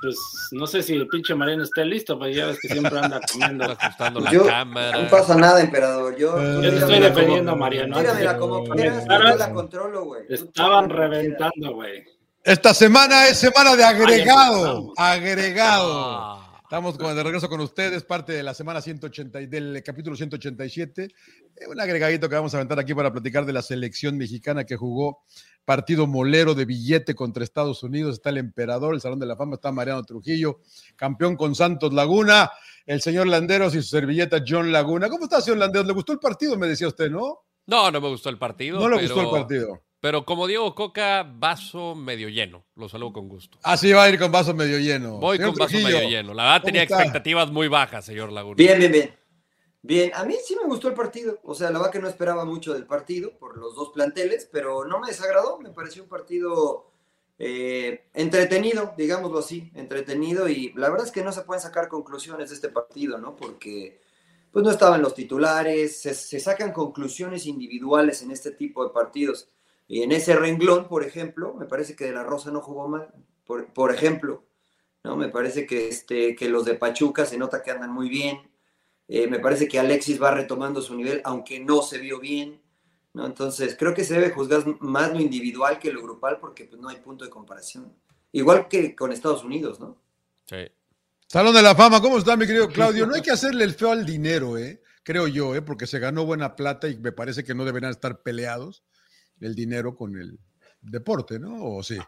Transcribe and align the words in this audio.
pues 0.00 0.16
no 0.52 0.66
sé 0.66 0.82
si 0.82 0.94
el 0.94 1.08
pinche 1.08 1.34
Mariano 1.34 1.64
esté 1.64 1.84
listo, 1.84 2.18
pues 2.18 2.36
ya 2.36 2.46
ves 2.46 2.58
que 2.60 2.68
siempre 2.68 2.98
anda 2.98 3.20
comiendo. 3.32 3.64
ajustando 3.64 4.20
la 4.20 4.30
Yo- 4.30 4.46
cámara. 4.46 5.02
No 5.02 5.08
pasa 5.08 5.34
nada, 5.34 5.60
emperador. 5.60 6.16
Yo, 6.16 6.38
Eh, 6.40 6.54
Yo 6.62 6.70
te 6.70 6.76
estoy 6.78 7.00
defendiendo 7.00 7.50
a 7.50 7.54
como- 7.54 7.64
Mariano. 7.64 7.98
Tíramela 7.98 8.38
como 8.38 8.62
Te 8.64 8.70
quieras, 8.70 9.04
yo 9.08 9.18
la 9.36 9.52
controlo, 9.52 10.04
güey. 10.04 10.22
Estaban 10.28 10.88
reventando, 10.90 11.74
güey. 11.74 12.04
Esta 12.44 12.72
semana 12.72 13.26
es 13.28 13.38
semana 13.38 13.76
de 13.76 13.84
agregado. 13.84 14.92
Agregado. 14.96 16.37
Estamos 16.70 16.98
de 16.98 17.22
regreso 17.22 17.48
con 17.48 17.62
ustedes, 17.62 18.04
parte 18.04 18.34
de 18.34 18.42
la 18.42 18.52
semana 18.52 18.82
180 18.82 19.40
y 19.40 19.46
del 19.46 19.82
capítulo 19.82 20.14
187. 20.16 21.04
Eh, 21.04 21.66
Un 21.66 21.80
agregadito 21.80 22.28
que 22.28 22.34
vamos 22.34 22.52
a 22.52 22.58
aventar 22.58 22.78
aquí 22.78 22.92
para 22.94 23.10
platicar 23.10 23.46
de 23.46 23.54
la 23.54 23.62
selección 23.62 24.18
mexicana 24.18 24.64
que 24.64 24.76
jugó 24.76 25.22
partido 25.64 26.06
molero 26.06 26.54
de 26.54 26.66
billete 26.66 27.14
contra 27.14 27.42
Estados 27.42 27.82
Unidos. 27.82 28.16
Está 28.16 28.28
el 28.28 28.36
emperador, 28.36 28.92
el 28.94 29.00
Salón 29.00 29.18
de 29.18 29.24
la 29.24 29.34
Fama, 29.34 29.54
está 29.54 29.72
Mariano 29.72 30.04
Trujillo, 30.04 30.60
campeón 30.94 31.36
con 31.36 31.54
Santos 31.54 31.94
Laguna, 31.94 32.50
el 32.84 33.00
señor 33.00 33.28
Landeros 33.28 33.74
y 33.74 33.80
su 33.80 33.88
servilleta 33.88 34.44
John 34.46 34.70
Laguna. 34.70 35.08
¿Cómo 35.08 35.24
está, 35.24 35.40
señor 35.40 35.58
Landeros? 35.60 35.86
¿Le 35.86 35.94
gustó 35.94 36.12
el 36.12 36.18
partido? 36.18 36.58
Me 36.58 36.66
decía 36.68 36.88
usted, 36.88 37.10
¿no? 37.10 37.38
No, 37.64 37.90
no 37.90 37.98
me 37.98 38.08
gustó 38.08 38.28
el 38.28 38.36
partido. 38.36 38.78
No 38.78 38.90
le 38.90 38.96
pero- 38.96 39.14
gustó 39.14 39.22
el 39.34 39.40
partido. 39.40 39.82
Pero 40.00 40.24
como 40.24 40.46
Diego 40.46 40.74
Coca, 40.74 41.24
vaso 41.28 41.94
medio 41.96 42.28
lleno. 42.28 42.64
Lo 42.76 42.88
saludo 42.88 43.14
con 43.14 43.28
gusto. 43.28 43.58
Así 43.64 43.92
va 43.92 44.04
a 44.04 44.10
ir 44.10 44.18
con 44.18 44.30
vaso 44.30 44.54
medio 44.54 44.78
lleno. 44.78 45.18
Voy 45.18 45.38
Señor 45.38 45.50
con 45.50 45.58
vaso 45.58 45.70
Trujillo, 45.70 45.96
medio 45.96 46.08
lleno. 46.08 46.34
La 46.34 46.44
verdad 46.44 46.60
¿cómo 46.60 46.66
tenía 46.66 46.82
está? 46.84 46.96
expectativas 46.96 47.50
muy 47.50 47.66
bajas, 47.66 48.04
señor 48.04 48.30
Laguna. 48.30 48.54
Bien, 48.56 48.78
bien, 48.78 48.92
bien. 48.92 49.18
Bien, 49.82 50.10
a 50.14 50.24
mí 50.24 50.34
sí 50.44 50.56
me 50.56 50.68
gustó 50.68 50.88
el 50.88 50.94
partido. 50.94 51.40
O 51.42 51.54
sea, 51.54 51.70
la 51.70 51.78
verdad 51.78 51.92
que 51.92 51.98
no 52.00 52.08
esperaba 52.08 52.44
mucho 52.44 52.74
del 52.74 52.86
partido 52.86 53.36
por 53.38 53.58
los 53.58 53.74
dos 53.74 53.90
planteles, 53.90 54.48
pero 54.52 54.84
no 54.84 55.00
me 55.00 55.08
desagradó. 55.08 55.58
Me 55.58 55.70
pareció 55.70 56.04
un 56.04 56.08
partido 56.08 56.92
eh, 57.38 58.04
entretenido, 58.14 58.94
digámoslo 58.96 59.40
así, 59.40 59.70
entretenido. 59.74 60.48
Y 60.48 60.72
la 60.74 60.90
verdad 60.90 61.06
es 61.06 61.12
que 61.12 61.24
no 61.24 61.32
se 61.32 61.42
pueden 61.42 61.62
sacar 61.62 61.88
conclusiones 61.88 62.50
de 62.50 62.54
este 62.54 62.68
partido, 62.68 63.18
¿no? 63.18 63.34
Porque 63.34 64.00
pues 64.52 64.64
no 64.64 64.70
estaban 64.70 65.02
los 65.02 65.14
titulares, 65.14 66.00
se, 66.00 66.14
se 66.14 66.40
sacan 66.40 66.72
conclusiones 66.72 67.46
individuales 67.46 68.22
en 68.22 68.30
este 68.30 68.52
tipo 68.52 68.84
de 68.84 68.92
partidos. 68.92 69.48
Y 69.88 70.02
en 70.02 70.12
ese 70.12 70.36
renglón, 70.36 70.86
por 70.86 71.02
ejemplo, 71.02 71.54
me 71.54 71.64
parece 71.64 71.96
que 71.96 72.04
De 72.04 72.12
La 72.12 72.22
Rosa 72.22 72.52
no 72.52 72.60
jugó 72.60 72.88
mal, 72.88 73.08
por, 73.44 73.72
por 73.72 73.92
ejemplo. 73.92 74.44
¿no? 75.02 75.16
Me 75.16 75.30
parece 75.30 75.66
que, 75.66 75.88
este, 75.88 76.36
que 76.36 76.50
los 76.50 76.66
de 76.66 76.74
Pachuca 76.74 77.24
se 77.24 77.38
nota 77.38 77.62
que 77.62 77.70
andan 77.70 77.90
muy 77.90 78.10
bien. 78.10 78.38
Eh, 79.08 79.26
me 79.26 79.40
parece 79.40 79.66
que 79.66 79.78
Alexis 79.78 80.22
va 80.22 80.30
retomando 80.30 80.82
su 80.82 80.94
nivel, 80.94 81.22
aunque 81.24 81.58
no 81.58 81.80
se 81.80 81.96
vio 81.96 82.20
bien. 82.20 82.60
¿no? 83.14 83.24
Entonces, 83.24 83.76
creo 83.78 83.94
que 83.94 84.04
se 84.04 84.12
debe 84.12 84.30
juzgar 84.30 84.62
más 84.80 85.10
lo 85.10 85.20
individual 85.20 85.78
que 85.78 85.90
lo 85.90 86.02
grupal 86.02 86.38
porque 86.38 86.66
pues, 86.66 86.78
no 86.78 86.90
hay 86.90 86.98
punto 86.98 87.24
de 87.24 87.30
comparación. 87.30 87.90
Igual 88.30 88.68
que 88.68 88.94
con 88.94 89.10
Estados 89.10 89.42
Unidos, 89.42 89.80
¿no? 89.80 89.96
Sí. 90.44 90.70
Salón 91.26 91.54
de 91.54 91.62
la 91.62 91.74
Fama, 91.74 92.02
¿cómo 92.02 92.18
está 92.18 92.36
mi 92.36 92.46
querido 92.46 92.68
Claudio? 92.72 93.06
No 93.06 93.14
hay 93.14 93.22
que 93.22 93.30
hacerle 93.30 93.64
el 93.64 93.72
feo 93.72 93.92
al 93.92 94.04
dinero, 94.04 94.58
¿eh? 94.58 94.82
Creo 95.02 95.26
yo, 95.28 95.54
¿eh? 95.54 95.62
Porque 95.62 95.86
se 95.86 95.98
ganó 95.98 96.26
buena 96.26 96.56
plata 96.56 96.88
y 96.88 96.98
me 96.98 97.12
parece 97.12 97.42
que 97.42 97.54
no 97.54 97.64
deberían 97.64 97.90
estar 97.90 98.20
peleados 98.20 98.82
el 99.40 99.54
dinero 99.54 99.94
con 99.94 100.16
el 100.16 100.38
deporte, 100.80 101.38
¿no? 101.38 101.64
¿O 101.76 101.82
sí? 101.82 101.98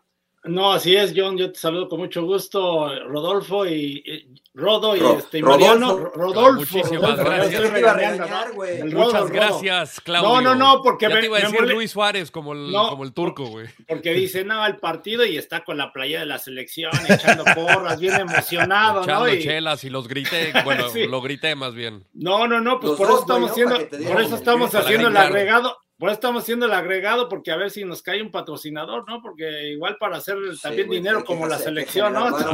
No, 0.45 0.73
así 0.73 0.97
es, 0.97 1.12
John. 1.14 1.37
Yo 1.37 1.53
te 1.53 1.59
saludo 1.59 1.87
con 1.87 2.00
mucho 2.00 2.25
gusto, 2.25 2.89
Rodolfo 3.09 3.67
y 3.67 4.03
y- 4.06 4.34
Rodo 4.55 4.97
y 4.97 5.00
Ro- 5.00 5.19
este 5.19 5.41
Rodolfo. 5.42 5.59
Mariano. 5.69 5.97
Rodolfo. 6.14 6.77
Muchísimas 6.78 7.19
Rodolfo, 7.19 7.25
gracias. 7.25 7.62
Muchas 8.95 9.12
Rodo. 9.20 9.28
gracias, 9.28 10.00
Claudio. 10.00 10.28
No, 10.31 10.41
no, 10.41 10.55
no, 10.55 10.83
porque 10.83 11.09
ya 11.09 11.14
me- 11.14 11.20
te 11.20 11.27
iba 11.27 11.37
a 11.37 11.41
decir 11.42 11.61
Luis 11.69 11.91
Suárez 11.91 12.31
como 12.31 12.55
el, 12.55 12.70
No. 12.72 12.89
como 12.89 13.05
el 13.05 13.12
turco, 13.12 13.47
güey. 13.47 13.67
Porque 13.87 14.12
dice, 14.15 14.44
no, 14.44 14.65
el 14.67 14.77
partido 14.78 15.25
y 15.27 15.37
está 15.37 15.62
con 15.62 15.77
la 15.77 15.92
playa 15.92 16.20
de 16.20 16.27
la 16.27 16.39
selección, 16.39 16.91
echando 17.09 17.44
porras, 17.55 18.00
bien 18.00 18.15
emocionado, 18.15 19.03
Echando 19.03 19.27
¿no? 19.27 19.33
Y- 19.34 19.42
chelas 19.42 19.84
y 19.84 19.91
los 19.91 20.09
grité, 20.09 20.53
bueno, 20.65 20.89
Sí. 20.89 21.06
lo 21.06 21.20
grité 21.20 21.55
más 21.55 21.75
bien. 21.75 22.05
No, 22.15 22.47
no, 22.48 22.61
no, 22.61 22.81
pues 22.81 22.91
Los 22.91 22.98
por 22.98 23.09
dos, 23.09 23.17
eso 23.17 23.22
estamos 23.27 23.50
haciendo, 23.50 23.75
por 23.77 24.20
eso 24.22 24.34
el 24.34 24.41
estamos 24.41 24.75
haciendo 24.75 25.09
el 25.09 25.16
agregado, 25.19 25.77
por 26.00 26.09
eso 26.09 26.15
estamos 26.15 26.44
haciendo 26.44 26.65
el 26.65 26.72
agregado, 26.72 27.28
porque 27.28 27.50
a 27.50 27.56
ver 27.56 27.71
si 27.71 27.84
nos 27.84 28.00
cae 28.00 28.22
un 28.22 28.31
patrocinador, 28.31 29.06
¿no? 29.06 29.21
Porque 29.21 29.69
igual 29.69 29.99
para 30.00 30.16
hacer 30.16 30.38
también 30.62 30.87
güey, 30.87 30.99
dinero 30.99 31.22
como 31.27 31.47
la 31.47 31.59
selección, 31.59 32.15
¿no? 32.15 32.34
Claro, 32.34 32.49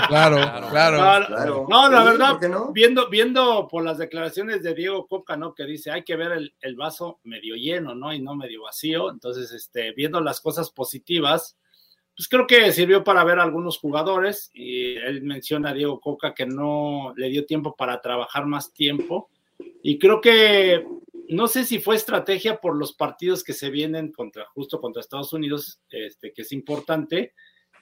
claro, 0.08 0.36
Claro. 0.36 0.68
claro. 0.70 0.96
Claro. 0.98 1.26
Claro. 1.26 1.66
No, 1.68 1.90
la 1.90 2.04
verdad, 2.04 2.30
¿por 2.30 2.40
qué 2.40 2.48
no? 2.48 2.70
viendo, 2.72 3.08
viendo 3.08 3.66
por 3.68 3.82
las 3.82 3.98
declaraciones 3.98 4.62
de 4.62 4.72
Diego 4.74 5.08
Coca, 5.08 5.36
¿no? 5.36 5.52
Que 5.52 5.64
dice, 5.64 5.90
hay 5.90 6.04
que 6.04 6.14
ver 6.14 6.30
el, 6.30 6.54
el 6.60 6.76
vaso 6.76 7.18
medio 7.24 7.56
lleno, 7.56 7.96
¿no? 7.96 8.14
Y 8.14 8.22
no 8.22 8.36
medio 8.36 8.62
vacío. 8.62 9.10
Entonces, 9.10 9.50
este, 9.50 9.90
viendo 9.94 10.20
las 10.20 10.40
cosas 10.40 10.70
positivas, 10.70 11.58
pues 12.16 12.28
creo 12.28 12.46
que 12.46 12.70
sirvió 12.70 13.02
para 13.02 13.24
ver 13.24 13.40
a 13.40 13.42
algunos 13.42 13.78
jugadores. 13.78 14.48
Y 14.54 14.94
él 14.94 15.22
menciona 15.22 15.70
a 15.70 15.74
Diego 15.74 15.98
Coca 16.00 16.34
que 16.34 16.46
no 16.46 17.14
le 17.16 17.30
dio 17.30 17.46
tiempo 17.46 17.74
para 17.74 18.00
trabajar 18.00 18.46
más 18.46 18.72
tiempo. 18.72 19.28
Y 19.82 19.98
creo 19.98 20.20
que, 20.20 20.86
no 21.32 21.46
sé 21.48 21.64
si 21.64 21.78
fue 21.78 21.96
estrategia 21.96 22.58
por 22.60 22.76
los 22.76 22.92
partidos 22.94 23.44
que 23.44 23.52
se 23.52 23.70
vienen 23.70 24.12
contra, 24.12 24.46
justo 24.54 24.80
contra 24.80 25.00
Estados 25.00 25.32
Unidos, 25.32 25.80
este, 25.90 26.32
que 26.32 26.42
es 26.42 26.52
importante 26.52 27.34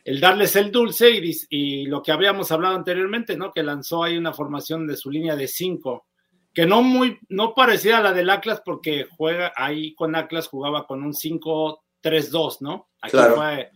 el 0.04 0.18
darles 0.18 0.56
el 0.56 0.72
dulce 0.72 1.10
y, 1.10 1.32
y 1.50 1.86
lo 1.86 2.02
que 2.02 2.10
habíamos 2.12 2.50
hablado 2.52 2.74
anteriormente, 2.74 3.36
¿no? 3.36 3.52
Que 3.52 3.62
lanzó 3.62 4.02
ahí 4.02 4.16
una 4.16 4.32
formación 4.32 4.86
de 4.86 4.96
su 4.96 5.10
línea 5.10 5.36
de 5.36 5.46
cinco, 5.46 6.06
que 6.54 6.64
no 6.66 6.82
muy, 6.82 7.18
no 7.28 7.54
parecía 7.54 7.98
a 7.98 8.02
la 8.02 8.12
del 8.12 8.30
Atlas 8.30 8.62
porque 8.64 9.06
juega 9.16 9.52
ahí 9.54 9.94
con 9.94 10.16
Atlas 10.16 10.48
jugaba 10.48 10.86
con 10.86 11.02
un 11.02 11.12
5-3-2, 11.12 12.56
¿no? 12.60 12.88
Aquí 13.02 13.12
Claro. 13.12 13.36
fue 13.36 13.70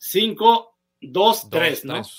5-2-3, 0.00 0.64
¿no? 1.02 1.48
tres. 1.50 2.18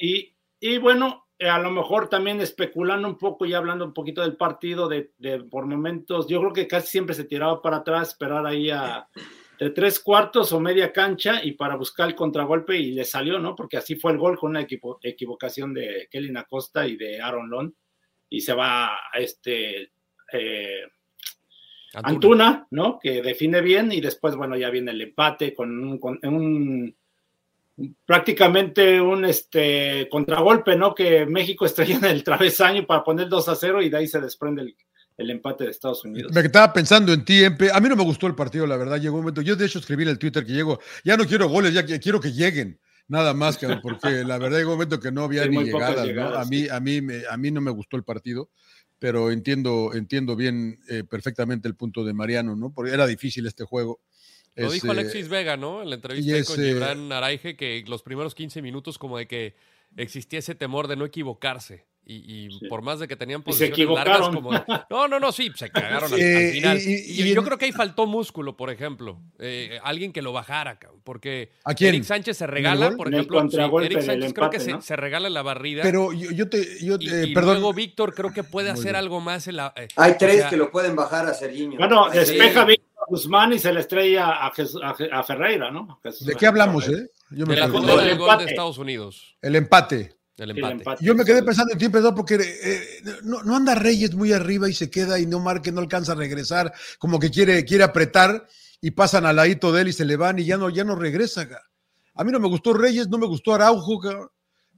Y, 0.00 0.34
y 0.58 0.78
bueno, 0.78 1.23
a 1.40 1.58
lo 1.58 1.70
mejor 1.70 2.08
también 2.08 2.40
especulando 2.40 3.08
un 3.08 3.18
poco 3.18 3.44
y 3.44 3.54
hablando 3.54 3.84
un 3.84 3.92
poquito 3.94 4.22
del 4.22 4.36
partido, 4.36 4.88
de, 4.88 5.12
de 5.18 5.40
por 5.44 5.66
momentos, 5.66 6.28
yo 6.28 6.40
creo 6.40 6.52
que 6.52 6.68
casi 6.68 6.86
siempre 6.88 7.14
se 7.14 7.24
tiraba 7.24 7.60
para 7.60 7.78
atrás, 7.78 8.08
esperar 8.10 8.46
ahí 8.46 8.70
a 8.70 9.08
de 9.58 9.70
tres 9.70 10.00
cuartos 10.00 10.52
o 10.52 10.60
media 10.60 10.92
cancha 10.92 11.42
y 11.44 11.52
para 11.52 11.76
buscar 11.76 12.08
el 12.08 12.14
contragolpe 12.14 12.76
y 12.76 12.92
le 12.92 13.04
salió, 13.04 13.38
¿no? 13.38 13.54
Porque 13.54 13.76
así 13.76 13.96
fue 13.96 14.12
el 14.12 14.18
gol 14.18 14.38
con 14.38 14.50
una 14.50 14.62
equipo- 14.62 14.98
equivocación 15.02 15.72
de 15.74 16.08
Kelly 16.10 16.36
Acosta 16.36 16.86
y 16.86 16.96
de 16.96 17.20
Aaron 17.20 17.48
Lon 17.50 17.74
y 18.28 18.40
se 18.40 18.52
va 18.52 18.98
este 19.14 19.92
eh, 20.32 20.82
Antuna. 21.94 22.08
Antuna, 22.08 22.66
¿no? 22.72 22.98
Que 23.00 23.22
define 23.22 23.60
bien 23.60 23.92
y 23.92 24.00
después, 24.00 24.34
bueno, 24.34 24.56
ya 24.56 24.70
viene 24.70 24.90
el 24.90 25.00
empate 25.00 25.54
con 25.54 25.70
un, 25.84 25.98
con 26.00 26.18
un- 26.24 26.96
prácticamente 28.04 29.00
un 29.00 29.24
este 29.24 30.08
contragolpe, 30.10 30.76
¿no? 30.76 30.94
Que 30.94 31.26
México 31.26 31.66
estrella 31.66 31.96
en 31.96 32.04
el 32.04 32.24
travesaño 32.24 32.86
para 32.86 33.02
poner 33.04 33.28
2 33.28 33.48
a 33.48 33.56
0 33.56 33.82
y 33.82 33.90
de 33.90 33.96
ahí 33.96 34.06
se 34.06 34.20
desprende 34.20 34.62
el, 34.62 34.76
el 35.16 35.30
empate 35.30 35.64
de 35.64 35.70
Estados 35.70 36.04
Unidos. 36.04 36.32
Me 36.32 36.40
estaba 36.40 36.72
pensando 36.72 37.12
en 37.12 37.24
ti, 37.24 37.42
Empe. 37.44 37.70
A 37.72 37.80
mí 37.80 37.88
no 37.88 37.96
me 37.96 38.04
gustó 38.04 38.26
el 38.26 38.34
partido, 38.34 38.66
la 38.66 38.76
verdad. 38.76 39.00
Llegó 39.00 39.16
un 39.16 39.22
momento. 39.22 39.42
Yo, 39.42 39.56
de 39.56 39.66
hecho, 39.66 39.78
escribí 39.78 40.02
en 40.04 40.10
el 40.10 40.18
Twitter 40.18 40.44
que 40.44 40.52
llego. 40.52 40.80
Ya 41.04 41.16
no 41.16 41.24
quiero 41.26 41.48
goles, 41.48 41.72
ya 41.74 41.84
quiero 41.98 42.20
que 42.20 42.32
lleguen. 42.32 42.80
Nada 43.06 43.34
más, 43.34 43.58
que, 43.58 43.66
porque 43.82 44.24
la 44.24 44.38
verdad 44.38 44.58
llegó 44.58 44.70
un 44.72 44.76
momento 44.78 44.98
que 45.00 45.12
no 45.12 45.24
había 45.24 45.42
Sí, 45.44 45.50
ni 45.50 45.70
pocas 45.70 45.90
llegadas. 45.90 45.96
¿no? 45.98 46.04
llegadas, 46.06 46.46
A, 46.46 46.48
mí, 46.48 46.68
a, 46.68 46.80
mí, 46.80 47.00
me- 47.02 47.22
a 47.28 47.36
mí 47.36 47.50
no 47.50 47.60
me 47.60 47.70
gustó 47.70 47.96
el 47.96 48.04
partido, 48.04 48.50
pero 48.98 49.30
entiendo, 49.30 49.90
entiendo 49.94 50.36
bien 50.36 50.78
eh, 50.88 51.04
perfectamente 51.04 51.68
el 51.68 51.74
punto 51.76 52.02
de 52.04 52.14
Mariano, 52.14 52.56
¿no? 52.56 52.72
Porque 52.72 52.92
era 52.92 53.06
difícil 53.06 53.46
este 53.46 53.64
juego. 53.64 54.00
Lo 54.56 54.70
dijo 54.70 54.86
eh, 54.88 54.90
Alexis 54.90 55.28
Vega, 55.28 55.56
¿no? 55.56 55.82
En 55.82 55.88
la 55.90 55.96
entrevista 55.96 56.44
con 56.44 56.62
eh, 56.62 56.68
Gibran 56.68 57.10
Araige, 57.12 57.56
que 57.56 57.84
los 57.86 58.02
primeros 58.02 58.34
15 58.34 58.62
minutos 58.62 58.98
como 58.98 59.18
de 59.18 59.26
que 59.26 59.54
existía 59.96 60.38
ese 60.38 60.54
temor 60.54 60.88
de 60.88 60.96
no 60.96 61.04
equivocarse. 61.04 61.86
Y, 62.06 62.16
y 62.16 62.50
Sí. 62.58 62.66
por 62.68 62.82
más 62.82 62.98
de 63.00 63.08
que 63.08 63.16
tenían 63.16 63.40
Y 63.46 63.52
se 63.54 63.70
posiciones 63.70 63.96
largas 63.96 64.28
equivocaron. 64.28 64.34
como... 64.66 64.84
No, 64.90 65.08
no, 65.08 65.18
no, 65.18 65.32
sí, 65.32 65.50
se 65.56 65.70
cagaron 65.70 66.12
al, 66.12 66.18
Sí, 66.18 66.22
al 66.34 66.52
final. 66.52 66.78
y- 66.78 66.82
Y, 66.82 66.94
y- 66.94 67.22
y 67.30 67.32
yo 67.34 67.40
en- 67.40 67.46
creo 67.46 67.56
que 67.56 67.64
ahí 67.64 67.72
faltó 67.72 68.04
músculo, 68.06 68.58
por 68.58 68.68
ejemplo. 68.68 69.22
Eh, 69.38 69.78
alguien 69.82 70.12
que 70.12 70.20
lo 70.20 70.30
bajara, 70.34 70.78
cabrón, 70.78 71.00
porque 71.02 71.50
¿A 71.64 71.72
quién? 71.72 71.94
Eric 71.94 72.04
Sánchez 72.04 72.36
se 72.36 72.46
regala, 72.46 72.90
por 72.94 73.08
En 73.08 73.14
ejemplo. 73.14 73.48
sí, 73.48 73.56
Eric 73.86 74.02
Sánchez 74.02 74.34
creo 74.34 74.50
que 74.50 74.60
se, 74.60 74.96
regala 74.96 75.30
la 75.30 75.40
barrida. 75.40 75.82
Pero 75.82 76.12
yo, 76.12 76.30
yo 76.30 76.46
te. 76.50 76.62
Yo, 76.84 76.96
y, 77.00 77.08
eh, 77.08 77.24
y 77.28 77.32
perdón. 77.34 77.54
luego 77.54 77.72
Víctor 77.72 78.14
creo 78.14 78.34
que 78.34 78.44
puede 78.44 78.68
Muy 78.72 78.80
hacer 78.80 78.92
bien. 78.92 78.96
algo 78.96 79.20
más 79.22 79.48
en 79.48 79.56
la... 79.56 79.72
eh, 79.74 79.88
Hay 79.96 80.12
o 80.12 80.16
tres 80.18 80.36
sea, 80.40 80.50
que 80.50 80.58
lo 80.58 80.70
pueden 80.70 80.94
bajar 80.94 81.24
a 81.26 81.32
Serginho. 81.32 81.78
Bueno, 81.78 82.10
despeja. 82.10 82.66
Víctor 82.66 82.84
Guzmán 83.08 83.52
y 83.52 83.58
se 83.58 83.72
le 83.72 83.80
estrella 83.80 84.44
a, 84.46 84.50
Jesús- 84.52 84.80
a, 84.82 84.94
Je- 84.94 85.10
a 85.12 85.22
Ferreira, 85.22 85.70
¿no? 85.70 85.98
Jesús 86.02 86.26
¿De 86.26 86.34
qué 86.34 86.46
hablamos, 86.46 86.84
Ferreira. 86.84 87.06
eh? 87.06 87.10
Yo 87.30 87.46
me 87.46 87.54
del 87.56 87.70
gol, 87.70 87.80
El 87.82 87.86
del 87.86 87.96
gol 87.96 88.06
de 88.06 88.12
empate. 88.34 88.44
Estados 88.50 88.78
Unidos. 88.78 89.36
El 89.42 89.56
empate. 89.56 90.16
El 90.36 90.50
El 90.50 90.58
empate. 90.58 91.04
Yo 91.04 91.14
me 91.14 91.24
quedé 91.24 91.42
pensando 91.42 91.72
en 91.72 91.78
ti, 91.78 91.84
empezó 91.84 92.14
porque 92.14 92.34
eh, 92.40 92.80
no, 93.22 93.42
no 93.44 93.54
anda 93.56 93.74
Reyes 93.74 94.14
muy 94.14 94.32
arriba 94.32 94.68
y 94.68 94.72
se 94.72 94.90
queda 94.90 95.18
y 95.18 95.26
no 95.26 95.38
marque, 95.40 95.70
no 95.70 95.80
alcanza 95.80 96.12
a 96.12 96.16
regresar, 96.16 96.72
como 96.98 97.20
que 97.20 97.30
quiere, 97.30 97.64
quiere 97.64 97.84
apretar 97.84 98.46
y 98.80 98.90
pasan 98.90 99.26
al 99.26 99.36
ladito 99.36 99.70
de 99.72 99.82
él 99.82 99.88
y 99.88 99.92
se 99.92 100.04
le 100.04 100.16
van 100.16 100.38
y 100.40 100.44
ya 100.44 100.56
no, 100.56 100.70
ya 100.70 100.82
no 100.84 100.96
regresa. 100.96 101.48
A 102.16 102.24
mí 102.24 102.32
no 102.32 102.40
me 102.40 102.48
gustó 102.48 102.72
Reyes, 102.74 103.08
no 103.08 103.18
me 103.18 103.26
gustó 103.26 103.54
Araujo. 103.54 104.00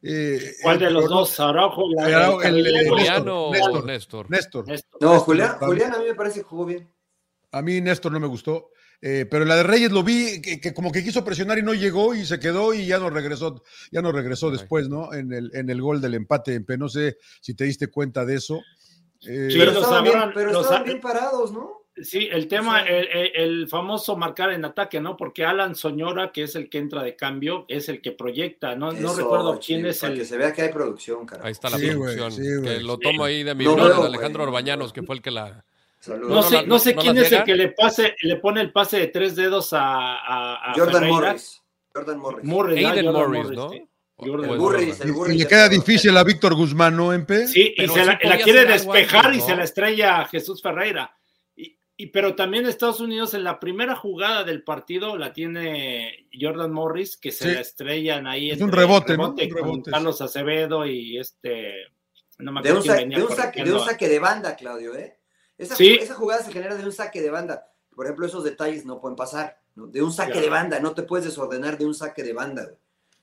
Eh, 0.03 0.53
¿Cuál 0.63 0.79
de 0.79 0.91
los 0.91 1.09
dos? 1.09 1.41
¿Araujo? 1.41 1.85
la- 1.95 2.05
Araujo, 2.05 2.39
el- 2.43 2.43
Carrilero? 2.43 2.79
el- 2.79 2.89
¿Julián 2.91 3.29
o 3.29 3.51
Néstor, 3.51 3.85
Néstor? 3.87 4.31
Néstor. 4.31 4.67
Néstor. 4.69 5.01
No, 5.01 5.21
Julián. 5.21 5.57
Julián 5.59 5.95
a 5.95 5.99
mí 5.99 6.05
me 6.05 6.15
parece 6.15 6.41
que 6.41 6.45
jugó 6.45 6.67
bien. 6.67 6.89
A 7.53 7.63
mí 7.63 7.81
Néstor 7.81 8.13
no 8.13 8.21
me 8.21 8.27
gustó. 8.27 8.71
Eh, 9.03 9.27
pero 9.31 9.45
la 9.45 9.57
de 9.57 9.63
Reyes 9.63 9.93
lo 9.93 10.03
vi 10.03 10.41
que, 10.41 10.73
como 10.73 10.91
que 10.91 11.05
quiso 11.05 11.23
presionar 11.23 11.59
y 11.59 11.63
no 11.63 11.75
llegó 11.75 12.15
y 12.15 12.25
se 12.25 12.41
quedó 12.41 12.73
y 12.73 12.87
ya 12.87 12.99
no 12.99 13.11
regresó, 13.11 13.63
ya 13.93 14.01
no 14.01 14.11
regresó 14.11 14.51
después, 14.51 14.89
¿no? 14.89 15.13
En 15.13 15.33
el, 15.33 15.51
en 15.55 15.69
el 15.69 15.83
gol 15.83 16.01
del 16.01 16.15
empate 16.15 16.55
en 16.55 16.65
P. 16.65 16.79
No 16.79 16.89
sé 16.89 17.19
si 17.41 17.55
te 17.55 17.65
diste 17.65 17.89
cuenta 17.89 18.25
de 18.25 18.37
eso. 18.37 18.63
Eh, 19.27 19.49
pero, 19.53 19.73
estaban, 19.73 20.05
bien, 20.05 20.19
pero 20.35 20.61
estaban 20.61 20.85
bien 20.85 21.01
parados, 21.01 21.53
¿no? 21.53 21.87
Sí, 22.03 22.29
el 22.31 22.47
tema, 22.47 22.83
el, 22.83 23.69
famoso 23.69 24.17
marcar 24.17 24.53
en 24.53 24.67
ataque, 24.67 25.01
¿no? 25.01 25.17
Porque 25.17 25.47
Alan 25.47 25.75
Soñora, 25.75 26.31
que 26.31 26.43
es 26.43 26.55
el 26.55 26.69
que 26.69 26.77
entra 26.77 27.03
de 27.03 27.17
cambio, 27.17 27.65
es 27.69 27.89
el 27.89 28.03
que 28.03 28.13
proyecta, 28.13 28.77
no, 28.77 28.93
no 28.93 29.15
recuerdo 29.15 29.59
quién 29.65 29.87
es 29.87 30.03
el. 30.03 30.19
que 30.19 30.27
se 30.27 30.37
vea 30.37 30.53
que 30.53 30.61
hay 30.63 30.73
producción, 30.73 31.25
cara. 31.25 31.47
Ahí 31.47 31.53
está 31.53 31.71
la 31.71 31.79
producción. 31.79 32.37
que 32.63 32.81
lo 32.81 32.99
tomo 32.99 33.25
ahí 33.25 33.43
de 33.43 33.55
mi 33.55 33.65
no 33.65 33.83
Alejandro 34.05 34.43
Orbañanos, 34.43 34.93
que 34.93 35.03
fue 35.03 35.17
el 35.17 35.23
que 35.23 35.31
la. 35.31 35.65
No 36.09 36.43
sé, 36.43 36.67
no 36.67 36.79
sé 36.79 36.95
quién 36.95 37.17
es 37.19 37.33
el 37.33 37.45
que 37.45 37.55
le 37.55 37.69
pase, 37.69 38.15
le 38.23 38.37
pone 38.37 38.61
el 38.61 38.73
pase 38.73 38.99
de 38.99 39.07
tres 39.09 39.37
dedos 39.37 39.71
a, 39.73 40.73
Jordan 40.77 41.09
Morris. 41.09 41.63
Jordan 41.93 42.19
Morris. 42.19 42.45
Morris, 42.45 42.87
Aiden 42.87 43.13
Morris, 43.13 43.51
¿no? 43.51 43.71
Morris, 44.19 45.03
y 45.05 45.39
le 45.39 45.47
queda 45.47 45.69
difícil 45.69 46.17
a 46.17 46.25
Víctor 46.25 46.55
Guzmán, 46.55 46.97
¿no, 46.97 47.27
P? 47.27 47.47
Sí, 47.49 47.75
y 47.77 47.87
se 47.87 48.05
la, 48.05 48.19
quiere 48.19 48.65
despejar 48.65 49.35
y 49.35 49.41
se 49.41 49.55
la 49.55 49.65
estrella 49.65 50.21
a 50.21 50.25
Jesús 50.27 50.63
Ferreira. 50.63 51.15
Y, 51.99 52.09
pero 52.09 52.35
también 52.35 52.67
Estados 52.67 53.01
Unidos 53.01 53.33
en 53.33 53.43
la 53.43 53.59
primera 53.59 53.97
jugada 53.97 54.45
del 54.45 54.63
partido 54.63 55.17
la 55.17 55.33
tiene 55.33 56.29
Jordan 56.39 56.71
Morris, 56.71 57.17
que 57.17 57.33
se 57.33 57.55
la 57.55 57.61
estrellan 57.61 58.27
ahí. 58.27 58.51
Es 58.51 58.61
un 58.61 58.73
rebote, 58.73 59.17
¿no? 59.17 59.35
Carlos 59.91 60.21
Acevedo 60.21 60.87
y 60.87 61.19
este. 61.19 61.75
No 62.39 62.53
me 62.53 62.61
de, 62.61 62.73
un, 62.73 62.83
de, 62.83 63.23
un 63.23 63.35
saque, 63.35 63.65
de 63.65 63.73
un 63.73 63.81
saque 63.81 64.09
de 64.09 64.19
banda, 64.19 64.57
Claudio, 64.57 64.95
¿eh? 64.95 65.16
Esa, 65.59 65.75
esa, 65.79 66.15
jugada 66.15 66.43
se 66.43 66.53
genera 66.53 66.75
de 66.75 66.85
un 66.85 66.93
saque 66.93 67.23
de 67.23 67.31
banda. 67.31 67.73
Por 67.95 68.07
ejemplo, 68.07 68.27
esos 68.27 68.45
detalles 68.45 68.85
no 68.85 69.01
pueden 69.01 69.17
pasar. 69.17 69.59
De 69.75 70.03
un 70.03 70.13
saque 70.13 70.41
de 70.41 70.49
banda, 70.49 70.81
no 70.81 70.95
te 70.95 71.03
puedes 71.03 71.27
desordenar 71.27 71.79
de 71.79 71.87
un 71.87 71.95
saque 71.95 72.23
de 72.23 72.33
banda, 72.33 72.71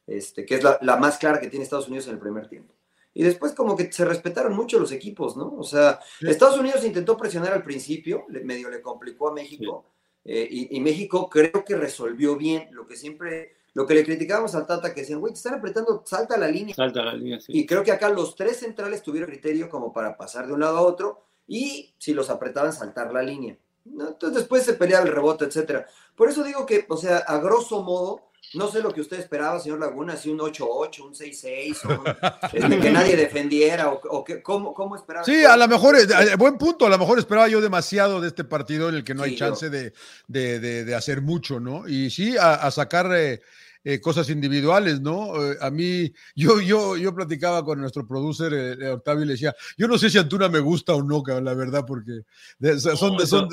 Este, 0.05 0.45
que 0.45 0.55
es 0.55 0.63
la, 0.63 0.77
la 0.81 0.97
más 0.97 1.17
clara 1.17 1.39
que 1.39 1.47
tiene 1.47 1.63
Estados 1.63 1.87
Unidos 1.87 2.07
en 2.07 2.13
el 2.13 2.19
primer 2.19 2.47
tiempo. 2.47 2.73
Y 3.13 3.23
después 3.23 3.53
como 3.53 3.75
que 3.75 3.91
se 3.91 4.05
respetaron 4.05 4.53
mucho 4.55 4.79
los 4.79 4.91
equipos, 4.91 5.37
¿no? 5.37 5.55
O 5.57 5.63
sea, 5.63 5.99
Estados 6.21 6.57
Unidos 6.57 6.83
intentó 6.83 7.15
presionar 7.15 7.53
al 7.53 7.63
principio, 7.63 8.25
medio 8.27 8.69
le 8.69 8.81
complicó 8.81 9.29
a 9.29 9.33
México, 9.33 9.85
eh, 10.25 10.47
y, 10.49 10.79
México 10.79 11.29
creo 11.29 11.65
que 11.65 11.75
resolvió 11.75 12.37
bien 12.37 12.69
lo 12.71 12.87
que 12.87 12.95
siempre, 12.95 13.57
lo 13.73 13.85
que 13.85 13.93
le 13.93 14.05
criticábamos 14.05 14.55
al 14.55 14.65
Tata, 14.65 14.93
que 14.93 15.01
decían, 15.01 15.19
güey, 15.19 15.33
te 15.33 15.37
están 15.37 15.55
apretando, 15.55 16.01
salta 16.05 16.37
la 16.37 16.47
línea. 16.47 16.73
Salta 16.73 17.03
la 17.03 17.13
línea, 17.13 17.41
sí. 17.41 17.51
Y 17.53 17.65
creo 17.65 17.83
que 17.83 17.91
acá 17.91 18.09
los 18.09 18.35
tres 18.35 18.57
centrales 18.57 19.03
tuvieron 19.03 19.29
criterio 19.29 19.69
como 19.69 19.91
para 19.91 20.15
pasar 20.15 20.47
de 20.47 20.53
un 20.53 20.61
lado 20.61 20.77
a 20.77 20.81
otro, 20.81 21.25
y 21.47 21.93
si 21.97 22.13
los 22.13 22.29
apretaban, 22.29 22.73
saltar 22.73 23.11
la 23.11 23.21
línea. 23.21 23.57
Entonces 23.85 24.39
después 24.39 24.63
se 24.63 24.73
peleaba 24.73 25.05
el 25.05 25.13
rebote, 25.13 25.45
etcétera. 25.45 25.87
Por 26.15 26.29
eso 26.29 26.43
digo 26.43 26.65
que, 26.65 26.85
o 26.89 26.97
sea, 26.97 27.17
a 27.17 27.37
grosso 27.39 27.83
modo, 27.83 28.21
no 28.53 28.69
sé 28.69 28.81
lo 28.81 28.93
que 28.93 29.01
usted 29.01 29.19
esperaba, 29.19 29.59
señor 29.59 29.79
Laguna, 29.79 30.15
si 30.15 30.29
un 30.29 30.39
8-8, 30.39 30.99
un 31.01 31.13
6-6, 31.13 32.43
este, 32.53 32.79
que 32.79 32.91
nadie 32.91 33.15
defendiera, 33.15 33.89
o, 33.89 34.23
que, 34.23 34.41
¿cómo, 34.41 34.73
¿cómo, 34.73 34.95
esperaba? 34.95 35.25
Sí, 35.25 35.43
a 35.43 35.57
lo 35.57 35.67
mejor, 35.67 35.95
eh, 35.95 36.35
buen 36.37 36.57
punto, 36.57 36.85
a 36.85 36.89
lo 36.89 36.97
mejor 36.97 37.17
esperaba 37.17 37.47
yo 37.47 37.61
demasiado 37.61 38.21
de 38.21 38.27
este 38.27 38.43
partido 38.43 38.89
en 38.89 38.95
el 38.95 39.03
que 39.03 39.15
no 39.15 39.23
hay 39.23 39.35
chance 39.35 39.69
de, 39.69 39.93
de, 40.27 40.59
de, 40.59 40.95
hacer 40.95 41.21
mucho, 41.21 41.59
¿no? 41.59 41.87
Y 41.87 42.09
sí, 42.09 42.35
a, 42.39 42.69
sacar 42.69 43.09
eh, 43.13 43.41
eh, 43.83 43.99
cosas 43.99 44.29
individuales, 44.29 45.01
¿no? 45.01 45.33
a 45.59 45.69
mí, 45.69 46.11
yo, 46.35 46.61
yo, 46.61 46.97
yo 46.97 47.13
platicaba 47.13 47.63
con 47.63 47.79
nuestro 47.79 48.07
producer 48.07 48.53
Octavio 48.91 49.23
y 49.23 49.27
le 49.27 49.33
decía, 49.33 49.55
yo 49.77 49.87
no 49.87 49.97
sé 49.97 50.09
si 50.09 50.17
Antuna 50.17 50.49
me 50.49 50.59
gusta 50.59 50.93
o 50.93 51.03
no, 51.03 51.23
la 51.41 51.53
verdad, 51.53 51.85
porque 51.85 52.21
son, 52.79 53.17
de, 53.17 53.27
son 53.27 53.49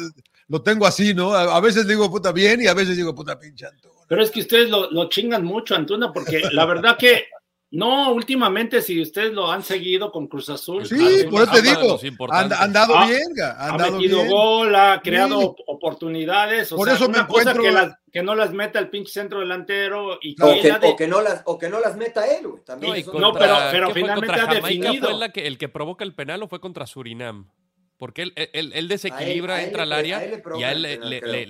lo 0.49 0.63
tengo 0.63 0.87
así, 0.87 1.15
¿no? 1.15 1.33
A, 1.33 1.57
a, 1.57 1.61
veces 1.61 1.87
digo 1.87 2.11
puta 2.11 2.33
bien 2.33 2.61
y 2.61 2.67
a 2.67 2.75
veces 2.75 2.97
digo 2.97 3.15
puta 3.15 3.39
pinche 3.39 3.67
Antuna. 3.67 4.01
Pero 4.09 4.23
es 4.25 4.31
que 4.33 4.41
ustedes 4.41 4.69
lo, 4.69 5.09
chingan 5.09 5.45
mucho, 5.45 5.77
Antuna, 5.77 6.13
porque 6.13 6.43
la 6.51 6.67
verdad 6.67 6.97
que 6.99 7.27
no, 7.73 8.13
últimamente 8.13 8.83
si 8.83 9.01
ustedes 9.01 9.33
lo 9.33 9.51
han 9.51 9.63
seguido 9.63 10.11
con 10.11 10.27
Cruz 10.27 10.51
Azul. 10.51 10.85
Sí, 10.87 11.25
por 11.31 11.43
eso 11.43 11.53
te 11.53 11.63
digo, 11.63 11.99
han, 12.31 12.73
dado 12.73 12.95
bien, 13.07 13.23
han 13.59 13.81
ha 13.81 13.91
metido 13.91 14.25
gol, 14.25 14.75
ha 14.75 15.01
creado 15.03 15.55
oportunidades. 15.67 16.73
O 16.73 16.77
por 16.77 16.89
eso 16.89 17.09
me 17.09 17.19
encuentro... 17.19 17.63
que, 17.63 17.93
que, 18.13 18.23
no 18.23 18.35
las 18.35 18.53
meta 18.53 18.79
el 18.79 18.91
pinche 18.91 19.13
centro 19.13 19.41
delantero 19.41 20.19
y 20.21 20.35
que 20.35 20.43
o, 20.43 20.61
que, 20.61 20.87
o, 20.89 20.97
que, 20.97 21.07
no 21.07 21.21
las, 21.21 21.43
o 21.45 21.59
que 21.59 21.69
no 21.69 21.81
las 21.81 21.97
meta 21.97 22.27
él, 22.27 22.49
güey. 22.49 22.65
También 22.65 23.07
no, 23.15 23.33
pero, 23.33 23.57
pero 23.71 23.91
finalmente 23.91 24.41
ha 24.41 24.47
definido. 24.47 25.09
¿Fue 25.09 25.19
la 25.19 25.33
que, 25.33 25.47
el 25.47 25.59
que 25.59 25.69
provoca 25.69 26.05
el 26.05 26.15
penal 26.15 26.43
o 26.43 26.49
fue 26.49 26.61
contra 26.61 26.87
Surinam? 26.87 27.51
Porque 27.99 28.23
él, 28.23 28.33
él, 28.37 28.73
él 28.75 28.89
desequilibra, 28.89 29.63
entra 29.63 29.85
al 29.85 29.93
área 29.93 30.23
y, 30.59 30.63
a 30.63 30.73
él, 30.73 30.83
le, 30.83 31.47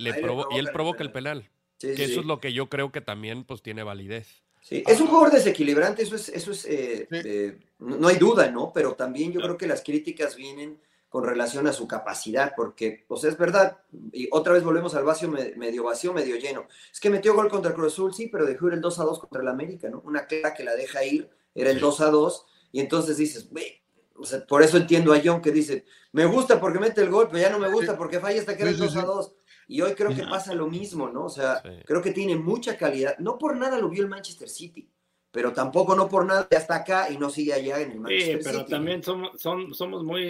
y 0.51 0.57
él 0.57 0.69
provoca 0.71 1.01
el 1.01 1.11
penal 1.11 1.49
que 1.81 2.03
eso 2.03 2.19
es 2.19 2.25
lo 2.25 2.39
que 2.39 2.53
yo 2.53 2.69
creo 2.69 2.91
que 2.91 3.01
también 3.01 3.43
pues 3.43 3.61
tiene 3.61 3.83
validez. 3.83 4.43
Sí, 4.61 4.83
es 4.87 5.01
un 5.01 5.07
jugador 5.07 5.31
desequilibrante, 5.31 6.03
eso 6.03 6.15
es, 6.15 6.29
eso 6.29 6.51
es 6.51 6.65
eh, 6.65 7.07
eh, 7.11 7.59
no 7.79 8.07
hay 8.07 8.17
duda, 8.17 8.49
¿no? 8.49 8.71
Pero 8.73 8.93
también 8.93 9.31
yo 9.31 9.41
creo 9.41 9.57
que 9.57 9.67
las 9.67 9.81
críticas 9.81 10.35
vienen 10.35 10.79
con 11.09 11.25
relación 11.25 11.67
a 11.67 11.73
su 11.73 11.87
capacidad, 11.87 12.53
porque, 12.55 13.03
o 13.09 13.17
sea, 13.17 13.29
es 13.29 13.37
verdad, 13.37 13.79
y 14.13 14.29
otra 14.31 14.53
vez 14.53 14.63
volvemos 14.63 14.95
al 14.95 15.03
vacío, 15.03 15.29
medio 15.29 15.83
vacío, 15.83 16.13
medio 16.13 16.37
lleno. 16.37 16.67
Es 16.89 17.01
que 17.01 17.09
metió 17.09 17.33
gol 17.33 17.49
contra 17.49 17.71
el 17.71 17.75
Cruz 17.75 17.91
Azul, 17.91 18.13
sí, 18.13 18.27
pero 18.27 18.45
dejó 18.45 18.67
ir 18.67 18.75
el 18.75 18.81
2 18.81 18.99
a 18.99 19.03
2 19.03 19.19
contra 19.19 19.41
el 19.41 19.47
América, 19.49 19.89
¿no? 19.89 20.01
Una 20.05 20.25
clara 20.25 20.53
que 20.53 20.63
la 20.63 20.73
deja 20.73 21.03
ir, 21.03 21.29
era 21.53 21.69
el 21.69 21.81
2 21.81 22.01
a 22.01 22.11
2, 22.11 22.45
y 22.71 22.79
entonces 22.79 23.17
dices, 23.17 23.49
güey, 23.49 23.81
o 24.15 24.25
sea, 24.25 24.45
por 24.45 24.61
eso 24.63 24.77
entiendo 24.77 25.11
a 25.11 25.19
John 25.21 25.41
que 25.41 25.51
dice, 25.51 25.83
me 26.13 26.25
gusta 26.25 26.61
porque 26.61 26.79
mete 26.79 27.01
el 27.01 27.09
gol, 27.09 27.27
pero 27.27 27.41
ya 27.41 27.49
no 27.49 27.59
me 27.59 27.69
gusta 27.69 27.97
porque 27.97 28.19
falla 28.19 28.39
hasta 28.39 28.55
que 28.55 28.61
era 28.61 28.71
el 28.71 28.77
2 28.77 28.95
a 28.95 29.01
2. 29.01 29.33
Y 29.71 29.79
hoy 29.81 29.95
creo 29.95 30.13
que 30.13 30.23
pasa 30.23 30.53
lo 30.53 30.67
mismo, 30.67 31.09
¿no? 31.09 31.25
O 31.25 31.29
sea, 31.29 31.63
creo 31.85 32.01
que 32.01 32.11
tiene 32.11 32.35
mucha 32.35 32.77
calidad. 32.77 33.17
No 33.19 33.37
por 33.37 33.55
nada 33.55 33.79
lo 33.79 33.87
vio 33.87 34.03
el 34.03 34.09
Manchester 34.09 34.49
City 34.49 34.91
pero 35.31 35.53
tampoco 35.53 35.95
no 35.95 36.09
por 36.09 36.25
nada 36.25 36.45
ya 36.51 36.57
está 36.57 36.75
acá 36.75 37.09
y 37.09 37.17
no 37.17 37.29
sigue 37.29 37.53
allá 37.53 37.79
en 37.79 37.91
el 37.91 37.99
Manchester 38.01 38.37
Sí, 38.37 38.43
pero 38.43 38.65
también 38.65 39.01
somos, 39.01 39.31
somos 39.39 40.03
muy 40.03 40.23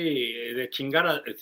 de 0.53 0.69
chingar, 0.69 1.23
eh, 1.25 1.35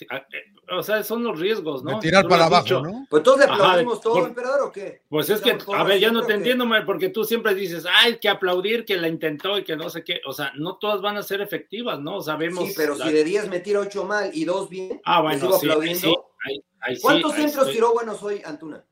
o 0.71 0.81
sea, 0.81 1.03
son 1.03 1.23
los 1.23 1.37
riesgos, 1.37 1.83
¿no? 1.83 1.95
De 1.95 1.99
tirar 1.99 2.25
para 2.27 2.45
abajo, 2.45 2.81
¿no? 2.81 3.05
Pues 3.09 3.21
todos 3.21 3.39
le 3.39 3.45
aplaudimos 3.45 3.99
todo, 3.99 4.25
emperador, 4.25 4.61
¿o 4.61 4.71
qué? 4.71 5.01
Pues 5.09 5.29
es 5.29 5.41
que, 5.41 5.57
a 5.75 5.83
ver, 5.83 5.99
ya 5.99 6.09
no 6.09 6.25
te 6.25 6.33
entiendo, 6.33 6.65
porque 6.85 7.09
tú 7.09 7.25
siempre 7.25 7.53
dices, 7.53 7.85
hay 8.01 8.17
que 8.17 8.29
aplaudir 8.29 8.85
que 8.85 8.95
la 8.95 9.09
intentó 9.09 9.57
y 9.57 9.65
que 9.65 9.75
no 9.75 9.89
sé 9.89 10.05
qué, 10.05 10.21
o 10.25 10.31
sea, 10.31 10.53
no 10.55 10.77
todas 10.77 11.01
van 11.01 11.17
a 11.17 11.23
ser 11.23 11.41
efectivas, 11.41 11.99
¿no? 11.99 12.21
Sabemos. 12.21 12.65
Sí, 12.65 12.73
pero 12.77 12.95
si 12.95 13.11
de 13.11 13.23
10 13.25 13.49
me 13.49 13.59
tira 13.59 13.81
8 13.81 14.05
mal 14.05 14.31
y 14.33 14.45
2 14.45 14.69
bien, 14.69 15.01
ah, 15.03 15.21
bueno, 15.21 15.39
sigo 15.41 15.55
aplaudiendo. 15.55 16.28
¿Cuántos 17.01 17.35
centros 17.35 17.71
tiró 17.71 17.93
buenos 17.93 18.21
hoy, 18.23 18.41
Antuna? 18.45 18.83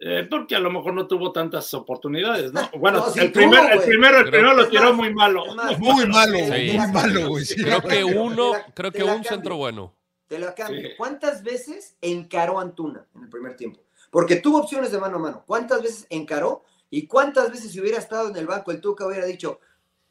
Eh, 0.00 0.28
porque 0.30 0.54
a 0.54 0.60
lo 0.60 0.70
mejor 0.70 0.94
no 0.94 1.08
tuvo 1.08 1.32
tantas 1.32 1.74
oportunidades, 1.74 2.52
¿no? 2.52 2.60
Bueno, 2.78 3.04
el, 3.16 3.32
primer, 3.32 3.72
el, 3.72 3.80
primero, 3.80 4.18
el 4.18 4.30
primero 4.30 4.54
lo 4.54 4.68
tiró 4.68 4.94
muy 4.94 5.12
malo. 5.12 5.44
Muy 5.78 6.06
malo, 6.08 6.38
muy 6.38 6.92
malo, 6.92 7.28
güey. 7.28 7.44
Creo 7.44 7.82
que 7.82 8.04
uno, 8.04 8.52
creo 8.74 8.92
que 8.92 9.02
un 9.02 9.24
centro 9.24 9.56
bueno. 9.56 9.94
Te 10.28 10.38
lo 10.38 10.54
cambio. 10.54 10.90
¿Cuántas 10.96 11.42
veces 11.42 11.96
encaró 12.00 12.60
Antuna 12.60 13.06
en 13.14 13.22
el 13.22 13.28
primer 13.28 13.56
tiempo? 13.56 13.80
Porque 14.10 14.36
tuvo 14.36 14.58
opciones 14.58 14.92
de 14.92 14.98
mano 14.98 15.16
a 15.16 15.20
mano. 15.20 15.44
¿Cuántas 15.46 15.82
veces 15.82 16.06
encaró? 16.10 16.64
¿Y 16.90 17.06
cuántas 17.06 17.50
veces 17.50 17.72
si 17.72 17.80
hubiera 17.80 17.98
estado 17.98 18.28
en 18.28 18.36
el 18.36 18.46
banco 18.46 18.70
el 18.70 18.80
Tuca 18.80 19.06
hubiera 19.06 19.26
dicho, 19.26 19.60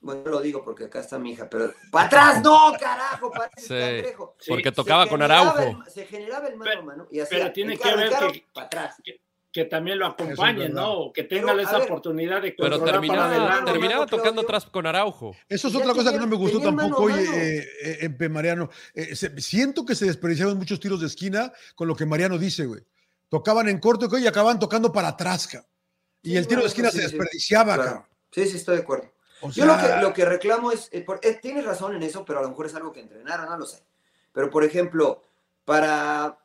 bueno, 0.07 0.21
no 0.23 0.31
lo 0.31 0.41
digo 0.41 0.63
porque 0.63 0.85
acá 0.85 1.01
está 1.01 1.19
mi 1.19 1.31
hija, 1.31 1.49
pero 1.49 1.73
¡para 1.91 2.07
atrás! 2.07 2.41
¡No, 2.41 2.71
carajo! 2.79 3.31
Sí, 3.57 4.01
porque 4.47 4.71
tocaba 4.71 5.05
con 5.07 5.21
Araujo. 5.21 5.83
se 5.87 6.05
generaba 6.05 6.47
el 6.47 6.55
mano 6.55 6.79
a 6.79 6.83
mano 6.83 7.07
y 7.11 7.19
Pero 7.29 7.51
tiene 7.51 7.77
que 7.77 7.95
ver 7.95 8.09
que, 8.31 8.45
para 8.53 8.67
atrás 8.67 8.95
que 9.51 9.65
también 9.65 9.97
lo 9.97 10.05
acompañen, 10.05 10.71
¿no? 10.71 11.11
Que 11.11 11.23
tengan 11.23 11.59
esa 11.59 11.79
oportunidad 11.79 12.41
de 12.41 12.51
Pero 12.51 12.79
terminaba, 12.83 13.65
terminaba 13.65 14.05
tocando 14.05 14.41
atrás 14.41 14.65
con 14.67 14.85
Araujo. 14.85 15.35
Eso 15.49 15.67
es 15.67 15.75
otra 15.75 15.93
cosa 15.93 16.11
que 16.11 16.19
no 16.19 16.27
me 16.27 16.35
gustó 16.35 16.61
tampoco, 16.61 17.03
oye, 17.03 17.65
eh, 17.81 18.15
eh, 18.19 18.29
Mariano. 18.29 18.69
Eh, 18.93 19.15
siento 19.15 19.83
que 19.83 19.95
se 19.95 20.05
desperdiciaban 20.05 20.57
muchos 20.57 20.79
tiros 20.79 21.01
de 21.01 21.07
esquina 21.07 21.51
con 21.75 21.87
lo 21.87 21.95
que 21.95 22.05
Mariano 22.05 22.37
dice, 22.37 22.65
güey. 22.65 22.81
Tocaban 23.29 23.67
en 23.67 23.79
corto 23.79 24.07
y 24.17 24.27
acababan 24.27 24.59
tocando 24.59 24.91
para 24.93 25.09
atrás, 25.09 25.49
Y 26.21 26.37
el 26.37 26.47
tiro 26.47 26.61
de 26.61 26.67
esquina 26.67 26.91
se 26.91 27.01
desperdiciaba, 27.01 28.07
Sí, 28.31 28.45
sí, 28.45 28.57
estoy 28.57 28.75
de 28.75 28.83
acuerdo. 28.83 29.11
Yo 29.51 29.65
lo 29.65 29.77
que, 29.77 30.01
lo 30.01 30.13
que 30.13 30.25
reclamo 30.25 30.71
es, 30.71 30.89
tienes 31.41 31.65
razón 31.65 31.95
en 31.95 32.03
eso, 32.03 32.25
pero 32.25 32.39
a 32.39 32.41
lo 32.41 32.49
mejor 32.49 32.65
es 32.65 32.75
algo 32.75 32.91
que 32.91 33.01
entrenaron, 33.01 33.47
no 33.47 33.57
lo 33.57 33.65
sé. 33.65 33.83
Pero, 34.31 34.49
por 34.49 34.63
ejemplo, 34.63 35.23
para 35.65 36.39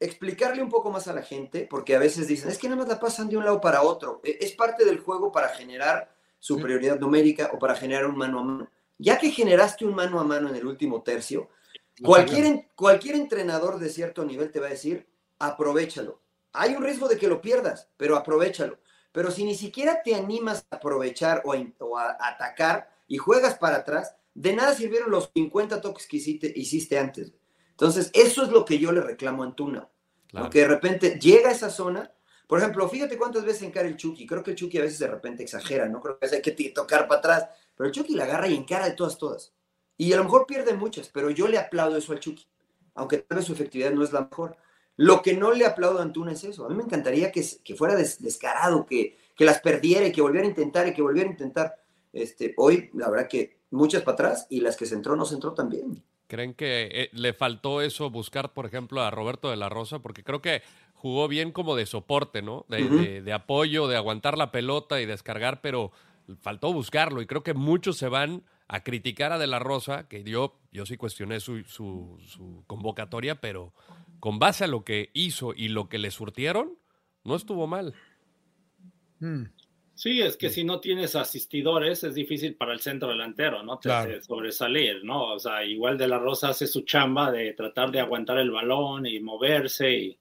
explicarle 0.00 0.62
un 0.62 0.68
poco 0.68 0.90
más 0.90 1.08
a 1.08 1.12
la 1.12 1.22
gente, 1.22 1.66
porque 1.68 1.94
a 1.94 1.98
veces 1.98 2.26
dicen, 2.26 2.50
es 2.50 2.58
que 2.58 2.68
nada 2.68 2.80
más 2.80 2.88
la 2.88 3.00
pasan 3.00 3.28
de 3.28 3.36
un 3.36 3.44
lado 3.44 3.60
para 3.60 3.82
otro. 3.82 4.20
E, 4.24 4.38
es 4.40 4.52
parte 4.52 4.84
del 4.84 5.00
juego 5.00 5.30
para 5.30 5.48
generar 5.48 6.14
superioridad 6.38 6.98
numérica 6.98 7.50
o 7.52 7.58
para 7.58 7.76
generar 7.76 8.06
un 8.06 8.16
mano 8.16 8.40
a 8.40 8.42
mano. 8.42 8.70
Ya 8.98 9.18
que 9.18 9.30
generaste 9.30 9.84
un 9.84 9.94
mano 9.94 10.18
a 10.18 10.24
mano 10.24 10.48
en 10.48 10.56
el 10.56 10.66
último 10.66 11.02
tercio, 11.02 11.48
cualquier, 12.02 12.68
cualquier 12.74 13.14
entrenador 13.16 13.78
de 13.78 13.88
cierto 13.88 14.24
nivel 14.24 14.50
te 14.50 14.60
va 14.60 14.66
a 14.66 14.70
decir, 14.70 15.06
aprovechalo. 15.38 16.20
Hay 16.52 16.74
un 16.74 16.82
riesgo 16.82 17.08
de 17.08 17.16
que 17.16 17.28
lo 17.28 17.40
pierdas, 17.40 17.88
pero 17.96 18.16
aprovechalo. 18.16 18.78
Pero 19.12 19.30
si 19.30 19.44
ni 19.44 19.54
siquiera 19.54 20.02
te 20.02 20.14
animas 20.14 20.66
a 20.70 20.76
aprovechar 20.76 21.42
o 21.44 21.98
a, 21.98 22.16
atacar 22.18 22.90
y 23.06 23.18
juegas 23.18 23.58
para 23.58 23.76
atrás, 23.76 24.16
de 24.34 24.54
nada 24.54 24.74
sirvieron 24.74 25.10
los 25.10 25.30
50 25.34 25.80
toques 25.82 26.06
que 26.06 26.16
hiciste, 26.16 26.52
hiciste 26.56 26.98
antes. 26.98 27.32
Entonces, 27.70 28.10
eso 28.14 28.42
es 28.42 28.50
lo 28.50 28.64
que 28.64 28.78
yo 28.78 28.90
le 28.92 29.02
reclamo 29.02 29.42
a 29.42 29.46
Antuna. 29.46 29.88
Que 30.50 30.60
de 30.60 30.68
repente 30.68 31.18
llega 31.20 31.50
a 31.50 31.52
esa 31.52 31.68
zona. 31.68 32.10
Por 32.46 32.58
ejemplo, 32.58 32.88
fíjate 32.88 33.18
cuántas 33.18 33.44
veces 33.44 33.62
encara 33.62 33.86
el 33.86 33.98
Chucky. 33.98 34.26
Creo 34.26 34.42
que 34.42 34.52
el 34.52 34.56
Chucky 34.56 34.78
a 34.78 34.82
veces 34.82 34.98
de 34.98 35.08
repente 35.08 35.42
exagera, 35.42 35.88
¿no? 35.88 36.00
Creo 36.00 36.18
que 36.18 36.26
hay 36.26 36.40
que 36.40 36.70
tocar 36.70 37.06
para 37.06 37.18
atrás. 37.18 37.48
Pero 37.76 37.88
el 37.88 37.92
Chucky 37.92 38.14
la 38.14 38.24
agarra 38.24 38.48
y 38.48 38.54
encara 38.54 38.88
de 38.88 38.92
todas, 38.94 39.18
todas. 39.18 39.52
Y 39.98 40.12
a 40.12 40.16
lo 40.16 40.24
mejor 40.24 40.46
pierde 40.46 40.72
muchas, 40.72 41.08
pero 41.08 41.30
yo 41.30 41.48
le 41.48 41.58
aplaudo 41.58 41.98
eso 41.98 42.12
al 42.12 42.20
Chucky. 42.20 42.46
Aunque 42.94 43.18
tal 43.18 43.36
vez 43.36 43.46
su 43.46 43.52
efectividad 43.52 43.92
no 43.92 44.02
es 44.02 44.12
la 44.12 44.22
mejor. 44.22 44.56
Lo 44.96 45.22
que 45.22 45.34
no 45.34 45.52
le 45.52 45.66
aplaudo 45.66 45.98
a 45.98 46.02
Antuna 46.02 46.32
es 46.32 46.44
eso. 46.44 46.66
A 46.66 46.68
mí 46.68 46.74
me 46.74 46.84
encantaría 46.84 47.32
que, 47.32 47.44
que 47.64 47.74
fuera 47.74 47.96
descarado, 47.96 48.86
que, 48.86 49.16
que 49.36 49.44
las 49.44 49.60
perdiera 49.60 50.06
y 50.06 50.12
que 50.12 50.22
volviera 50.22 50.46
a 50.46 50.50
intentar 50.50 50.86
y 50.86 50.94
que 50.94 51.02
volviera 51.02 51.28
a 51.28 51.32
intentar. 51.32 51.76
Este, 52.12 52.54
hoy, 52.56 52.90
la 52.94 53.08
verdad 53.08 53.28
que 53.28 53.56
muchas 53.70 54.02
para 54.02 54.14
atrás 54.14 54.46
y 54.50 54.60
las 54.60 54.76
que 54.76 54.86
se 54.86 54.94
entró 54.94 55.16
no 55.16 55.24
se 55.24 55.34
entró 55.34 55.54
también. 55.54 56.02
¿Creen 56.28 56.54
que 56.54 56.88
eh, 56.90 57.10
le 57.12 57.34
faltó 57.34 57.82
eso 57.82 58.08
buscar, 58.08 58.54
por 58.54 58.64
ejemplo, 58.64 59.02
a 59.02 59.10
Roberto 59.10 59.50
de 59.50 59.56
la 59.56 59.68
Rosa? 59.68 59.98
Porque 59.98 60.24
creo 60.24 60.40
que 60.40 60.62
jugó 60.94 61.28
bien 61.28 61.52
como 61.52 61.76
de 61.76 61.84
soporte, 61.84 62.42
¿no? 62.42 62.64
De, 62.68 63.32
apoyo, 63.34 63.88
de 63.88 63.96
aguantar 63.96 64.38
la 64.38 64.52
pelota 64.52 65.00
y 65.00 65.06
descargar, 65.06 65.60
pero 65.60 65.90
faltó 66.40 66.72
buscarlo. 66.72 67.20
Y 67.20 67.26
creo 67.26 67.42
que 67.42 67.54
muchos 67.54 67.98
se 67.98 68.08
van 68.08 68.44
a 68.68 68.82
criticar 68.82 69.32
a 69.32 69.38
De 69.38 69.46
la 69.46 69.58
Rosa, 69.58 70.08
que 70.08 70.22
yo, 70.22 70.54
yo 70.70 70.86
sí 70.86 70.96
cuestioné 70.96 71.40
su, 71.40 71.64
su, 71.64 72.64
convocatoria, 72.66 73.40
pero 73.40 73.74
con 74.22 74.38
base 74.38 74.62
a 74.62 74.68
lo 74.68 74.84
que 74.84 75.10
hizo 75.14 75.52
y 75.52 75.66
lo 75.66 75.88
que 75.88 75.98
le 75.98 76.12
surtieron, 76.12 76.78
no 77.24 77.34
estuvo 77.34 77.66
mal. 77.66 77.92
Hmm. 79.18 79.46
Sí, 79.96 80.22
es 80.22 80.36
que 80.36 80.48
si 80.48 80.62
no 80.62 80.78
tienes 80.78 81.16
asistidores 81.16 82.04
es 82.04 82.14
difícil 82.14 82.54
para 82.54 82.72
el 82.72 82.78
centro 82.78 83.08
delantero, 83.08 83.64
¿no? 83.64 83.80
sobresalir, 84.24 85.04
¿no? 85.04 85.32
O 85.32 85.40
sea, 85.40 85.64
igual 85.64 85.98
de 85.98 86.06
la 86.06 86.20
Rosa 86.20 86.50
hace 86.50 86.68
su 86.68 86.82
chamba 86.82 87.32
de 87.32 87.52
tratar 87.54 87.90
de 87.90 87.98
aguantar 87.98 88.38
el 88.38 88.52
balón 88.52 89.06
y 89.06 89.18
moverse 89.18 89.92
y, 89.92 90.16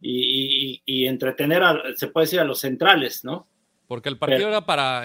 y, 0.00 1.06
entretener, 1.08 1.64
a, 1.64 1.82
se 1.96 2.06
puede 2.06 2.26
decir, 2.26 2.38
a 2.38 2.44
los 2.44 2.60
centrales, 2.60 3.24
¿no? 3.24 3.48
Porque 3.88 4.08
el 4.08 4.18
partido 4.18 4.46
era 4.46 4.64
para 4.64 5.02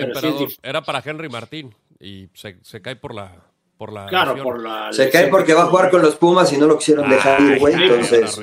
era 0.61 0.83
para 0.83 1.01
Henry 1.03 1.27
Martín 1.27 1.73
y 1.99 2.29
se, 2.35 2.59
se 2.61 2.83
cae 2.83 2.97
por 2.97 3.15
la, 3.15 3.46
por 3.77 3.93
la 3.93 4.07
claro, 4.07 4.41
por 4.41 4.61
la 4.61 4.91
se 4.91 5.09
cae 5.09 5.27
porque 5.27 5.53
va 5.53 5.63
a 5.63 5.65
jugar 5.67 5.91
con 5.91 6.01
los 6.01 6.15
Pumas 6.15 6.51
y 6.51 6.57
no 6.57 6.65
lo 6.65 6.77
quisieron 6.77 7.09
dejar 7.09 7.39
ir, 7.41 7.59
güey. 7.59 7.75
Entonces, 7.75 8.39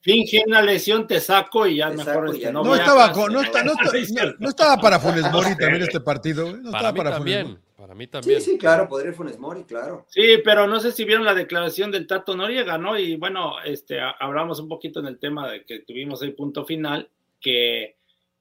finge 0.00 0.42
una 0.46 0.62
lesión, 0.62 1.06
te 1.06 1.20
saco 1.20 1.66
y 1.66 1.76
ya 1.76 1.90
mejor 1.90 2.30
es 2.30 2.40
que 2.40 2.50
no. 2.50 2.64
No 2.64 2.74
estaba, 2.74 3.12
no, 3.12 3.28
no, 4.38 4.48
estaba 4.48 4.76
para 4.78 4.98
Funes 4.98 5.30
Mori 5.30 5.56
también 5.58 5.82
este 5.82 6.00
partido. 6.00 6.46
No 6.56 6.70
para 6.70 6.88
estaba 6.88 6.92
mí 6.92 6.98
para 6.98 7.10
también. 7.10 7.58
Para 7.76 7.94
mí 7.94 8.06
también. 8.06 8.40
Sí, 8.40 8.52
sí, 8.52 8.58
claro, 8.58 8.88
podría 8.88 9.12
Funes 9.12 9.38
Mori, 9.38 9.64
claro. 9.64 10.06
Sí, 10.08 10.38
pero 10.42 10.66
no 10.66 10.80
sé 10.80 10.92
si 10.92 11.04
vieron 11.04 11.24
la 11.24 11.34
declaración 11.34 11.90
del 11.90 12.06
Tato 12.06 12.34
Noriega, 12.34 12.78
¿no? 12.78 12.98
Y 12.98 13.16
bueno, 13.16 13.60
este, 13.62 13.98
hablamos 14.18 14.58
un 14.60 14.68
poquito 14.68 15.00
en 15.00 15.06
el 15.06 15.18
tema 15.18 15.50
de 15.50 15.64
que 15.64 15.80
tuvimos 15.80 16.22
el 16.22 16.34
punto 16.34 16.64
final, 16.64 17.10
que, 17.40 17.96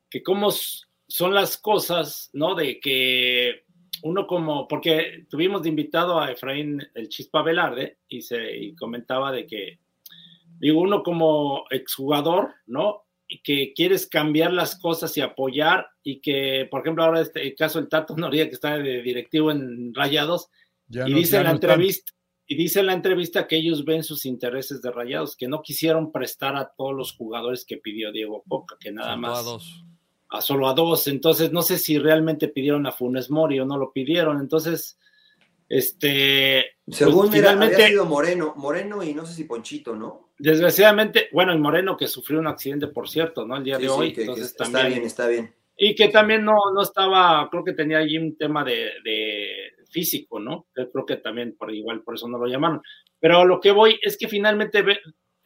que 0.09 0.23
cómo 0.23 0.49
son 0.51 1.33
las 1.33 1.57
cosas, 1.57 2.29
¿no? 2.33 2.55
De 2.55 2.79
que 2.79 3.63
uno 4.03 4.27
como, 4.27 4.67
porque 4.67 5.25
tuvimos 5.29 5.63
de 5.63 5.69
invitado 5.69 6.19
a 6.19 6.31
Efraín 6.31 6.81
el 6.93 7.09
Chispa 7.09 7.41
Velarde 7.41 7.99
y 8.07 8.21
se 8.21 8.73
comentaba 8.77 9.31
de 9.31 9.45
que, 9.45 9.79
digo, 10.59 10.81
uno 10.81 11.03
como 11.03 11.65
exjugador, 11.69 12.53
¿no? 12.67 13.03
Y 13.27 13.41
que 13.41 13.73
quieres 13.73 14.07
cambiar 14.07 14.51
las 14.53 14.79
cosas 14.79 15.15
y 15.17 15.21
apoyar 15.21 15.87
y 16.03 16.19
que, 16.19 16.67
por 16.69 16.81
ejemplo, 16.81 17.03
ahora 17.03 17.21
este 17.21 17.53
caso 17.55 17.79
el 17.79 17.89
Tato 17.89 18.15
Noría 18.15 18.47
que 18.47 18.55
está 18.55 18.77
de 18.77 19.01
directivo 19.01 19.51
en 19.51 19.93
Rayados 19.93 20.49
y 20.89 21.13
dice 21.13 21.37
en 21.37 21.43
la 21.43 21.51
entrevista 21.51 22.11
y 22.51 22.55
dice 22.55 22.79
en 22.79 22.87
la 22.87 22.93
entrevista 22.93 23.47
que 23.47 23.57
ellos 23.57 23.85
ven 23.85 24.03
sus 24.03 24.25
intereses 24.25 24.81
de 24.81 24.89
Rayados, 24.89 25.37
que 25.37 25.47
no 25.47 25.61
quisieron 25.61 26.11
prestar 26.11 26.55
a 26.55 26.71
todos 26.75 26.95
los 26.95 27.13
jugadores 27.13 27.63
que 27.63 27.77
pidió 27.77 28.11
Diego 28.11 28.43
Coca, 28.47 28.75
que 28.79 28.91
nada 28.91 29.15
más 29.15 29.45
a 30.29 30.41
solo 30.41 30.67
a 30.67 30.73
dos. 30.73 31.07
Entonces, 31.07 31.51
no 31.51 31.61
sé 31.61 31.77
si 31.77 31.97
realmente 31.97 32.47
pidieron 32.47 32.85
a 32.85 32.91
Funes 32.91 33.29
Mori 33.29 33.59
o 33.59 33.65
no 33.65 33.77
lo 33.77 33.91
pidieron. 33.91 34.39
Entonces, 34.39 34.97
este. 35.67 36.77
Pues, 36.85 36.97
Según 36.97 37.31
finalmente, 37.31 37.87
sido 37.87 38.05
Moreno, 38.05 38.53
Moreno 38.55 39.03
y 39.03 39.13
no 39.13 39.25
sé 39.25 39.33
si 39.33 39.43
Ponchito, 39.43 39.95
¿no? 39.95 40.29
Desgraciadamente, 40.37 41.29
bueno, 41.33 41.51
el 41.51 41.59
Moreno 41.59 41.97
que 41.97 42.07
sufrió 42.07 42.39
un 42.39 42.47
accidente, 42.47 42.87
por 42.87 43.09
cierto, 43.09 43.45
¿no? 43.45 43.57
El 43.57 43.63
día 43.63 43.77
de 43.77 43.89
hoy. 43.89 44.13
entonces, 44.15 44.55
está 44.57 44.87
bien, 44.87 45.03
está 45.03 45.27
bien. 45.27 45.53
Y 45.77 45.95
que 45.95 46.09
también 46.09 46.43
no, 46.43 46.55
no 46.73 46.81
estaba, 46.81 47.47
creo 47.49 47.63
que 47.63 47.73
tenía 47.73 47.99
allí 47.99 48.17
un 48.17 48.37
tema 48.37 48.63
de, 48.65 48.91
de 49.03 49.49
físico, 49.89 50.39
¿no? 50.39 50.67
Creo 50.73 51.05
que 51.05 51.17
también 51.17 51.55
por 51.57 51.73
igual 51.73 52.01
por 52.01 52.15
eso 52.15 52.27
no 52.27 52.37
lo 52.37 52.47
llamaron. 52.47 52.81
Pero 53.19 53.45
lo 53.45 53.59
que 53.59 53.71
voy 53.71 53.99
es 54.01 54.17
que 54.17 54.27
finalmente 54.27 54.83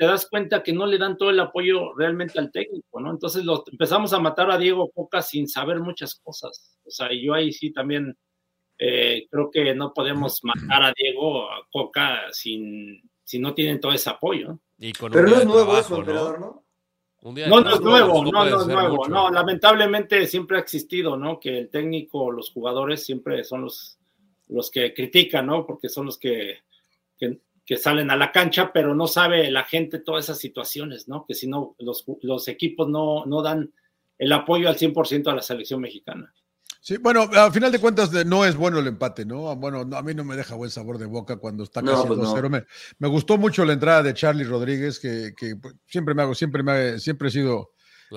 te 0.03 0.09
das 0.09 0.27
cuenta 0.27 0.61
que 0.61 0.73
no 0.73 0.85
le 0.85 0.97
dan 0.97 1.17
todo 1.17 1.29
el 1.29 1.39
apoyo 1.39 1.93
realmente 1.93 2.37
al 2.37 2.51
técnico, 2.51 2.99
¿no? 2.99 3.09
Entonces 3.09 3.45
lo, 3.45 3.63
empezamos 3.71 4.11
a 4.11 4.19
matar 4.19 4.51
a 4.51 4.57
Diego 4.57 4.91
Coca 4.91 5.21
sin 5.21 5.47
saber 5.47 5.79
muchas 5.79 6.15
cosas. 6.15 6.77
O 6.83 6.91
sea, 6.91 7.07
yo 7.13 7.33
ahí 7.33 7.53
sí 7.53 7.71
también 7.71 8.17
eh, 8.77 9.27
creo 9.31 9.49
que 9.49 9.73
no 9.73 9.93
podemos 9.93 10.41
matar 10.43 10.83
a 10.83 10.93
Diego 10.93 11.47
Coca 11.71 12.23
sin, 12.33 13.01
si 13.23 13.39
no 13.39 13.53
tienen 13.53 13.79
todo 13.79 13.93
ese 13.93 14.09
apoyo. 14.09 14.59
Pero 14.77 15.25
no 15.25 15.37
es 15.37 15.45
nuevo 15.45 15.77
eso, 15.77 15.95
emperador, 15.95 16.37
¿no? 16.37 16.65
no, 17.21 17.61
no 17.61 17.73
es 17.73 17.79
nuevo, 17.79 18.25
no, 18.25 18.31
no 18.43 18.59
es 18.59 18.67
nuevo, 18.67 19.07
no, 19.07 19.31
lamentablemente 19.31 20.27
siempre 20.27 20.57
ha 20.57 20.59
existido, 20.59 21.15
¿no? 21.15 21.39
Que 21.39 21.59
el 21.59 21.69
técnico, 21.69 22.29
los 22.29 22.51
jugadores 22.51 23.05
siempre 23.05 23.45
son 23.45 23.61
los, 23.61 23.97
los 24.49 24.69
que 24.69 24.93
critican, 24.93 25.45
¿no? 25.45 25.65
Porque 25.65 25.87
son 25.87 26.07
los 26.07 26.17
que, 26.17 26.57
que 27.17 27.39
que 27.65 27.77
salen 27.77 28.11
a 28.11 28.17
la 28.17 28.31
cancha, 28.31 28.71
pero 28.73 28.93
no 28.93 29.07
sabe 29.07 29.49
la 29.49 29.63
gente 29.63 29.99
todas 29.99 30.25
esas 30.25 30.39
situaciones, 30.39 31.07
¿no? 31.07 31.25
Que 31.25 31.33
si 31.33 31.47
no, 31.47 31.75
los, 31.79 32.05
los 32.21 32.47
equipos 32.47 32.89
no, 32.89 33.25
no 33.25 33.41
dan 33.41 33.71
el 34.17 34.31
apoyo 34.33 34.69
al 34.69 34.77
100% 34.77 35.27
a 35.27 35.35
la 35.35 35.41
selección 35.41 35.81
mexicana. 35.81 36.33
Sí, 36.81 36.97
bueno, 36.97 37.29
al 37.31 37.53
final 37.53 37.71
de 37.71 37.79
cuentas 37.79 38.11
no 38.25 38.43
es 38.43 38.57
bueno 38.57 38.79
el 38.79 38.87
empate, 38.87 39.25
¿no? 39.25 39.55
Bueno, 39.55 39.87
a 39.95 40.01
mí 40.01 40.13
no 40.13 40.25
me 40.25 40.35
deja 40.35 40.55
buen 40.55 40.69
sabor 40.69 40.97
de 40.97 41.05
boca 41.05 41.37
cuando 41.37 41.63
está 41.63 41.81
casi 41.81 42.05
2-0. 42.09 42.49
Pues 42.49 42.63
me, 42.99 43.07
gustó 43.07 43.37
mucho 43.37 43.63
la 43.63 43.71
entrada 43.71 44.03
de 44.03 44.13
Charlie 44.13 44.43
Rodríguez, 44.43 44.99
que, 44.99 45.33
que 45.37 45.55
siempre 45.87 46.13
me 46.13 46.23
hago, 46.23 46.35
siempre 46.35 46.61
me 46.61 46.99
siempre 46.99 47.29
he 47.29 47.31
sido 47.31 47.71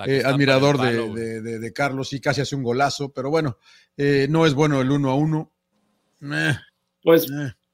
eh, 0.05 0.21
admirador 0.25 0.77
de, 0.81 1.41
de, 1.41 1.73
Carlos 1.73 2.11
y 2.11 2.19
casi 2.19 2.41
hace 2.41 2.57
un 2.57 2.63
golazo, 2.63 3.13
pero 3.13 3.29
bueno, 3.29 3.57
eh, 3.95 4.27
no 4.29 4.45
es 4.45 4.53
bueno 4.53 4.81
el 4.81 4.91
uno 4.91 5.11
a 5.11 5.15
uno. 5.15 5.53
pues 7.01 7.27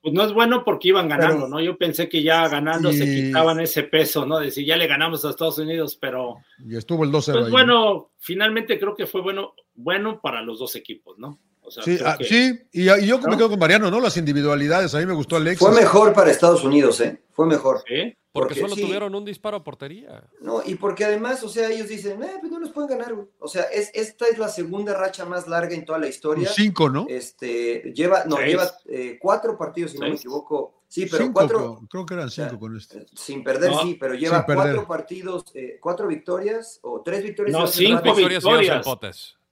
pues 0.03 0.13
no 0.13 0.25
es 0.25 0.33
bueno 0.33 0.65
porque 0.65 0.89
iban 0.89 1.07
ganando, 1.07 1.47
¿no? 1.47 1.61
Yo 1.61 1.77
pensé 1.77 2.09
que 2.09 2.21
ya 2.21 2.45
ganando 2.49 2.91
se 2.91 3.05
quitaban 3.05 3.61
ese 3.61 3.83
peso, 3.83 4.25
¿no? 4.25 4.37
De 4.37 4.47
decir, 4.47 4.65
ya 4.65 4.75
le 4.75 4.85
ganamos 4.85 5.23
a 5.23 5.29
Estados 5.29 5.57
Unidos, 5.59 5.95
pero... 5.95 6.39
Y 6.59 6.75
estuvo 6.75 7.05
el 7.05 7.11
12 7.11 7.31
Pues 7.31 7.49
bueno, 7.49 8.11
finalmente 8.17 8.77
creo 8.77 8.95
que 8.95 9.07
fue 9.07 9.21
bueno, 9.21 9.53
bueno 9.73 10.19
para 10.19 10.41
los 10.41 10.59
dos 10.59 10.75
equipos, 10.75 11.17
¿no? 11.17 11.39
Sí, 11.69 11.97
ah, 12.03 12.17
sí, 12.21 12.59
y, 12.71 12.85
yo 12.85 13.19
me 13.19 13.37
quedo 13.37 13.49
con 13.49 13.59
Mariano, 13.59 13.89
¿no? 13.89 13.99
Las 13.99 14.17
individualidades, 14.17 14.93
a 14.95 14.99
mí 14.99 15.05
me 15.05 15.13
gustó 15.13 15.35
Alex. 15.35 15.59
Fue 15.59 15.71
mejor 15.71 16.13
para 16.13 16.31
Estados 16.31 16.63
Unidos, 16.63 16.99
¿eh? 17.01 17.21
Fue 17.31 17.45
mejor. 17.45 17.83
¿Sí? 17.87 18.15
Porque, 18.33 18.55
solo 18.55 18.75
tuvieron 18.75 19.13
un 19.13 19.25
disparo 19.25 19.57
a 19.57 19.63
portería. 19.63 20.23
No, 20.41 20.63
y 20.65 20.73
porque 20.73 21.05
además, 21.05 21.43
o 21.43 21.49
sea, 21.49 21.69
ellos 21.69 21.87
dicen, 21.87 22.23
eh, 22.23 22.37
pues 22.39 22.51
no 22.51 22.59
nos 22.59 22.71
pueden 22.71 22.89
ganar, 22.89 23.13
güey. 23.13 23.27
O 23.37 23.47
sea, 23.47 23.61
es, 23.63 23.91
esta 23.93 24.25
es 24.27 24.39
la 24.39 24.49
segunda 24.49 24.95
racha 24.95 25.23
más 25.23 25.47
larga 25.47 25.75
en 25.75 25.85
toda 25.85 25.99
la 25.99 26.07
historia. 26.07 26.49
cinco, 26.49 26.89
¿no? 26.89 27.05
Este, 27.07 27.93
lleva, 27.93 28.23
no, 28.25 28.37
lleva 28.39 28.71
eh, 28.85 29.19
cuatro 29.21 29.55
partidos, 29.55 29.91
si 29.91 29.99
no 29.99 30.09
me 30.09 30.15
equivoco. 30.15 30.81
Sí, 30.87 31.05
pero 31.05 31.31
cuatro. 31.31 31.81
Creo 31.89 32.05
que 32.05 32.13
eran 32.15 32.29
cinco 32.31 32.59
con 32.59 32.75
este. 32.75 32.99
Eh, 32.99 33.05
sin 33.15 33.43
perder, 33.43 33.71
sí, 33.81 33.97
pero 33.99 34.15
lleva 34.15 34.45
cuatro 34.45 34.87
partidos, 34.87 35.45
eh, 35.53 35.77
cuatro 35.79 36.07
victorias 36.07 36.79
o 36.81 37.01
tres 37.01 37.23
victorias. 37.23 37.59
No, 37.59 37.67
cinco 37.67 38.15
victorias 38.15 38.43
y 38.43 38.69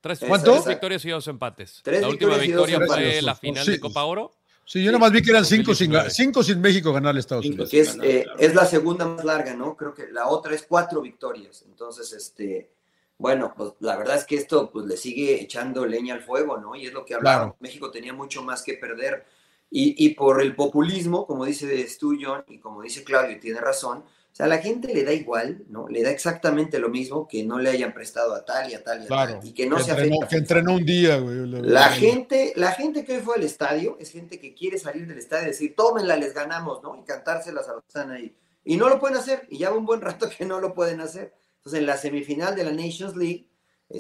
Tres, 0.01 0.20
¿Cuánto? 0.27 0.63
victorias 0.63 1.05
y 1.05 1.10
dos 1.10 1.27
empates. 1.27 1.81
la 1.86 2.08
última 2.08 2.38
victoria 2.38 2.79
fue 2.86 3.22
la 3.22 3.36
final 3.36 3.65
de 3.65 3.79
Copa 3.79 4.03
Oro 4.03 4.34
Sí, 4.72 4.81
yo 4.81 4.91
nomás 4.93 5.12
vi 5.12 5.22
que 5.22 5.31
eran 5.31 5.43
cinco 5.43 5.75
sin, 5.75 5.91
cinco 6.10 6.41
sin 6.41 6.62
México 6.62 6.93
ganar 6.93 7.17
Estados 7.17 7.46
Unidos. 7.46 7.74
es, 7.74 7.98
eh, 8.01 8.25
es, 8.39 8.55
la 8.55 8.65
segunda 8.65 9.05
más 9.05 9.25
larga, 9.25 9.53
¿no? 9.53 9.75
Creo 9.75 9.93
que 9.93 10.08
la 10.10 10.27
otra 10.29 10.55
es 10.55 10.63
cuatro 10.63 11.01
victorias. 11.01 11.65
Entonces, 11.67 12.13
este, 12.13 12.70
bueno, 13.17 13.53
pues 13.53 13.74
la 13.81 13.98
verdad 13.98 14.15
es 14.15 14.24
que 14.24 14.36
esto 14.36 14.72
pues, 14.72 14.86
le 14.86 14.96
sigue 14.96 15.41
echando 15.41 15.86
leña 15.86 16.13
al 16.13 16.22
fuego, 16.22 16.58
¿no? 16.58 16.74
Y 16.74 16.86
es 16.86 16.93
lo 16.93 17.03
que 17.03 17.15
hablaba. 17.15 17.53
México 17.60 17.91
tenía 17.91 18.13
mucho 18.13 18.43
más 18.43 18.63
que 18.63 18.75
perder. 18.75 19.25
Y, 19.70 20.05
y 20.05 20.12
por 20.12 20.41
el 20.41 20.55
populismo, 20.55 21.27
como 21.27 21.43
dice 21.43 21.86
Stu 21.89 22.17
John 22.22 22.46
y 22.48 22.60
como 22.60 22.81
dice 22.81 23.03
Claudio, 23.03 23.36
y 23.36 23.39
tiene 23.41 23.60
razón, 23.60 24.05
o 24.31 24.35
sea, 24.35 24.45
a 24.45 24.50
la 24.50 24.59
gente 24.59 24.93
le 24.93 25.03
da 25.03 25.11
igual, 25.11 25.65
¿no? 25.67 25.89
Le 25.89 26.03
da 26.03 26.09
exactamente 26.09 26.79
lo 26.79 26.88
mismo 26.88 27.27
que 27.27 27.43
no 27.43 27.59
le 27.59 27.69
hayan 27.69 27.93
prestado 27.93 28.33
a 28.33 28.45
tal 28.45 28.71
y 28.71 28.75
a 28.75 28.81
tal 28.81 29.01
y 29.01 29.05
a 29.05 29.07
tal. 29.09 29.39
Y 29.43 29.51
que 29.51 29.67
no 29.67 29.77
se 29.77 29.91
afecta. 29.91 30.25
Que 30.27 30.38
entrenó 30.38 30.75
un 30.75 30.85
día, 30.85 31.17
güey. 31.17 31.45
La, 31.47 31.89
gente, 31.89 32.53
la 32.55 32.71
gente 32.71 33.03
que 33.03 33.17
hoy 33.17 33.21
fue 33.21 33.35
al 33.35 33.43
estadio 33.43 33.97
es 34.00 34.09
gente 34.09 34.39
que 34.39 34.53
quiere 34.53 34.77
salir 34.77 35.05
del 35.05 35.17
estadio 35.17 35.43
y 35.43 35.47
decir, 35.47 35.75
tómenla, 35.75 36.15
les 36.15 36.33
ganamos, 36.33 36.81
¿no? 36.81 36.95
Y 36.95 37.03
cantárselas 37.03 37.67
a 37.67 37.73
los 37.73 37.81
que 37.81 37.88
están 37.89 38.11
ahí. 38.11 38.33
Y 38.63 38.77
no 38.77 38.88
lo 38.88 39.01
pueden 39.01 39.17
hacer. 39.17 39.45
Y 39.50 39.57
ya 39.57 39.69
va 39.69 39.77
un 39.77 39.85
buen 39.85 40.00
rato 40.00 40.29
que 40.38 40.45
no 40.45 40.61
lo 40.61 40.73
pueden 40.73 41.01
hacer. 41.01 41.33
Entonces, 41.57 41.81
en 41.81 41.85
la 41.85 41.97
semifinal 41.97 42.55
de 42.55 42.63
la 42.63 42.71
Nations 42.71 43.17
League, 43.17 43.47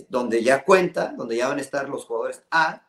donde 0.07 0.41
ya 0.41 0.63
cuenta, 0.63 1.13
donde 1.17 1.35
ya 1.35 1.49
van 1.49 1.57
a 1.57 1.61
estar 1.61 1.89
los 1.89 2.05
jugadores 2.05 2.41
A, 2.51 2.87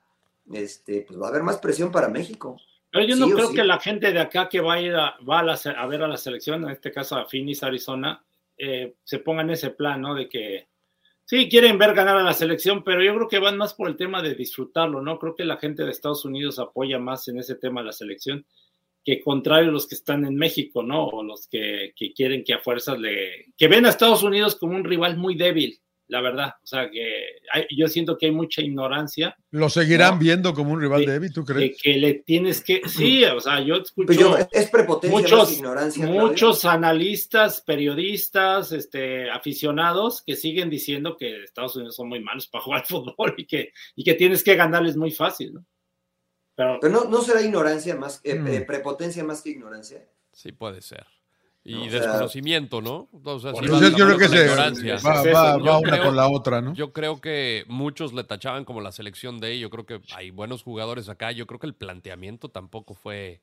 este, 0.53 1.03
pues 1.03 1.21
va 1.21 1.27
a 1.27 1.31
haber 1.31 1.43
más 1.43 1.59
presión 1.59 1.91
para 1.91 2.07
México. 2.07 2.57
Pero 2.93 3.07
yo 3.07 3.17
no 3.17 3.31
creo 3.31 3.53
que 3.53 3.65
la 3.65 3.81
gente 3.81 4.13
de 4.13 4.21
acá 4.21 4.51
que 4.51 4.61
va 4.61 4.75
a 4.75 4.81
ir 4.81 4.95
a, 4.95 5.17
va 5.29 5.41
a, 5.41 5.87
ver 5.87 6.03
a 6.03 6.09
la 6.09 6.17
selección, 6.19 6.63
en 6.65 6.71
este 6.71 6.93
caso 6.93 7.17
a 7.17 7.25
Phoenix, 7.25 7.63
Arizona, 7.63 8.23
eh, 8.59 8.97
se 9.03 9.19
ponga 9.21 9.41
en 9.41 9.51
ese 9.51 9.71
plan, 9.71 10.03
¿no? 10.03 10.15
De 10.15 10.29
que 10.29 10.69
sí 11.25 11.49
quieren 11.49 11.79
ver 11.79 11.95
ganar 11.95 12.19
a 12.19 12.23
la 12.23 12.35
selección, 12.35 12.85
pero 12.85 13.03
yo 13.03 13.15
creo 13.15 13.29
que 13.29 13.39
van 13.39 13.57
más 13.57 13.73
por 13.73 13.89
el 13.89 13.97
tema 13.97 14.21
de 14.21 14.35
disfrutarlo, 14.35 15.01
¿no? 15.01 15.19
Creo 15.19 15.35
que 15.35 15.47
la 15.47 15.57
gente 15.57 15.85
de 15.85 15.91
Estados 15.91 16.27
Unidos 16.27 16.59
apoya 16.59 16.99
más 16.99 17.27
en 17.29 17.39
ese 17.39 17.55
tema 17.55 17.81
a 17.81 17.85
la 17.85 17.93
selección 17.93 18.45
que 19.05 19.23
contrario 19.23 19.71
los 19.71 19.89
que 19.89 19.95
están 19.95 20.27
en 20.27 20.37
México, 20.37 20.83
¿no? 20.83 21.07
O 21.07 21.23
los 21.23 21.49
que, 21.49 21.95
que 21.97 22.13
quieren 22.13 22.45
que 22.45 22.53
a 22.55 22.59
fuerzas 22.59 22.99
le... 22.99 23.53
que 23.57 23.69
ven 23.69 23.87
a 23.87 23.89
Estados 23.89 24.23
Unidos 24.23 24.55
como 24.57 24.77
un 24.77 24.85
rival 24.85 25.17
muy 25.17 25.35
débil 25.35 25.81
la 26.13 26.21
verdad. 26.21 26.55
O 26.63 26.67
sea, 26.67 26.91
que 26.91 27.41
yo 27.71 27.89
siento 27.89 28.19
que 28.19 28.27
hay 28.27 28.33
mucha 28.33 28.61
ignorancia. 28.61 29.35
¿Lo 29.51 29.71
seguirán 29.71 30.19
viendo 30.19 30.53
como 30.53 30.75
un 30.75 30.81
rival 30.83 31.07
de, 31.07 31.31
¿tú 31.31 31.43
crees? 31.43 31.81
Que, 31.81 31.95
le 31.95 32.15
tienes 32.15 32.61
que, 32.61 32.83
sí, 32.87 33.25
o 33.25 33.41
sea, 33.41 33.61
yo 33.61 33.77
escucho 33.77 34.37
es 34.51 34.69
prepotencia 34.69 35.19
muchos, 35.19 35.53
ignorancia. 35.57 36.07
Muchos 36.07 36.67
analistas, 36.67 37.63
periodistas, 37.63 38.73
este, 38.73 39.31
aficionados 39.31 40.21
que 40.21 40.37
siguen 40.37 40.69
diciendo 40.69 41.17
que 41.17 41.45
Estados 41.45 41.77
Unidos 41.77 41.97
son 41.97 42.11
muy 42.11 42.21
malos 42.21 42.47
para 42.47 42.63
jugar 42.63 42.85
fútbol 42.87 43.35
y 43.39 43.47
que, 43.47 43.73
y 43.97 44.05
que 44.05 44.13
tienes 44.13 44.45
que 44.45 44.55
ganarles 44.55 44.99
muy 44.99 45.13
fácil, 45.13 45.55
¿no? 45.55 45.65
Pero, 46.55 46.79
no, 46.91 47.05
no 47.05 47.23
será 47.23 47.41
ignorancia 47.41 47.97
más, 47.97 48.21
eh, 48.23 48.35
mm. 48.35 48.67
prepotencia 48.67 49.25
más 49.25 49.41
que 49.41 49.49
ignorancia. 49.49 50.07
Sí, 50.31 50.53
puede 50.53 50.83
ser. 50.83 51.07
Y 51.65 51.89
desconocimiento, 51.89 52.81
¿no? 52.81 53.09
O 53.25 53.39
sea, 53.39 53.53
pues 53.53 53.71
yo 53.71 54.07
creo 54.07 54.19
que 54.19 54.29
se 54.29 54.49
va, 54.49 55.57
va, 55.57 55.79
una 55.79 56.03
con 56.03 56.17
la 56.17 56.29
otra, 56.29 56.61
¿no? 56.61 56.75
Yo 56.75 56.93
creo 56.93 57.21
que 57.21 57.65
muchos 57.69 58.13
le 58.13 58.25
tachaban 58.25 58.65
como 58.65 58.81
la 58.81 58.91
selección 58.91 59.39
de 59.39 59.61
yo 59.61 59.71
creo 59.71 59.87
que 59.87 60.01
hay 60.13 60.31
buenos 60.31 60.65
jugadores 60.65 61.09
acá, 61.09 61.31
yo 61.31 61.47
creo 61.47 61.61
que 61.61 61.69
el 61.69 61.75
planteamiento 61.75 62.49
tampoco 62.49 62.95
fue 62.95 63.43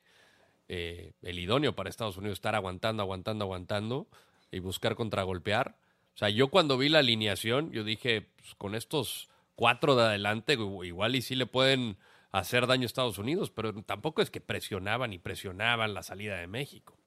eh, 0.67 1.13
el 1.21 1.39
idóneo 1.39 1.75
para 1.75 1.89
Estados 1.89 2.17
Unidos, 2.17 2.37
estar 2.37 2.55
aguantando, 2.55 3.01
aguantando, 3.03 3.45
aguantando 3.45 4.07
y 4.51 4.59
buscar 4.59 4.95
contragolpear. 4.95 5.77
O 6.13 6.17
sea, 6.19 6.29
yo 6.29 6.49
cuando 6.49 6.77
vi 6.77 6.89
la 6.89 6.99
alineación, 6.99 7.71
yo 7.71 7.85
dije, 7.85 8.27
pues, 8.35 8.53
con 8.55 8.75
estos 8.75 9.29
cuatro 9.55 9.95
de 9.95 10.03
adelante, 10.03 10.57
igual 10.83 11.15
y 11.15 11.21
sí 11.21 11.35
le 11.35 11.45
pueden 11.45 11.97
hacer 12.31 12.67
daño 12.67 12.83
a 12.83 12.85
Estados 12.85 13.17
Unidos, 13.17 13.49
pero 13.49 13.73
tampoco 13.83 14.21
es 14.21 14.29
que 14.29 14.41
presionaban 14.41 15.13
y 15.13 15.19
presionaban 15.19 15.93
la 15.93 16.03
salida 16.03 16.37
de 16.37 16.47
México. 16.47 16.98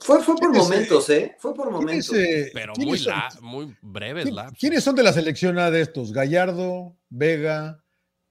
Fue, 0.00 0.22
fue 0.22 0.36
por 0.36 0.54
momentos, 0.54 1.10
¿eh? 1.10 1.36
Fue 1.38 1.54
por 1.54 1.70
momentos. 1.70 2.16
Pero 2.52 2.72
muy, 2.76 2.98
la, 3.00 3.28
muy 3.40 3.76
breves 3.82 4.28
¿Quiénes 4.58 4.82
son 4.82 4.96
de 4.96 5.02
la 5.02 5.12
selección 5.12 5.58
A 5.58 5.70
de 5.70 5.82
estos? 5.82 6.12
Gallardo, 6.12 6.96
Vega, 7.10 7.82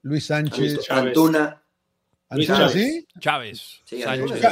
Luis 0.01 0.25
Sánchez. 0.25 0.89
Antuna. 0.89 1.61
¿Antuna, 2.29 2.69
sí? 2.69 3.07
Chávez. 3.19 3.81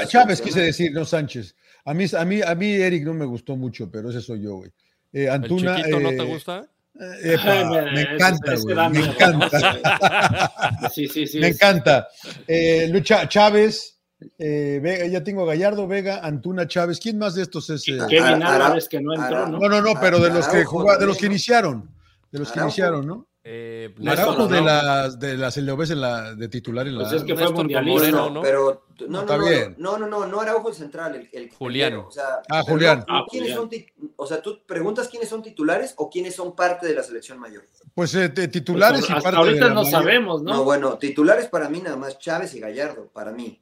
Chávez, 0.07 0.41
quise 0.41 0.61
decir, 0.61 0.91
no 0.91 1.05
Sánchez. 1.05 1.55
A 1.85 1.93
mí, 1.93 2.05
a, 2.17 2.25
mí, 2.25 2.41
a 2.41 2.53
mí 2.53 2.71
Eric 2.73 3.03
no 3.03 3.13
me 3.13 3.25
gustó 3.25 3.55
mucho, 3.55 3.89
pero 3.89 4.09
ese 4.09 4.21
soy 4.21 4.43
yo, 4.43 4.57
güey. 4.57 4.71
Eh, 5.13 5.29
Antuna. 5.29 5.77
¿El 5.77 5.83
chiquito 5.83 5.99
no 5.99 6.09
te 6.09 6.15
eh, 6.15 6.25
gusta? 6.25 6.69
Eh, 6.99 7.37
me 7.93 8.01
encanta, 8.01 8.55
güey. 8.55 8.89
Me 8.89 8.99
encanta. 8.99 10.89
sí, 10.93 11.07
sí, 11.07 11.25
sí. 11.25 11.39
Me 11.39 11.47
encanta. 11.49 12.07
Lucha, 12.89 13.27
Chávez. 13.27 13.96
Eh, 14.39 15.09
ya 15.11 15.23
tengo 15.23 15.45
Gallardo, 15.45 15.87
Vega, 15.87 16.21
Antuna, 16.23 16.67
Chávez. 16.67 16.99
¿Quién 16.99 17.19
más 17.19 17.35
de 17.35 17.43
estos 17.43 17.69
es? 17.69 17.87
Eh? 17.87 17.99
Kevin 18.09 18.41
Álvarez 18.41 18.89
que 18.89 18.99
no 18.99 19.13
entró, 19.13 19.47
¿no? 19.47 19.59
No, 19.59 19.69
no, 19.69 19.81
no, 19.81 19.99
pero 19.99 20.19
de 20.19 20.29
los 20.29 20.47
que 20.47 20.65
jugaron, 20.65 20.99
de 20.99 21.05
los 21.05 21.17
que 21.17 21.27
iniciaron, 21.27 21.89
de 22.31 22.39
los 22.39 22.51
que 22.51 22.59
iniciaron, 22.59 23.05
¿no? 23.05 23.27
Eh, 23.49 23.95
Araujo 24.05 24.45
de 24.47 24.61
las 24.61 25.17
de 25.19 25.37
las 25.37 25.77
ves 25.77 25.91
en 25.91 26.01
la 26.01 26.35
de 26.35 26.49
titular 26.49 26.85
en 26.85 26.95
pues 26.95 27.11
la 27.11 27.17
es 27.17 27.23
que 27.23 27.33
fue 27.33 27.49
mundialista 27.49 28.11
no, 28.11 28.29
no, 28.29 28.41
pero 28.41 28.87
no, 29.07 29.23
no, 29.23 29.37
no, 29.37 29.37
no, 29.77 29.97
no, 29.97 30.07
no, 30.09 30.27
no 30.27 30.41
Araujo 30.41 30.67
el 30.67 30.75
central, 30.75 31.15
el, 31.15 31.29
el 31.31 31.49
Julián. 31.51 31.95
o 31.95 32.11
sea, 32.11 32.41
ah, 32.49 32.61
Julián. 32.63 33.05
Ah, 33.07 33.23
¿quiénes 33.29 33.53
Son, 33.53 33.69
o 34.17 34.27
sea, 34.27 34.41
tú 34.41 34.59
preguntas 34.65 35.07
quiénes 35.07 35.29
son 35.29 35.41
titulares 35.41 35.93
o 35.95 36.09
quiénes 36.09 36.35
son 36.35 36.57
parte 36.57 36.87
de 36.87 36.95
la 36.95 37.03
selección 37.03 37.39
mayor. 37.39 37.63
Pues 37.93 38.13
eh, 38.15 38.27
titulares 38.27 38.99
pues, 38.99 39.11
y 39.11 39.13
hasta 39.13 39.29
ahorita 39.29 39.69
no 39.69 39.85
sabemos, 39.85 40.43
¿no? 40.43 40.53
No, 40.53 40.63
bueno, 40.65 40.97
titulares 40.97 41.47
para 41.47 41.69
mí 41.69 41.79
nada 41.79 41.95
más 41.95 42.19
Chávez 42.19 42.53
y 42.53 42.59
Gallardo, 42.59 43.07
para 43.13 43.31
mí. 43.31 43.61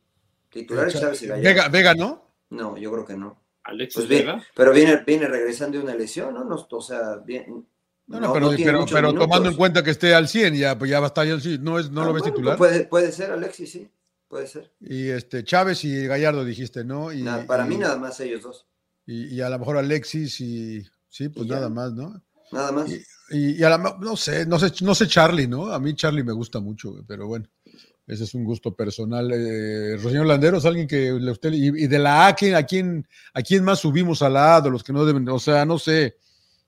Titulares 0.55 0.93
Chávez 0.93 1.21
y 1.21 1.27
Gallardo. 1.27 1.49
Vega, 1.49 1.67
Vega, 1.67 1.95
¿no? 1.95 2.31
No, 2.51 2.77
yo 2.77 2.89
creo 2.89 3.05
que 3.05 3.17
no. 3.17 3.43
Alexis 3.65 4.05
pues 4.05 4.07
Vega. 4.07 4.41
Pero 4.55 4.71
viene, 4.71 5.03
viene 5.05 5.27
regresando 5.27 5.77
de 5.77 5.83
una 5.83 5.95
lesión, 5.95 6.33
¿no? 6.33 6.45
no 6.45 6.55
o 6.55 6.81
sea, 6.81 7.17
bien. 7.17 7.67
No, 8.07 8.19
no, 8.21 8.31
pero, 8.31 8.85
pero, 8.89 9.13
tomando 9.13 9.49
en 9.49 9.55
cuenta 9.57 9.83
que 9.83 9.89
esté 9.89 10.13
al 10.13 10.29
100, 10.29 10.55
ya, 10.55 10.77
pues 10.77 10.89
ya 10.89 11.01
va 11.01 11.07
a 11.07 11.09
estar 11.09 11.27
al 11.27 11.41
100. 11.41 11.61
¿No, 11.61 11.77
es, 11.77 11.91
no 11.91 12.05
lo 12.05 12.11
ah, 12.11 12.13
ves 12.13 12.23
titular? 12.23 12.57
Puede, 12.57 12.85
puede 12.85 13.11
ser, 13.11 13.31
Alexis, 13.31 13.69
sí. 13.69 13.89
Puede 14.29 14.47
ser. 14.47 14.71
Y 14.79 15.09
este, 15.09 15.43
Chávez 15.43 15.83
y 15.83 16.07
Gallardo 16.07 16.45
dijiste, 16.45 16.85
¿no? 16.85 17.11
Y, 17.11 17.25
para 17.45 17.65
mí 17.65 17.77
nada 17.77 17.97
más 17.97 18.17
ellos 18.21 18.43
dos. 18.43 18.65
Y, 19.05 19.41
a 19.41 19.49
lo 19.49 19.59
mejor 19.59 19.77
Alexis 19.77 20.39
y. 20.39 20.85
Sí, 21.09 21.27
pues 21.29 21.47
nada 21.47 21.67
más, 21.67 21.91
¿no? 21.91 22.23
Nada 22.53 22.71
más. 22.71 22.89
Y, 23.29 23.61
a 23.61 23.69
la, 23.69 23.97
no 23.99 24.15
sé, 24.15 24.45
no 24.45 24.57
sé, 24.57 24.71
no 24.85 24.95
sé 24.95 25.07
Charlie, 25.07 25.47
¿no? 25.47 25.73
A 25.73 25.79
mí 25.79 25.95
Charlie 25.95 26.23
me 26.23 26.31
gusta 26.31 26.61
mucho, 26.61 26.95
pero 27.05 27.27
bueno. 27.27 27.45
Ese 28.07 28.23
es 28.23 28.33
un 28.35 28.43
gusto 28.43 28.75
personal. 28.75 29.31
Eh, 29.33 29.97
Landeros, 30.25 30.65
alguien 30.65 30.87
que 30.87 31.11
le 31.11 31.31
usted, 31.31 31.51
y, 31.53 31.87
de 31.87 31.99
la 31.99 32.27
A, 32.27 32.27
¿a 32.27 32.35
quién, 32.35 33.07
¿a 33.33 33.41
quién 33.41 33.63
más 33.63 33.79
subimos 33.79 34.21
a 34.21 34.29
la 34.29 34.57
A 34.57 34.61
de 34.61 34.69
los 34.69 34.83
que 34.83 34.93
no 34.93 35.05
deben? 35.05 35.27
O 35.29 35.39
sea, 35.39 35.65
no 35.65 35.79
sé, 35.79 36.17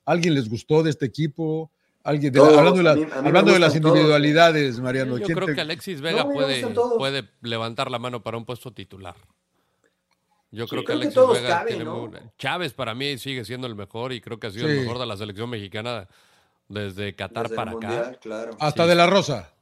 ¿alguien 0.05 0.33
les 0.33 0.49
gustó 0.49 0.81
de 0.81 0.89
este 0.89 1.05
equipo? 1.05 1.71
Alguien 2.03 2.35
hablando 2.39 2.81
de, 2.81 3.07
hablando 3.13 3.51
de 3.51 3.59
las 3.59 3.75
individualidades, 3.75 4.79
Mariano. 4.79 5.17
Yo 5.17 5.27
creo 5.27 5.53
que 5.53 5.61
Alexis 5.61 6.01
Vega 6.01 6.23
puede, 6.23 6.65
puede 6.97 7.29
levantar 7.41 7.91
la 7.91 7.99
mano 7.99 8.23
para 8.23 8.37
un 8.37 8.45
puesto 8.45 8.71
titular. 8.71 9.15
Yo 10.49 10.67
creo 10.67 10.85
que 10.85 10.93
Alexis 10.93 11.21
Vega 11.33 11.65
tiene 11.67 11.85
Chávez 12.37 12.73
para 12.73 12.95
mí 12.95 13.17
sigue 13.17 13.43
siendo 13.43 13.67
el 13.67 13.75
mejor 13.75 14.13
y 14.13 14.21
creo 14.21 14.39
que 14.39 14.47
ha 14.47 14.51
sido 14.51 14.67
el 14.67 14.79
mejor 14.79 14.97
de 14.97 15.05
la 15.05 15.17
selección 15.17 15.49
mexicana 15.49 16.07
desde 16.69 17.13
Qatar 17.13 17.49
para 17.53 17.73
acá. 17.73 18.17
Hasta 18.59 18.87
de 18.87 18.95
la 18.95 19.05
Rosa. 19.05 19.53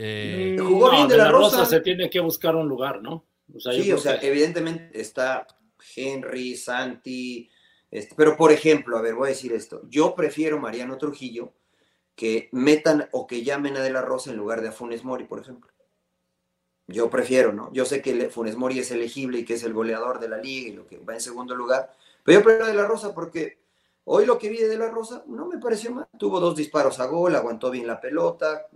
Eh, 0.00 0.56
jugó 0.60 0.92
bien 0.92 1.08
de 1.08 1.16
la, 1.16 1.28
Rosa. 1.28 1.66
Se 1.66 1.80
tiene 1.80 2.08
que 2.08 2.20
buscar 2.20 2.54
un 2.54 2.68
lugar, 2.68 3.02
¿no? 3.02 3.26
sí, 3.58 3.90
o 3.90 3.98
sea, 3.98 4.20
evidentemente 4.22 5.00
está 5.00 5.44
Henry, 5.96 6.54
Santi, 6.56 7.50
este, 7.90 8.14
pero 8.14 8.36
por 8.36 8.52
ejemplo, 8.52 8.96
a 8.96 9.02
ver, 9.02 9.14
voy 9.14 9.26
a 9.26 9.30
decir 9.30 9.52
esto. 9.52 9.82
Yo 9.88 10.14
prefiero 10.14 10.60
Mariano 10.60 10.98
Trujillo 10.98 11.52
que 12.14 12.48
metan 12.52 13.08
o 13.10 13.26
que 13.26 13.42
llamen 13.42 13.76
a 13.76 13.80
De 13.80 13.90
la 13.90 14.02
Rosa 14.02 14.30
en 14.30 14.36
lugar 14.36 14.60
de 14.60 14.68
a 14.68 14.72
Funes 14.72 15.02
Mori, 15.02 15.24
por 15.24 15.40
ejemplo. 15.40 15.70
Yo 16.86 17.10
prefiero, 17.10 17.52
¿no? 17.52 17.72
Yo 17.72 17.84
sé 17.84 18.00
que 18.00 18.30
Funes 18.30 18.56
Mori 18.56 18.78
es 18.78 18.92
elegible 18.92 19.40
y 19.40 19.44
que 19.44 19.54
es 19.54 19.64
el 19.64 19.72
goleador 19.72 20.20
de 20.20 20.28
la 20.28 20.38
liga 20.38 20.68
y 20.68 20.72
lo 20.72 20.86
que 20.86 20.98
va 20.98 21.14
en 21.14 21.20
segundo 21.20 21.56
lugar, 21.56 21.92
pero 22.22 22.38
yo 22.38 22.44
prefiero 22.44 22.66
a 22.66 22.68
De 22.68 22.74
la 22.74 22.86
Rosa 22.86 23.14
porque 23.14 23.58
hoy 24.04 24.26
lo 24.26 24.38
que 24.38 24.48
vi 24.48 24.58
de 24.58 24.68
De 24.68 24.78
la 24.78 24.90
Rosa 24.90 25.24
no 25.26 25.46
me 25.46 25.58
pareció 25.58 25.90
mal. 25.90 26.06
Tuvo 26.18 26.38
dos 26.38 26.54
disparos 26.54 27.00
a 27.00 27.06
gol, 27.06 27.34
aguantó 27.34 27.70
bien 27.70 27.86
la 27.86 28.00
pelota, 28.00 28.68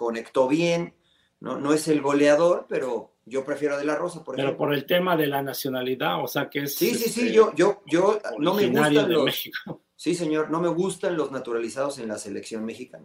conectó 0.00 0.48
bien, 0.48 0.94
no, 1.40 1.58
no 1.58 1.74
es 1.74 1.86
el 1.86 2.00
goleador, 2.00 2.64
pero 2.70 3.16
yo 3.26 3.44
prefiero 3.44 3.74
a 3.74 3.78
De 3.78 3.84
La 3.84 3.96
Rosa, 3.96 4.24
por 4.24 4.34
Pero 4.34 4.56
por 4.56 4.72
el 4.72 4.86
tema 4.86 5.14
de 5.14 5.26
la 5.26 5.42
nacionalidad, 5.42 6.24
o 6.24 6.26
sea 6.26 6.48
que 6.48 6.60
es... 6.60 6.74
Sí, 6.74 6.94
sí, 6.94 7.10
sí, 7.10 7.20
este, 7.20 7.34
yo, 7.34 7.54
yo, 7.54 7.82
yo 7.86 8.18
no 8.38 8.54
me 8.54 8.68
gustan 8.68 9.12
los... 9.12 9.24
México. 9.24 9.82
Sí, 10.00 10.14
señor, 10.14 10.50
no 10.50 10.62
me 10.62 10.68
gustan 10.68 11.18
los 11.18 11.30
naturalizados 11.30 11.98
en 11.98 12.08
la 12.08 12.16
selección 12.16 12.64
mexicana. 12.64 13.04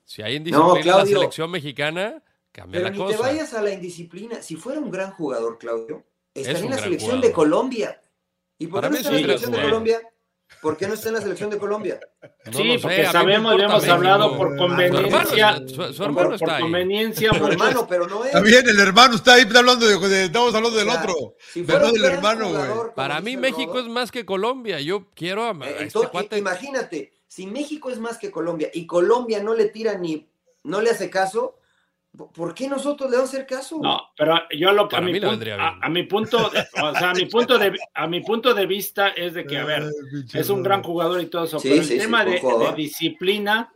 Si 0.03 0.21
hay 0.21 0.35
indisciplina 0.35 0.79
en 0.79 0.87
la 0.87 1.05
selección 1.05 1.51
mexicana, 1.51 2.23
cambia 2.51 2.81
la 2.81 2.93
cosa. 2.93 3.17
te 3.17 3.21
vayas 3.21 3.53
a 3.53 3.61
la 3.61 3.73
indisciplina. 3.73 4.41
Si 4.41 4.55
fuera 4.55 4.79
un 4.79 4.91
gran 4.91 5.11
jugador, 5.11 5.57
Claudio, 5.57 6.05
estaría 6.33 6.59
en 6.59 6.69
la 6.69 6.77
selección 6.77 7.21
de 7.21 7.31
Colombia. 7.31 8.01
¿Y 8.57 8.67
por 8.67 8.83
qué 8.83 8.89
no 8.89 8.95
está 8.95 9.09
en 9.09 9.15
la 9.15 9.19
selección 9.21 9.51
de 9.51 9.61
Colombia? 9.61 10.01
¿Por 10.61 10.77
qué 10.77 10.87
no 10.87 10.93
está 10.93 11.09
en 11.09 11.15
la 11.15 11.21
selección 11.21 11.49
de 11.49 11.57
Colombia? 11.57 11.99
sí, 12.51 12.77
porque 12.81 13.05
sabemos, 13.05 13.55
ya 13.57 13.65
hemos 13.65 13.87
hablado 13.87 14.35
por 14.37 14.55
conveniencia. 14.57 15.61
Su 15.93 16.03
hermano, 16.03 16.33
está, 16.33 16.45
por, 16.45 16.55
ahí. 16.55 16.61
conveniencia, 16.61 17.33
Su 17.33 17.45
hermano, 17.45 17.85
pero 17.87 18.07
no 18.07 18.23
es. 18.23 18.27
Está 18.27 18.41
bien, 18.41 18.67
el 18.67 18.79
hermano 18.79 19.15
está 19.15 19.35
ahí 19.35 19.45
hablando 19.55 19.85
de, 19.85 20.25
estamos 20.25 20.55
hablando 20.55 20.77
del 20.77 20.89
otro. 20.89 21.35
Si 21.53 21.63
pero 21.63 21.91
del 21.91 22.05
hermano, 22.05 22.49
güey. 22.49 22.93
Para 22.95 23.21
mí 23.21 23.37
México 23.37 23.79
es 23.79 23.87
más 23.87 24.11
que 24.11 24.25
Colombia. 24.25 24.79
Yo 24.79 25.07
quiero 25.13 25.43
a, 25.43 25.51
a 25.51 25.69
eh, 25.69 25.77
este 25.81 26.07
cuate. 26.07 26.37
Imagínate, 26.37 27.13
si 27.27 27.47
México 27.47 27.89
es 27.89 27.99
más 27.99 28.17
que 28.17 28.31
Colombia 28.31 28.69
y 28.73 28.87
Colombia 28.87 29.43
no 29.43 29.53
le 29.53 29.65
tira 29.65 29.97
ni, 29.97 30.27
no 30.63 30.81
le 30.81 30.89
hace 30.89 31.09
caso, 31.09 31.59
¿por 32.15 32.53
qué 32.53 32.67
nosotros 32.67 33.09
le 33.09 33.17
vamos 33.17 33.33
a 33.33 33.33
hacer 33.35 33.47
caso? 33.47 33.79
No, 33.81 34.01
pero 34.17 34.35
yo 34.57 34.71
lo 34.71 34.87
que 34.87 34.95
a 34.95 35.01
mi, 35.01 35.19
punto, 35.19 35.45
a, 35.59 35.79
a 35.81 35.89
mi 35.89 36.03
punto, 36.03 36.49
de- 36.49 36.65
o 36.81 36.93
sea, 36.95 37.09
a 37.11 37.13
mi 37.13 37.25
punto 37.25 37.57
de 37.57 37.77
a 37.93 38.07
mi 38.07 38.21
punto 38.21 38.53
de 38.53 38.65
vista 38.65 39.09
es 39.09 39.33
de 39.33 39.45
que 39.45 39.57
a 39.57 39.65
ver, 39.65 39.83
es 40.33 40.49
un 40.49 40.63
gran 40.63 40.81
jugador 40.83 41.21
y 41.21 41.27
todo 41.27 41.43
eso, 41.45 41.59
Sí, 41.59 41.69
pero 41.69 41.83
sí, 41.83 41.93
el 41.93 41.99
sí, 41.99 42.05
tema 42.05 42.25
de, 42.25 42.41
disciplina, 42.75 43.71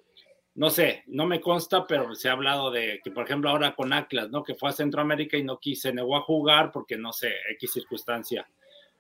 no 0.56 0.70
sé, 0.70 1.04
no 1.08 1.26
me 1.26 1.40
consta, 1.40 1.86
pero 1.88 2.16
se 2.16 2.30
ha 2.30 2.34
hablado 2.34 2.72
de 2.72 3.00
que, 3.04 3.12
por 3.12 3.24
ejemplo, 3.26 3.50
ahora 3.50 3.76
con 3.76 3.94
Atlas, 3.94 4.30
¿no? 4.30 4.44
Que 4.44 4.56
fue 4.56 4.70
a 4.70 4.74
Centroamérica 4.74 5.38
y 5.38 5.44
no 5.44 5.60
quise, 5.60 5.94
negó 5.94 6.18
a 6.18 6.22
jugar 6.22 6.72
porque, 6.72 6.98
no 6.98 7.14
sé, 7.14 7.32
X 7.52 7.72
circunstancia. 7.74 8.48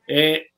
Eh, 0.07 0.51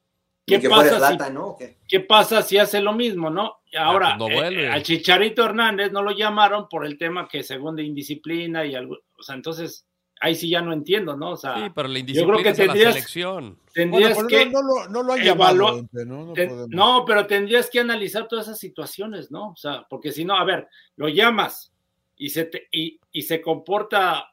¿Qué 0.45 0.59
que 0.59 0.69
pasa, 0.69 0.89
si, 0.89 0.95
Zlatan, 0.97 1.33
¿no? 1.33 1.45
¿O 1.47 1.55
qué? 1.57 1.77
¿Qué 1.87 1.99
pasa 2.01 2.41
si 2.41 2.57
hace 2.57 2.81
lo 2.81 2.93
mismo, 2.93 3.29
no? 3.29 3.57
Ahora, 3.77 4.15
pues 4.17 4.51
no 4.51 4.59
eh, 4.59 4.69
al 4.69 4.83
Chicharito 4.83 5.45
Hernández 5.45 5.91
no 5.91 6.01
lo 6.01 6.11
llamaron 6.11 6.67
por 6.67 6.85
el 6.85 6.97
tema 6.97 7.27
que 7.27 7.43
según 7.43 7.75
de 7.75 7.83
indisciplina 7.83 8.65
y 8.65 8.75
algo, 8.75 8.97
o 9.17 9.23
sea, 9.23 9.35
entonces 9.35 9.87
ahí 10.19 10.35
sí 10.35 10.49
ya 10.49 10.61
no 10.61 10.73
entiendo, 10.73 11.15
¿no? 11.15 11.31
O 11.31 11.37
sea, 11.37 11.55
Sí, 11.55 11.71
pero 11.73 11.87
la 11.87 11.99
yo 11.99 12.03
creo 12.25 12.39
indisciplina 12.39 12.43
que 12.43 12.49
a 12.49 12.51
la 12.51 12.73
tendrías- 12.73 12.93
selección. 12.93 13.43
Bueno, 13.43 13.57
tendrías 13.73 14.15
pero 14.17 14.27
que 14.27 14.45
no, 14.47 14.51
no 14.51 14.61
lo, 14.61 14.87
no 14.89 15.03
lo 15.03 15.13
han 15.13 15.23
llamado. 15.23 15.55
¿no? 15.93 16.25
No 16.25 16.33
Ten- 16.33 16.65
no, 16.69 17.05
pero 17.05 17.25
tendrías 17.27 17.69
que 17.69 17.79
analizar 17.79 18.27
todas 18.27 18.45
esas 18.47 18.59
situaciones, 18.59 19.31
¿no? 19.31 19.51
O 19.51 19.55
sea, 19.55 19.85
porque 19.89 20.11
si 20.11 20.25
no, 20.25 20.35
a 20.35 20.43
ver, 20.43 20.67
lo 20.97 21.07
llamas 21.07 21.71
y 22.17 22.29
se, 22.29 22.45
te- 22.45 22.67
y, 22.71 22.99
y 23.11 23.21
se 23.23 23.41
comporta, 23.41 24.31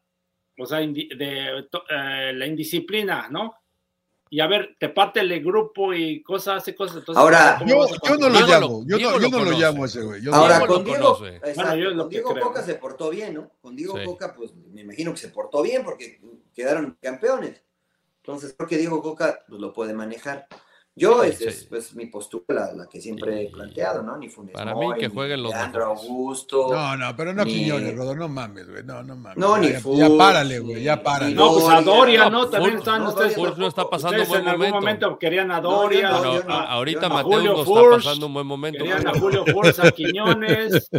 o 0.59 0.66
sea, 0.66 0.83
indi- 0.83 1.14
de, 1.16 1.66
to- 1.71 1.85
eh, 1.88 2.33
la 2.35 2.47
indisciplina, 2.47 3.29
¿no? 3.31 3.55
Y 4.31 4.41
a 4.41 4.47
ver, 4.47 4.77
te 4.79 4.88
parte 4.88 5.21
el 5.21 5.43
grupo 5.43 5.95
y 5.95 6.23
cosas, 6.23 6.62
hace 6.62 6.75
cosas. 6.75 6.99
Entonces, 6.99 7.21
Ahora, 7.21 7.57
¿cómo 7.59 7.87
Yo, 7.87 8.17
no 8.17 8.29
lo 8.29 8.41
llamo, 8.47 8.85
yo 8.87 8.99
no, 8.99 9.19
yo 9.19 9.19
lo 9.19 9.29
no 9.29 9.45
lo 9.45 9.59
llamo 9.59 9.85
a 9.85 9.87
ese 9.87 10.03
güey. 10.03 10.23
Yo 10.23 10.35
Ahora, 10.35 10.67
con 10.67 10.85
Diego, 10.85 11.25
exacto, 11.27 11.77
Bueno, 11.77 12.03
con 12.03 12.09
Diego 12.11 12.33
creo. 12.33 12.45
Coca 12.45 12.62
se 12.62 12.75
portó 12.75 13.11
bien, 13.11 13.35
¿no? 13.35 13.51
Con 13.61 13.75
Diego 13.75 13.97
Sí. 13.97 14.05
Coca, 14.05 14.35
pues 14.35 14.53
me 14.73 14.83
imagino 14.83 15.12
que 15.12 15.19
se 15.19 15.29
portó 15.29 15.62
bien 15.62 15.83
porque 15.85 16.21
quedaron 16.55 16.99
campeones. 17.01 17.62
Entonces 18.23 18.55
creo 18.57 18.69
que 18.69 18.77
Diego 18.77 19.03
Coca 19.03 19.45
pues, 19.49 19.61
lo 19.61 19.73
puede 19.73 19.95
manejar. 19.95 20.47
Yo, 20.99 21.23
Sí, 21.23 21.29
es, 21.31 21.39
sí. 21.39 21.45
es, 21.47 21.65
pues, 21.67 21.95
mi 21.95 22.07
postura, 22.07 22.45
la, 22.49 22.73
la 22.75 22.89
que 22.89 23.01
siempre 23.01 23.43
he 23.43 23.51
planteado, 23.51 24.03
¿no? 24.03 24.17
Ni 24.17 24.29
Funes 24.29 24.53
Para 24.53 24.75
mí, 24.75 24.81
Mori, 24.87 25.01
que 25.01 25.09
ni 25.09 25.15
jueguen 25.15 25.43
los 25.43 25.53
Leandro 25.53 25.89
mejores. 25.91 26.03
Augusto. 26.09 26.69
No, 26.75 26.97
no, 26.97 27.17
pero 27.17 27.33
no 27.33 27.45
Ni- 27.45 27.53
Quiñones, 27.55 27.97
Rodo, 27.97 28.15
no 28.17 28.29
mames, 28.29 28.69
güey, 28.69 28.83
no, 28.85 29.03
no 29.03 29.17
mames. 29.17 29.39
No, 29.39 29.57
ni 29.59 29.69
ya, 29.69 29.81
ya 29.81 30.09
párale, 30.19 30.59
güey, 30.59 30.83
ya 30.83 31.03
párale. 31.03 31.35
No, 31.35 31.53
pues 31.55 31.69
a 31.69 31.81
Doria. 31.83 32.29
No. 32.31 32.49
También 32.49 32.79
estaban 32.79 33.03
no, 33.05 33.09
ustedes. 33.11 33.37
No 33.57 33.67
está 33.69 33.89
pasando 33.89 34.17
ustedes 34.23 34.29
buen 34.29 34.43
en 34.43 34.49
algún 34.49 34.67
momento. 34.71 34.81
momento 35.07 35.19
querían 35.19 35.51
a 35.53 35.61
No, 35.61 35.71
Doria, 35.71 36.11
no, 36.11 36.35
yo 36.35 36.51
a- 36.51 36.65
ahorita. 36.73 37.09
Mateus 37.09 37.35
Julio 37.35 37.53
no 37.53 37.59
está 37.63 37.73
Furch, 37.73 38.05
pasando 38.05 38.27
un 38.27 38.35
buen 38.35 38.47
momento. 38.47 38.79
querían 38.79 39.07
a 39.07 39.13
Julio 39.19 39.45
Furch, 39.47 39.79
a 39.79 39.91
Quiñones, 39.93 40.91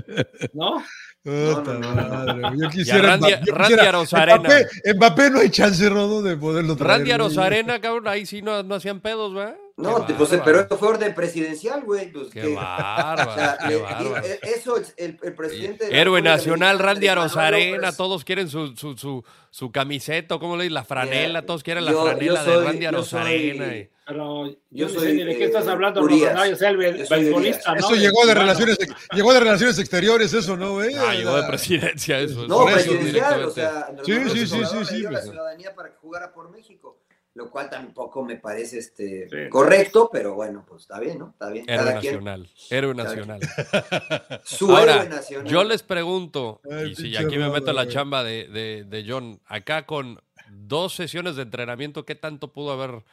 ¿no? 0.54 0.84
Puta 1.22 1.74
No, 1.74 1.80
no, 1.80 1.80
no, 1.80 1.94
no. 1.94 2.08
madre, 2.10 2.42
güey, 2.42 2.62
yo 2.62 2.70
quisiera 2.70 3.18
Randy- 3.18 3.30
yo 3.46 3.54
Randy 3.54 3.74
quisiera- 3.74 3.90
Arozarena. 3.90 4.40
Mbappé, 4.40 4.68
Mbappé 4.96 5.30
no 5.32 5.40
hay 5.40 5.50
chance, 5.50 5.90
Rodo, 5.90 6.22
de 6.22 6.38
poderlo 6.38 6.76
traer. 6.78 6.92
Randy. 7.00 7.12
Arozarena, 7.12 7.82
cabrón, 7.82 8.08
ahí 8.08 8.26
sí 8.26 8.42
no, 8.42 8.64
no 8.64 8.76
hacían 8.76 9.02
pedos, 9.02 9.34
¿verdad? 9.34 9.58
No, 9.82 10.06
Qué 10.06 10.14
pues, 10.14 10.30
pero 10.44 10.60
esto 10.60 10.78
fue 10.78 10.90
orden 10.90 11.16
presidencial, 11.16 11.84
güey. 11.84 12.12
Pues, 12.12 12.30
Qué 12.30 12.42
que- 12.42 12.54
bárbaro, 12.56 13.32
o 13.32 13.36
sea, 13.36 13.58
qué 13.62 13.68
le- 13.70 13.82
bárbaro. 13.82 14.18
eh, 14.26 14.40
eso 14.44 14.78
es 14.78 14.94
el, 14.98 15.18
el 15.22 15.34
presidente. 15.34 15.86
de 15.86 15.92
la 15.92 15.98
Héroe 16.00 16.22
nacional, 16.22 16.80
Randy 16.80 17.08
Arozarena, 17.08 17.78
López. 17.78 17.98
todos 17.98 18.26
quieren 18.26 18.50
su, 18.50 18.76
su, 18.76 18.98
su, 18.98 19.24
su 19.50 19.72
camiseta, 19.72 20.38
¿cómo 20.38 20.58
le 20.58 20.64
dicen? 20.64 20.74
La 20.74 20.84
franela, 20.84 21.28
Mira, 21.40 21.46
todos 21.46 21.64
quieren 21.64 21.86
la 21.86 21.92
yo- 21.92 22.04
franela 22.06 22.46
yo 22.46 22.60
de 22.60 22.66
Randy 22.66 22.82
yo 22.84 22.90
Arozarena. 22.90 23.66
soy- 23.66 23.76
y- 23.78 23.90
Pero 24.06 24.48
yo, 24.48 24.56
Yo 24.72 24.88
no 24.88 24.94
soy, 24.94 25.08
sé 25.08 25.14
ni 25.14 25.24
de 25.24 25.38
qué 25.38 25.44
eh, 25.44 25.48
estás 25.48 25.68
hablando, 25.68 26.02
Urias. 26.02 26.34
No, 26.36 26.46
yo 26.46 26.68
el 26.68 26.78
beisbolista, 26.78 27.72
¿no? 27.74 27.80
Eso 27.80 27.96
llegó 27.96 28.26
de 28.26 28.34
relaciones, 28.34 28.78
llegó 29.14 29.34
de 29.34 29.40
relaciones 29.40 29.78
exteriores, 29.80 30.34
eso, 30.34 30.58
¿no, 30.58 30.74
güey? 30.74 30.96
Ah, 30.96 31.14
llegó 31.14 31.36
de 31.40 31.48
presidencia 31.48 32.20
eso. 32.20 32.48
No, 32.48 32.66
presidencial, 32.66 33.44
o 33.46 33.52
directamente. 33.54 33.54
sea, 33.54 33.88
Sí, 34.04 34.30
sí, 34.30 34.48
sí, 34.48 34.66
sí, 34.66 34.86
sí, 34.86 35.02
la 35.04 35.10
pues. 35.12 35.24
ciudadanía 35.26 35.74
para 35.76 35.90
que 35.90 35.96
jugara 36.02 36.34
por 36.34 36.50
México, 36.50 36.98
lo 37.36 37.50
cual 37.52 37.70
tampoco 37.70 38.24
me 38.26 38.36
parece 38.38 38.80
este 38.80 39.30
Sí. 39.30 39.50
correcto, 39.50 40.10
pero 40.12 40.34
bueno, 40.34 40.66
pues 40.68 40.82
está 40.82 41.00
bien, 41.00 41.20
¿no? 41.20 41.30
Está 41.30 41.50
bien. 41.50 41.66
Héroe 41.70 41.86
Cada 41.86 42.00
quien 42.02 42.14
nacional, 42.16 42.50
héroe 42.70 42.96
Cada 42.96 43.04
nacional. 43.16 43.40
su 44.44 44.76
Ahora, 44.76 44.96
héroe 44.96 45.10
nacional. 45.10 45.48
yo 45.52 45.64
les 45.64 45.84
pregunto, 45.84 46.62
Ay, 46.70 46.92
y 46.92 46.96
si 46.96 47.16
aquí 47.18 47.38
me 47.38 47.50
meto 47.50 47.70
en 47.70 47.76
la 47.76 47.88
chamba 47.88 48.24
de, 48.24 48.48
de, 48.48 48.84
de 48.84 49.06
John, 49.10 49.40
acá 49.46 49.86
con 49.86 50.20
dos 50.52 50.96
sesiones 50.96 51.36
de 51.36 51.44
entrenamiento, 51.44 52.06
¿qué 52.06 52.16
tanto 52.16 52.52
pudo 52.52 52.72
haber 52.72 53.04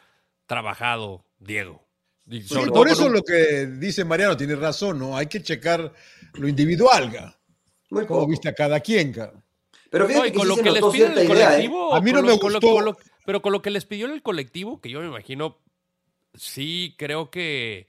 trabajado 0.46 1.24
Diego? 1.38 1.84
Y 2.28 2.42
Sí, 2.42 2.48
todo 2.54 2.72
por 2.72 2.88
eso 2.88 3.06
un- 3.06 3.12
lo 3.12 3.22
que 3.22 3.66
dice 3.66 4.04
Mariano 4.04 4.36
tiene 4.36 4.56
razón, 4.56 4.98
¿no? 4.98 5.16
Hay 5.16 5.26
que 5.26 5.42
checar 5.42 5.92
lo 6.34 6.48
individual, 6.48 7.10
ga. 7.10 7.38
Muy 7.90 8.04
Cómo 8.06 8.20
poco. 8.20 8.30
viste 8.30 8.48
a 8.48 8.54
cada 8.54 8.80
quien, 8.80 9.12
ga. 9.12 9.32
Pero 9.90 10.08
No, 10.08 10.26
y 10.26 10.32
que 10.32 10.38
con 10.38 10.48
lo 10.48 10.56
que 10.56 10.70
les 10.72 10.84
pide 10.86 11.06
el 11.22 11.30
idea, 11.30 11.58
¿eh? 11.60 11.70
A 11.92 12.00
mí 12.00 12.12
no 12.12 12.22
me 12.22 12.28
lo- 12.30 12.38
con 12.40 12.52
lo- 12.52 12.58
gustó. 12.60 12.74
con 12.74 12.84
lo- 12.86 12.96
pero 13.26 13.42
con 13.42 13.52
lo 13.52 13.60
que 13.60 13.70
les 13.70 13.84
pidió 13.84 14.06
el 14.06 14.22
colectivo, 14.22 14.80
que 14.80 14.88
yo 14.88 15.00
me 15.00 15.08
imagino, 15.08 15.58
sí 16.34 16.94
creo 16.96 17.30
que 17.30 17.88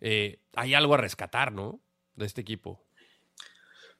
eh, 0.00 0.40
hay 0.54 0.74
algo 0.74 0.94
a 0.94 0.98
rescatar, 0.98 1.52
¿no? 1.52 1.80
De 2.14 2.24
este 2.24 2.40
equipo. 2.40 2.82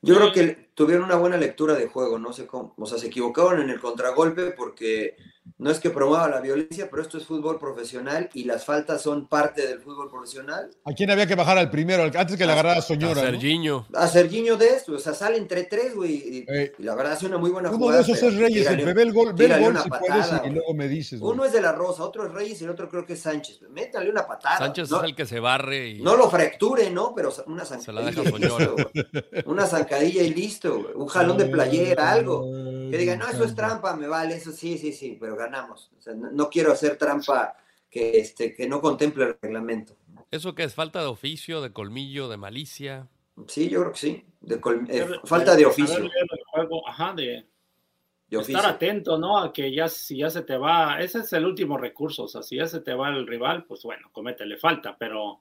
Yo 0.03 0.17
creo 0.17 0.33
que 0.33 0.71
tuvieron 0.75 1.05
una 1.05 1.17
buena 1.17 1.37
lectura 1.37 1.75
de 1.75 1.89
juego, 1.89 2.19
no 2.19 2.33
sé 2.33 2.47
cómo, 2.47 2.75
o 2.77 2.87
sea, 2.87 2.99
se 2.99 3.09
equivocaron 3.09 3.61
en 3.61 3.71
el 3.71 3.81
contragolpe 3.81 4.53
porque 4.53 5.17
no 5.59 5.71
es 5.71 5.79
que 5.81 5.91
promueva 5.91 6.29
la 6.29 6.41
violencia, 6.41 6.89
pero 6.91 7.03
esto 7.03 7.19
es 7.19 7.25
fútbol 7.25 7.59
profesional 7.59 8.29
y 8.35 8.45
las 8.45 8.65
faltas 8.65 9.01
son 9.03 9.27
parte 9.29 9.67
del 9.67 9.81
fútbol 9.81 10.11
profesional. 10.11 10.71
¿A 10.85 10.93
quién 10.93 11.11
había 11.11 11.27
que 11.27 11.35
bajar 11.35 11.57
al 11.59 11.71
primero? 11.71 12.03
Antes 12.03 12.37
que 12.37 12.45
le 12.47 12.53
agarrara 12.53 12.77
a 12.77 12.79
A 12.79 12.83
Soñora. 12.83 13.23
¿no? 13.23 13.29
Serginho. 13.31 13.87
A 13.95 14.07
Serginho 14.09 14.57
de 14.57 14.69
esto, 14.69 14.93
o 14.95 14.99
sea, 14.99 15.15
sale 15.15 15.37
entre 15.39 15.65
tres, 15.65 15.95
güey, 15.95 16.15
y, 16.15 16.45
Eh. 16.49 16.73
y 16.79 16.83
la 16.83 16.95
verdad 16.95 17.13
hace 17.13 17.27
una 17.27 17.39
muy 17.39 17.51
buena 17.51 17.69
Uno 17.71 17.79
jugada. 17.79 18.03
de 18.03 18.13
esos 18.13 18.23
es 18.23 18.35
Reyes, 18.37 18.67
el 18.67 18.95
ve 18.95 19.03
el 19.03 19.13
gol, 19.13 19.33
ve 19.35 19.45
el 19.47 19.61
gol 19.61 19.71
una 19.71 19.83
si 19.83 19.89
patada, 19.91 20.39
puedes 20.39 20.47
y 20.47 20.55
luego 20.55 20.75
me 20.75 20.89
dices. 20.89 21.21
güey. 21.21 21.33
Uno 21.33 21.45
es 21.45 21.53
de 21.53 21.61
la 21.61 21.73
Rosa, 21.73 22.03
otro 22.05 22.27
es 22.27 22.33
Reyes 22.33 22.61
y 22.61 22.65
el 22.65 22.71
otro 22.71 22.89
creo 22.89 23.07
que 23.07 23.13
es 23.15 23.21
Sánchez. 23.21 23.61
Métale 23.71 24.11
una 24.11 24.27
patada. 24.27 24.59
Sánchez 24.59 24.91
no, 24.91 24.99
es 24.99 25.05
el 25.05 25.15
que 25.15 25.27
se 25.27 25.41
barre 25.41 25.89
y 25.91 26.03
no 26.03 26.17
lo 26.17 26.29
fracture, 26.31 26.91
¿no? 26.91 27.15
Pero 27.15 27.33
una 27.47 27.65
Se 27.65 27.93
la 27.93 28.03
zancadilla 28.03 28.11
deja 28.11 28.23
y 28.23 28.31
Soñora. 28.31 28.75
listo. 28.93 29.51
Una 29.51 29.67
zancadilla 29.67 30.23
y 30.23 30.35
listo, 30.35 30.75
güey. 30.83 30.95
Un 30.95 31.07
jalón 31.07 31.37
de 31.39 31.47
playera, 31.47 32.11
algo. 32.13 32.45
Que 32.91 32.99
digan, 32.99 33.19
no, 33.19 33.29
eso 33.29 33.45
es 33.45 33.55
trampa, 33.55 33.97
me 33.97 34.07
vale, 34.09 34.35
eso 34.37 34.53
sí, 34.53 34.79
sí, 34.79 34.93
sí, 34.93 35.17
pero 35.21 35.37
ganamos. 35.37 35.91
O 35.99 36.01
sea, 36.01 36.15
no, 36.15 36.31
no 36.31 36.49
quiero 36.51 36.73
hacer 36.73 36.97
trampa 36.97 37.57
que, 37.91 38.19
este, 38.19 38.55
que 38.55 38.69
no 38.69 38.81
contemple 38.81 39.25
el 39.25 39.37
reglamento. 39.41 39.97
¿Eso 40.31 40.55
qué 40.55 40.65
es? 40.65 40.75
¿Falta 40.75 41.01
de 41.01 41.07
oficio, 41.07 41.61
de 41.63 41.73
colmillo, 41.73 42.29
de 42.29 42.37
malicia? 42.37 43.09
Sí, 43.49 43.69
yo 43.69 43.81
creo 43.81 43.93
que 43.93 43.99
sí. 43.99 44.25
De 44.41 44.61
col- 44.61 44.87
eh, 44.89 45.07
falta 45.25 45.55
de 45.57 45.67
oficio. 45.67 46.09
juego, 46.53 46.89
ajá, 46.89 47.13
de, 47.15 47.47
De 48.29 48.37
oficio. 48.37 48.57
estar 48.57 48.75
atento, 48.75 49.19
¿no? 49.19 49.39
A 49.39 49.53
que 49.53 49.73
ya 49.75 49.89
si 49.89 50.19
ya 50.19 50.31
se 50.31 50.43
te 50.43 50.57
va, 50.57 51.01
ese 51.01 51.21
es 51.21 51.33
el 51.33 51.45
último 51.47 51.77
recurso, 51.79 52.25
o 52.25 52.29
sea, 52.29 52.43
si 52.43 52.57
ya 52.57 52.67
se 52.67 52.81
te 52.81 52.95
va 52.95 53.09
el 53.11 53.27
rival, 53.27 53.65
pues 53.65 53.83
bueno, 53.83 54.09
cométele 54.13 54.57
falta, 54.57 54.97
pero 54.99 55.41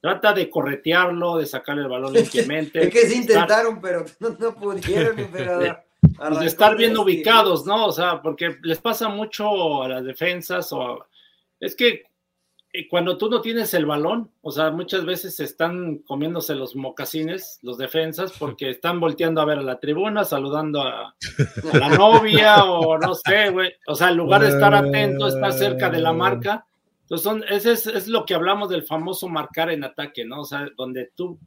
trata 0.00 0.32
de 0.32 0.48
corretearlo, 0.50 1.38
de 1.38 1.46
sacarle 1.46 1.82
el 1.82 1.88
balón 1.88 2.12
limpiamente. 2.52 2.82
Es 2.84 2.90
que 2.92 3.00
sí 3.06 3.20
estar- 3.20 3.20
intentaron, 3.22 3.80
pero 3.80 4.04
no, 4.20 4.30
no 4.38 4.54
pudieron, 4.54 5.18
emperador. 5.18 5.84
Pues, 6.00 6.40
de 6.40 6.46
estar 6.46 6.76
bien 6.76 6.96
ubicados, 6.96 7.66
¿no? 7.66 7.86
O 7.86 7.92
sea, 7.92 8.22
porque 8.22 8.56
les 8.62 8.78
pasa 8.80 9.08
mucho 9.08 9.82
a 9.82 9.88
las 9.88 10.04
defensas 10.04 10.72
o 10.72 10.82
a- 10.82 11.06
es 11.60 11.74
que 11.74 12.02
eh, 12.72 12.86
cuando 12.86 13.16
tú 13.16 13.30
no 13.30 13.40
tienes 13.40 13.72
el 13.72 13.86
balón, 13.86 14.30
o 14.42 14.50
sea, 14.52 14.70
muchas 14.70 15.04
veces 15.06 15.40
están 15.40 15.98
comiéndose 16.06 16.54
los 16.54 16.76
mocasines, 16.76 17.58
los 17.62 17.78
defensas, 17.78 18.32
porque 18.38 18.68
están 18.70 19.00
volteando 19.00 19.40
a 19.40 19.44
ver 19.46 19.58
a 19.58 19.62
la 19.62 19.80
tribuna, 19.80 20.24
saludando 20.24 20.82
a, 20.82 21.16
a 21.72 21.78
la 21.78 21.88
novia 21.88 22.64
o 22.64 22.98
no 22.98 23.14
sé, 23.14 23.48
güey. 23.50 23.72
O 23.86 23.94
sea, 23.94 24.10
en 24.10 24.18
lugar 24.18 24.42
de 24.42 24.48
estar 24.50 24.74
atento, 24.74 25.26
estar 25.28 25.52
cerca 25.52 25.88
de 25.90 26.00
la 26.00 26.12
marca. 26.12 26.66
Entonces, 27.02 27.24
son, 27.24 27.42
ese 27.48 27.72
es, 27.72 27.86
es 27.86 28.06
lo 28.06 28.26
que 28.26 28.34
hablamos 28.34 28.68
del 28.68 28.82
famoso 28.82 29.28
marcar 29.28 29.70
en 29.70 29.82
ataque, 29.82 30.26
¿no? 30.26 30.42
O 30.42 30.44
sea, 30.44 30.68
donde 30.76 31.10
tú 31.16 31.38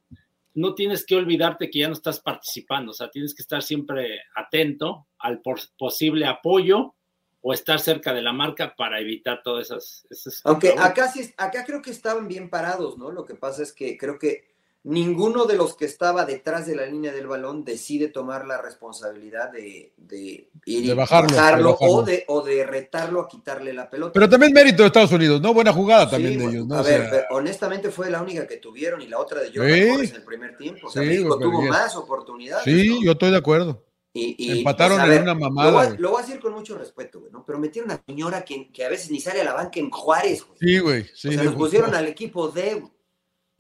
no 0.54 0.76
tienes 0.76 1.06
que 1.06 1.16
olvidarte 1.16 1.70
que 1.70 1.80
ya 1.80 1.88
no 1.88 1.94
estás 1.94 2.20
participando, 2.20 2.92
o 2.92 2.94
sea, 2.94 3.10
tienes 3.10 3.34
que 3.34 3.42
estar 3.42 3.62
siempre 3.62 4.22
atento 4.36 5.08
al 5.20 5.42
posible 5.78 6.26
apoyo 6.26 6.96
o 7.42 7.54
estar 7.54 7.80
cerca 7.80 8.14
de 8.14 8.22
la 8.22 8.34
marca 8.34 8.76
para 8.76 9.00
evitar 9.00 9.42
todas 9.44 9.68
esas... 9.68 10.06
esas 10.10 10.42
Aunque 10.46 10.76
acá 10.78 11.12
sí, 11.12 11.34
acá 11.38 11.66
creo 11.66 11.82
que 11.82 11.90
estaban 11.90 12.28
bien 12.28 12.50
parados, 12.50 12.98
¿no? 12.98 13.12
Lo 13.12 13.26
que 13.26 13.36
pasa 13.36 13.64
es 13.64 13.74
que 13.74 13.98
creo 13.98 14.20
que 14.20 14.51
ninguno 14.84 15.46
de 15.46 15.56
los 15.56 15.76
que 15.76 15.86
estaba 15.86 16.26
detrás 16.26 16.66
de 16.66 16.76
la 16.76 16.86
línea 16.86 17.12
del 17.12 17.28
balón 17.28 17.64
decide 17.64 18.08
tomar 18.08 18.46
la 18.48 18.62
responsabilidad 18.62 19.52
de, 19.52 19.94
de 19.98 20.50
ir 20.66 20.88
De 20.88 20.94
bajarlo, 20.94 21.30
de. 21.70 21.76
O, 21.80 22.04
de, 22.04 22.24
o 22.28 22.42
de 22.42 22.66
retarlo 22.66 23.22
a 23.22 23.28
quitarle 23.28 23.74
la 23.74 23.90
pelota. 23.90 24.14
Pero 24.14 24.28
también 24.30 24.54
mérito 24.54 24.84
de 24.84 24.88
Estados 24.88 25.12
Unidos, 25.12 25.40
¿no? 25.42 25.54
Buena 25.54 25.72
jugada 25.72 26.10
también 26.10 26.40
de 26.40 26.46
ellos, 26.46 26.66
¿no? 26.68 26.76
A 26.76 26.82
O 26.82 26.84
ver, 26.84 27.02
sea, 27.02 27.10
pero 27.12 27.26
honestamente 27.38 27.92
fue 27.92 28.10
la 28.10 28.22
única 28.22 28.48
que 28.48 28.58
tuvieron 28.58 29.02
y 29.02 29.08
la 29.08 29.20
otra 29.20 29.42
de 29.42 29.48
Jordan 29.54 29.72
Sí. 29.74 30.10
En 30.10 30.16
el 30.16 30.24
primer 30.24 30.58
tiempo. 30.58 30.88
O 30.88 30.92
sea, 30.92 31.04
Sí, 31.04 31.10
México 31.10 31.38
pero 31.38 31.52
tuvo 31.52 31.62
más 31.64 31.96
oportunidades. 31.96 32.64
sí, 32.64 32.90
¿no? 32.90 33.04
yo 33.04 33.12
estoy 33.12 33.32
de 33.32 33.38
acuerdo. 33.38 33.86
Y, 34.14 34.36
y, 34.38 34.58
Empataron 34.60 35.00
pues, 35.00 35.10
a 35.10 35.16
en 35.16 35.22
una 35.22 35.36
mamada, 35.36 35.70
Lo 35.72 35.78
voy, 35.78 35.86
a- 35.86 35.88
güey. 35.90 36.00
lo 36.02 36.12
voy 36.12 36.22
a 36.22 36.26
decir 36.26 36.42
con 36.42 36.54
mucho 36.54 36.78
respeto, 36.78 37.22
güey, 37.22 37.32
¿no? 37.32 37.46
Pero 37.46 37.60
metieron 37.60 37.92
a 37.92 37.94
una 37.94 38.04
señora 38.06 38.44
que, 38.44 38.70
que 38.70 38.84
a 38.84 38.90
veces 38.90 39.10
ni 39.10 39.22
sale 39.22 39.40
a 39.40 39.46
la 39.46 39.54
banca 39.54 39.80
en 39.80 39.90
Juárez, 39.90 40.44
güey. 40.46 40.58
Sí, 40.60 40.80
güey. 40.80 41.02
O 41.04 41.06
sea, 41.16 41.44
nos 41.44 41.56
pusieron 41.56 41.96
al 41.96 42.08
equipo 42.08 42.50
D, 42.50 42.74
güey. 42.76 42.92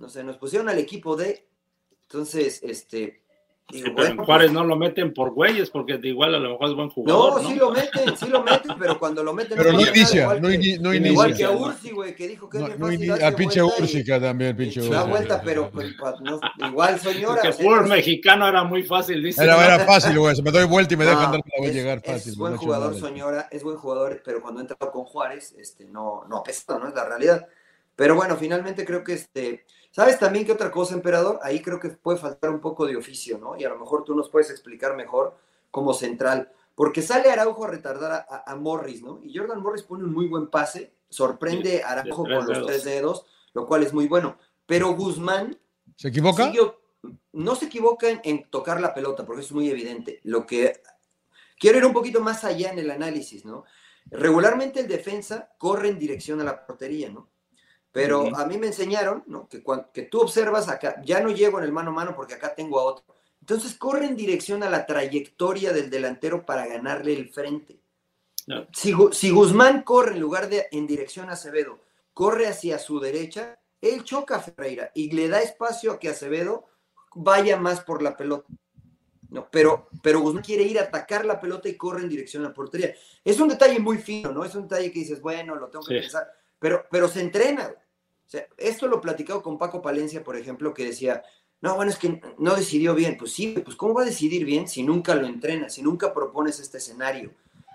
No 0.02 0.10
sé, 0.10 0.24
nos 0.24 0.38
pusieron 0.38 0.68
al 0.68 0.80
equipo 0.80 1.16
D. 1.16 1.48
Entonces, 2.04 2.60
este. 2.64 3.22
Sí, 3.70 3.78
digo, 3.84 3.96
pero 3.96 4.08
bueno, 4.08 4.22
en 4.22 4.26
Juárez 4.26 4.48
pues, 4.48 4.54
no 4.54 4.64
lo 4.66 4.76
meten 4.76 5.14
por 5.14 5.32
güeyes, 5.32 5.70
porque 5.70 5.98
de 5.98 6.10
igual 6.10 6.36
a 6.36 6.40
lo 6.40 6.50
mejor 6.50 6.70
es 6.70 6.76
buen 6.76 6.90
jugador. 6.90 7.42
no, 7.42 7.48
sí 7.48 7.56
lo 7.56 7.72
meten, 7.72 8.18
sí 8.18 8.28
lo 8.28 8.44
meten, 8.44 8.72
pero 8.78 9.00
cuando 9.00 9.24
lo 9.24 9.32
meten. 9.34 9.56
Pero 9.58 9.72
no 9.72 9.80
nada, 9.80 9.92
inicia, 9.96 10.24
igual 10.24 10.42
no 10.42 10.48
que- 10.50 10.56
ini- 10.56 10.80
no 10.82 10.94
Igual 10.94 11.30
inicia. 11.30 11.48
que 11.48 11.54
a 11.54 11.56
Ursi, 11.56 11.92
güey, 11.92 12.14
que 12.16 12.28
dijo 12.28 12.50
que 12.50 12.60
No, 12.60 12.68
es 12.68 12.78
no 12.80 12.88
fácil 12.88 13.12
a 13.24 13.32
pinche 13.34 13.62
Úrsica 13.64 14.20
también, 14.20 14.58
pinche 14.58 14.82
Da 14.82 14.88
Úrsica. 14.88 15.04
vuelta, 15.04 15.42
pero 15.42 15.72
pues, 15.72 15.88
no- 16.22 16.40
igual 16.68 17.00
señora. 17.00 17.36
Porque 17.36 17.48
o 17.50 17.54
sea, 17.54 17.64
fútbol 17.64 17.88
mexicano 17.88 18.48
era 18.48 18.64
muy 18.66 18.84
fácil, 18.84 19.24
dice. 19.24 19.42
Era, 19.42 19.56
¿no? 19.56 19.62
era 19.62 19.80
fácil, 19.86 20.20
güey. 20.20 20.36
Se 20.36 20.42
me 20.42 20.52
doy 20.52 20.66
vuelta 20.66 20.94
y 20.96 20.98
me 20.98 21.06
dejan 21.06 21.24
No, 21.28 21.32
dar 21.32 21.42
la 21.46 21.54
voy 21.60 21.68
a 21.70 21.72
llegar 21.72 22.02
fácil. 22.04 22.32
Es 22.34 22.38
buen 22.38 22.54
no 22.54 22.60
jugador, 22.60 22.88
nada. 22.90 23.00
Soñora, 23.00 23.48
es 23.52 23.64
buen 23.64 23.78
jugador, 23.78 24.22
pero 24.26 24.42
cuando 24.42 24.60
entra 24.60 24.76
con 24.76 25.06
Juárez, 25.06 25.54
este, 25.58 25.86
no, 25.86 26.26
no 26.28 26.38
apesta, 26.40 26.78
¿no? 26.78 26.90
Es 26.90 26.94
la 26.96 27.06
realidad. 27.08 27.48
Pero 27.96 28.16
bueno, 28.16 28.36
finalmente 28.36 28.84
creo 28.84 29.02
que 29.04 29.14
este. 29.14 29.66
¿Sabes 29.92 30.18
también 30.18 30.46
qué 30.46 30.54
otra 30.54 30.72
cosa, 30.72 30.94
emperador? 30.94 31.40
Ahí 31.44 31.62
creo 31.62 31.80
que 31.80 31.90
puede 31.90 32.18
faltar 32.18 32.50
un 32.50 32.62
poco 32.62 32.86
de 32.86 32.96
oficio, 32.96 33.38
¿no? 33.38 33.58
Y 33.58 33.64
a 33.66 33.70
lo 33.70 33.78
mejor 33.78 34.04
tú 34.04 34.16
nos 34.16 34.30
puedes 34.30 34.50
explicar 34.50 34.96
mejor 34.96 35.36
como 35.70 35.94
central. 35.94 36.52
Porque 36.76 37.02
sale 37.02 37.30
Araujo 37.30 37.66
a 37.66 37.68
retardar 37.68 38.12
a, 38.12 38.18
a- 38.30 38.52
a 38.52 38.56
Morris, 38.56 39.04
¿no? 39.04 39.20
Y 39.24 39.38
Jordan 39.38 39.62
Morris 39.62 39.84
pone 39.84 40.04
un 40.06 40.14
muy 40.14 40.28
buen 40.28 40.48
pase, 40.48 40.94
sorprende 41.10 41.84
a 41.84 41.90
Araujo 41.92 42.24
con 42.24 42.32
los 42.48 42.66
tres 42.68 42.84
dedos, 42.86 43.26
lo 43.54 43.68
cual 43.68 43.84
es 43.84 43.94
muy 43.94 44.08
bueno. 44.08 44.38
Pero 44.66 44.94
Guzmán 44.96 45.58
¿Se 45.98 46.08
equivoca? 46.08 46.46
Siguió- 46.46 46.80
no 47.34 47.56
se 47.56 47.66
equivoca 47.66 48.10
en, 48.10 48.22
en 48.24 48.50
tocar 48.50 48.80
la 48.80 48.94
pelota, 48.94 49.26
porque 49.26 49.42
es 49.42 49.52
muy 49.52 49.70
evidente. 49.70 50.22
Lo 50.24 50.46
que 50.46 50.82
quiero 51.60 51.80
ir 51.80 51.86
un 51.86 51.94
poquito 51.94 52.22
más 52.22 52.44
allá 52.46 52.72
en 52.72 52.80
el 52.80 52.90
análisis, 52.92 53.44
¿no? 53.44 53.66
Regularmente 54.10 54.80
el 54.80 54.88
defensa 54.88 55.50
corre 55.58 55.90
en 55.90 56.00
dirección 56.00 56.40
a 56.42 56.44
la 56.44 56.66
portería, 56.66 57.10
¿no? 57.10 57.28
Pero 57.92 58.36
a 58.38 58.46
mí 58.46 58.58
me 58.58 58.68
enseñaron, 58.68 59.24
¿no? 59.28 59.48
Que, 59.50 59.62
cuan- 59.62 59.88
que 59.94 60.04
tú 60.04 60.22
observas 60.22 60.70
acá, 60.70 61.02
ya 61.04 61.20
no 61.20 61.30
llego 61.30 61.58
en 61.60 61.66
el 61.66 61.74
mano 61.74 61.92
a 61.92 61.94
mano 61.94 62.16
porque 62.16 62.36
acá 62.36 62.56
tengo 62.56 62.80
a 62.80 62.84
otro. 62.84 63.04
Entonces 63.42 63.76
corre 63.76 64.06
en 64.06 64.16
dirección 64.16 64.64
a 64.64 64.70
la 64.70 64.86
trayectoria 64.86 65.74
del 65.74 65.90
delantero 65.90 66.46
para 66.46 66.68
ganarle 66.68 67.14
el 67.14 67.30
frente. 67.30 67.80
No. 68.48 68.66
Si, 68.74 68.94
si 69.12 69.30
Guzmán 69.32 69.84
corre 69.84 70.14
en 70.14 70.20
lugar 70.22 70.48
de 70.48 70.68
en 70.72 70.88
dirección 70.88 71.30
a 71.30 71.34
Acevedo, 71.34 71.80
corre 72.14 72.48
hacia 72.48 72.80
su 72.80 73.00
derecha, 73.00 73.60
él 73.82 74.04
choca 74.04 74.38
a 74.38 74.40
Ferreira 74.42 74.92
y 74.96 75.12
le 75.12 75.28
da 75.28 75.42
espacio 75.42 75.92
a 75.92 76.00
que 76.00 76.10
Acevedo 76.10 76.66
vaya 77.16 77.58
más 77.58 77.82
por 77.82 78.02
la 78.02 78.16
pelota. 78.16 78.48
No, 79.30 79.48
pero, 79.50 79.88
pero 80.04 80.20
Guzmán 80.20 80.44
quiere 80.44 80.64
ir 80.64 80.78
a 80.80 80.84
atacar 80.84 81.26
la 81.26 81.40
pelota 81.40 81.68
y 81.70 81.76
corre 81.78 82.02
en 82.02 82.10
dirección 82.10 82.44
a 82.46 82.50
la 82.50 82.54
portería. 82.54 82.94
Es 83.24 83.40
un 83.40 83.48
detalle 83.50 83.80
muy 83.80 83.98
fino, 83.98 84.32
¿no? 84.32 84.44
Es 84.46 84.56
un 84.56 84.64
detalle 84.64 84.92
que 84.92 85.00
dices, 85.00 85.22
bueno, 85.22 85.56
lo 85.56 85.68
tengo 85.70 85.86
que 85.86 85.96
Sí. 85.96 86.00
pensar, 86.02 86.32
pero, 86.62 86.86
pero 86.92 87.08
se 87.08 87.22
entrena. 87.22 87.74
esto 88.56 88.88
lo 88.88 89.02
platicado 89.02 89.42
con 89.42 89.58
Paco 89.58 89.82
Palencia, 89.82 90.24
por 90.24 90.38
ejemplo, 90.38 90.76
que 90.76 90.86
decía, 90.86 91.24
no, 91.60 91.76
bueno, 91.76 91.90
es 91.90 91.98
que 91.98 92.22
no 92.38 92.56
decidió 92.56 92.94
bien. 92.94 93.18
Pues 93.18 93.34
sí, 93.34 93.56
pues 93.66 93.76
¿cómo 93.76 93.96
va 93.96 94.04
a 94.04 94.06
decidir 94.06 94.46
bien 94.46 94.68
si 94.68 94.84
nunca 94.84 95.16
lo 95.16 95.26
entrenas, 95.26 95.74
si 95.74 95.82
nunca 95.82 96.14
propones 96.14 96.60
este 96.60 96.78
escenario? 96.78 97.34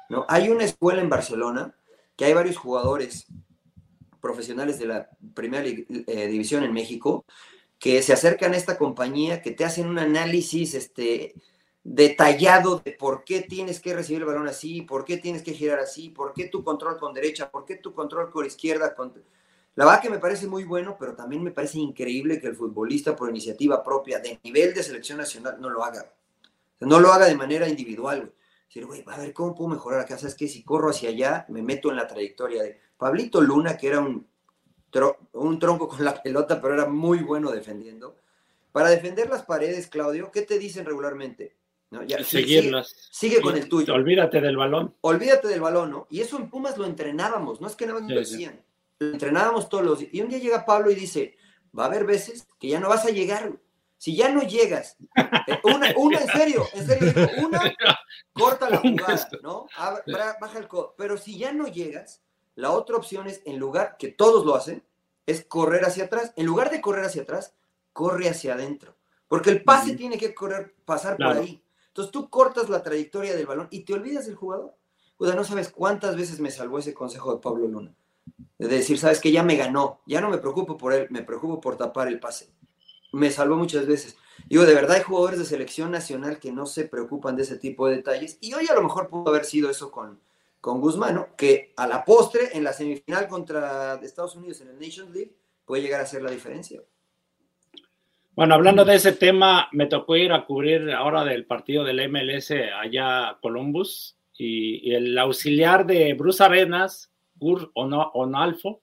¿no? 0.08 0.24
Hay 0.28 0.48
una 0.48 0.62
escuela 0.62 1.02
en 1.02 1.08
Barcelona 1.08 1.74
que 2.14 2.26
hay 2.26 2.32
varios 2.32 2.56
jugadores 2.56 3.26
profesionales 4.20 4.78
de 4.78 4.86
la 4.86 5.10
primera 5.34 5.66
eh, 5.66 6.28
división 6.28 6.62
en 6.62 6.72
México 6.72 7.24
que 7.80 8.02
se 8.02 8.12
acercan 8.12 8.54
a 8.54 8.56
esta 8.56 8.78
compañía, 8.78 9.42
que 9.42 9.50
te 9.50 9.64
hacen 9.64 9.88
un 9.88 9.98
análisis 9.98 10.74
este, 10.74 11.34
detallado 11.88 12.82
de 12.84 12.90
por 12.90 13.22
qué 13.22 13.42
tienes 13.42 13.78
que 13.78 13.94
recibir 13.94 14.22
el 14.22 14.26
balón 14.26 14.48
así, 14.48 14.82
por 14.82 15.04
qué 15.04 15.18
tienes 15.18 15.42
que 15.42 15.52
girar 15.52 15.78
así, 15.78 16.08
por 16.08 16.32
qué 16.32 16.46
tu 16.46 16.64
control 16.64 16.98
con 16.98 17.14
derecha, 17.14 17.48
por 17.48 17.64
qué 17.64 17.76
tu 17.76 17.94
control 17.94 18.28
con 18.28 18.44
izquierda. 18.44 18.96
La 19.76 19.84
verdad 19.84 20.02
que 20.02 20.10
me 20.10 20.18
parece 20.18 20.48
muy 20.48 20.64
bueno, 20.64 20.96
pero 20.98 21.14
también 21.14 21.44
me 21.44 21.52
parece 21.52 21.78
increíble 21.78 22.40
que 22.40 22.48
el 22.48 22.56
futbolista 22.56 23.14
por 23.14 23.30
iniciativa 23.30 23.84
propia 23.84 24.18
de 24.18 24.40
nivel 24.42 24.74
de 24.74 24.82
selección 24.82 25.18
nacional 25.18 25.58
no 25.60 25.70
lo 25.70 25.84
haga. 25.84 26.12
No 26.80 26.98
lo 26.98 27.12
haga 27.12 27.26
de 27.26 27.36
manera 27.36 27.68
individual, 27.68 28.18
güey. 28.18 28.32
Decir, 28.66 28.84
güey, 28.84 29.04
a 29.06 29.18
ver, 29.18 29.32
¿cómo 29.32 29.54
puedo 29.54 29.70
mejorar 29.70 30.00
acá? 30.00 30.18
¿Sabes 30.18 30.34
qué? 30.34 30.48
Si 30.48 30.64
corro 30.64 30.90
hacia 30.90 31.10
allá, 31.10 31.46
me 31.48 31.62
meto 31.62 31.90
en 31.90 31.96
la 31.96 32.08
trayectoria 32.08 32.64
de 32.64 32.80
Pablito 32.96 33.40
Luna, 33.40 33.76
que 33.76 33.86
era 33.86 34.00
un, 34.00 34.26
un 35.34 35.58
tronco 35.60 35.86
con 35.86 36.04
la 36.04 36.20
pelota, 36.20 36.60
pero 36.60 36.74
era 36.74 36.86
muy 36.86 37.20
bueno 37.20 37.52
defendiendo. 37.52 38.16
Para 38.72 38.90
defender 38.90 39.30
las 39.30 39.44
paredes, 39.44 39.86
Claudio, 39.86 40.32
¿qué 40.32 40.42
te 40.42 40.58
dicen 40.58 40.84
regularmente? 40.84 41.54
¿No? 41.90 42.02
Ya, 42.02 42.22
seguirlas. 42.24 42.88
Sigue, 43.10 43.36
sigue 43.36 43.40
con 43.42 43.56
el 43.56 43.68
tuyo. 43.68 43.94
Olvídate 43.94 44.40
del 44.40 44.56
balón. 44.56 44.94
Olvídate 45.02 45.48
del 45.48 45.60
balón, 45.60 45.90
¿no? 45.90 46.06
Y 46.10 46.20
eso 46.20 46.36
en 46.36 46.50
Pumas 46.50 46.76
lo 46.78 46.84
entrenábamos, 46.84 47.60
no 47.60 47.66
es 47.68 47.76
que 47.76 47.86
nada 47.86 48.00
más 48.00 48.10
lo 48.10 48.24
Sí, 48.24 48.32
decían. 48.32 48.60
Lo 48.98 49.08
entrenábamos 49.12 49.68
todos 49.68 49.84
los 49.84 49.98
días. 50.00 50.12
Y 50.14 50.20
un 50.20 50.28
día 50.28 50.38
llega 50.38 50.64
Pablo 50.64 50.90
y 50.90 50.94
dice, 50.96 51.36
va 51.78 51.84
a 51.84 51.86
haber 51.86 52.04
veces 52.04 52.48
que 52.58 52.68
ya 52.68 52.80
no 52.80 52.88
vas 52.88 53.04
a 53.06 53.10
llegar. 53.10 53.52
Si 53.98 54.14
ya 54.14 54.28
no 54.30 54.42
llegas, 54.42 54.96
eh, 55.46 55.58
una, 55.62 55.94
una, 55.96 56.18
en 56.20 56.26
serio, 56.28 56.66
en 56.74 56.86
serio, 56.86 57.12
una, 57.46 57.74
corta 58.34 58.68
la 58.68 58.76
jugada, 58.80 59.28
¿no? 59.42 59.66
Ab- 59.76 60.02
bra- 60.06 60.36
Baja 60.40 60.58
el 60.58 60.68
codo. 60.68 60.94
Pero 60.98 61.16
si 61.16 61.38
ya 61.38 61.52
no 61.52 61.66
llegas, 61.66 62.20
la 62.56 62.72
otra 62.72 62.96
opción 62.96 63.26
es, 63.26 63.40
en 63.46 63.58
lugar, 63.58 63.96
que 63.98 64.08
todos 64.08 64.44
lo 64.44 64.54
hacen, 64.54 64.82
es 65.24 65.44
correr 65.46 65.84
hacia 65.86 66.04
atrás. 66.04 66.32
En 66.36 66.44
lugar 66.46 66.70
de 66.70 66.80
correr 66.82 67.04
hacia 67.06 67.22
atrás, 67.22 67.54
corre 67.94 68.28
hacia 68.28 68.52
adentro. 68.54 68.96
Porque 69.28 69.50
el 69.50 69.62
pase 69.64 69.94
tiene 69.96 70.18
que 70.18 70.34
correr, 70.34 70.74
pasar 70.84 71.16
Claro. 71.16 71.36
por 71.36 71.42
ahí. 71.44 71.62
Entonces 71.96 72.12
tú 72.12 72.28
cortas 72.28 72.68
la 72.68 72.82
trayectoria 72.82 73.34
del 73.34 73.46
balón 73.46 73.68
y 73.70 73.80
te 73.80 73.94
olvidas 73.94 74.26
del 74.26 74.34
jugador. 74.34 74.76
O 75.16 75.24
sea, 75.24 75.34
no 75.34 75.44
sabes 75.44 75.70
cuántas 75.70 76.14
veces 76.14 76.40
me 76.40 76.50
salvó 76.50 76.78
ese 76.78 76.92
consejo 76.92 77.34
de 77.34 77.40
Pablo 77.40 77.66
Luna. 77.66 77.94
De 78.58 78.68
decir, 78.68 78.98
sabes 78.98 79.18
que 79.18 79.32
ya 79.32 79.42
me 79.42 79.56
ganó, 79.56 80.02
ya 80.04 80.20
no 80.20 80.28
me 80.28 80.36
preocupo 80.36 80.76
por 80.76 80.92
él, 80.92 81.06
me 81.08 81.22
preocupo 81.22 81.58
por 81.58 81.78
tapar 81.78 82.08
el 82.08 82.20
pase. 82.20 82.50
Me 83.12 83.30
salvó 83.30 83.56
muchas 83.56 83.86
veces. 83.86 84.18
Digo, 84.46 84.66
de 84.66 84.74
verdad 84.74 84.96
hay 84.96 85.04
jugadores 85.04 85.38
de 85.38 85.46
selección 85.46 85.90
nacional 85.90 86.38
que 86.38 86.52
no 86.52 86.66
se 86.66 86.84
preocupan 86.84 87.34
de 87.34 87.44
ese 87.44 87.56
tipo 87.56 87.88
de 87.88 87.96
detalles. 87.96 88.36
Y 88.42 88.52
hoy 88.52 88.66
a 88.68 88.74
lo 88.74 88.82
mejor 88.82 89.08
pudo 89.08 89.30
haber 89.30 89.46
sido 89.46 89.70
eso 89.70 89.90
con, 89.90 90.20
con 90.60 90.82
Guzmán, 90.82 91.14
¿no? 91.14 91.34
que 91.34 91.72
a 91.78 91.86
la 91.86 92.04
postre, 92.04 92.50
en 92.52 92.62
la 92.62 92.74
semifinal 92.74 93.26
contra 93.26 93.94
Estados 94.02 94.36
Unidos 94.36 94.60
en 94.60 94.68
el 94.68 94.78
Nations 94.78 95.14
League, 95.14 95.34
puede 95.64 95.80
llegar 95.80 96.02
a 96.02 96.06
ser 96.06 96.20
la 96.20 96.30
diferencia. 96.30 96.82
Bueno, 98.36 98.54
hablando 98.54 98.84
de 98.84 98.96
ese 98.96 99.12
tema, 99.12 99.68
me 99.72 99.86
tocó 99.86 100.14
ir 100.14 100.30
a 100.32 100.44
cubrir 100.44 100.90
ahora 100.92 101.24
del 101.24 101.46
partido 101.46 101.84
del 101.84 102.06
MLS 102.10 102.50
allá 102.50 103.30
a 103.30 103.38
Columbus 103.40 104.18
y, 104.36 104.90
y 104.90 104.94
el 104.94 105.16
auxiliar 105.18 105.86
de 105.86 106.12
Bruce 106.12 106.44
Arenas, 106.44 107.10
Ono- 107.40 108.10
Onalfo, 108.14 108.82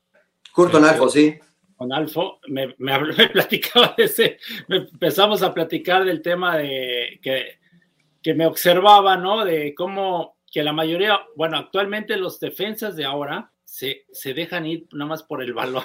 Curto 0.52 0.80
Eh, 0.84 0.90
Alfo, 0.90 1.08
sí. 1.10 1.36
Onalfo, 1.78 2.40
me, 2.48 2.74
me, 2.80 2.94
habló- 2.94 3.16
me 3.18 3.28
platicaba 3.30 3.94
de 3.96 4.06
ese, 4.06 4.38
me 4.68 4.78
empezamos 4.78 5.44
a 5.44 5.54
platicar 5.54 6.04
del 6.04 6.22
tema 6.24 6.58
de 6.58 7.20
que, 7.22 7.60
que 8.24 8.34
me 8.34 8.48
observaba, 8.48 9.18
¿no? 9.18 9.46
De 9.46 9.76
cómo 9.76 10.38
que 10.52 10.64
la 10.64 10.74
mayoría, 10.74 11.20
bueno, 11.36 11.58
actualmente 11.58 12.18
los 12.18 12.40
defensas 12.40 12.96
de 12.96 13.06
ahora 13.06 13.52
se, 13.64 14.06
se 14.12 14.34
dejan 14.34 14.66
ir 14.66 14.88
nada 14.94 15.10
más 15.10 15.24
por 15.24 15.44
el 15.44 15.54
balón. 15.54 15.84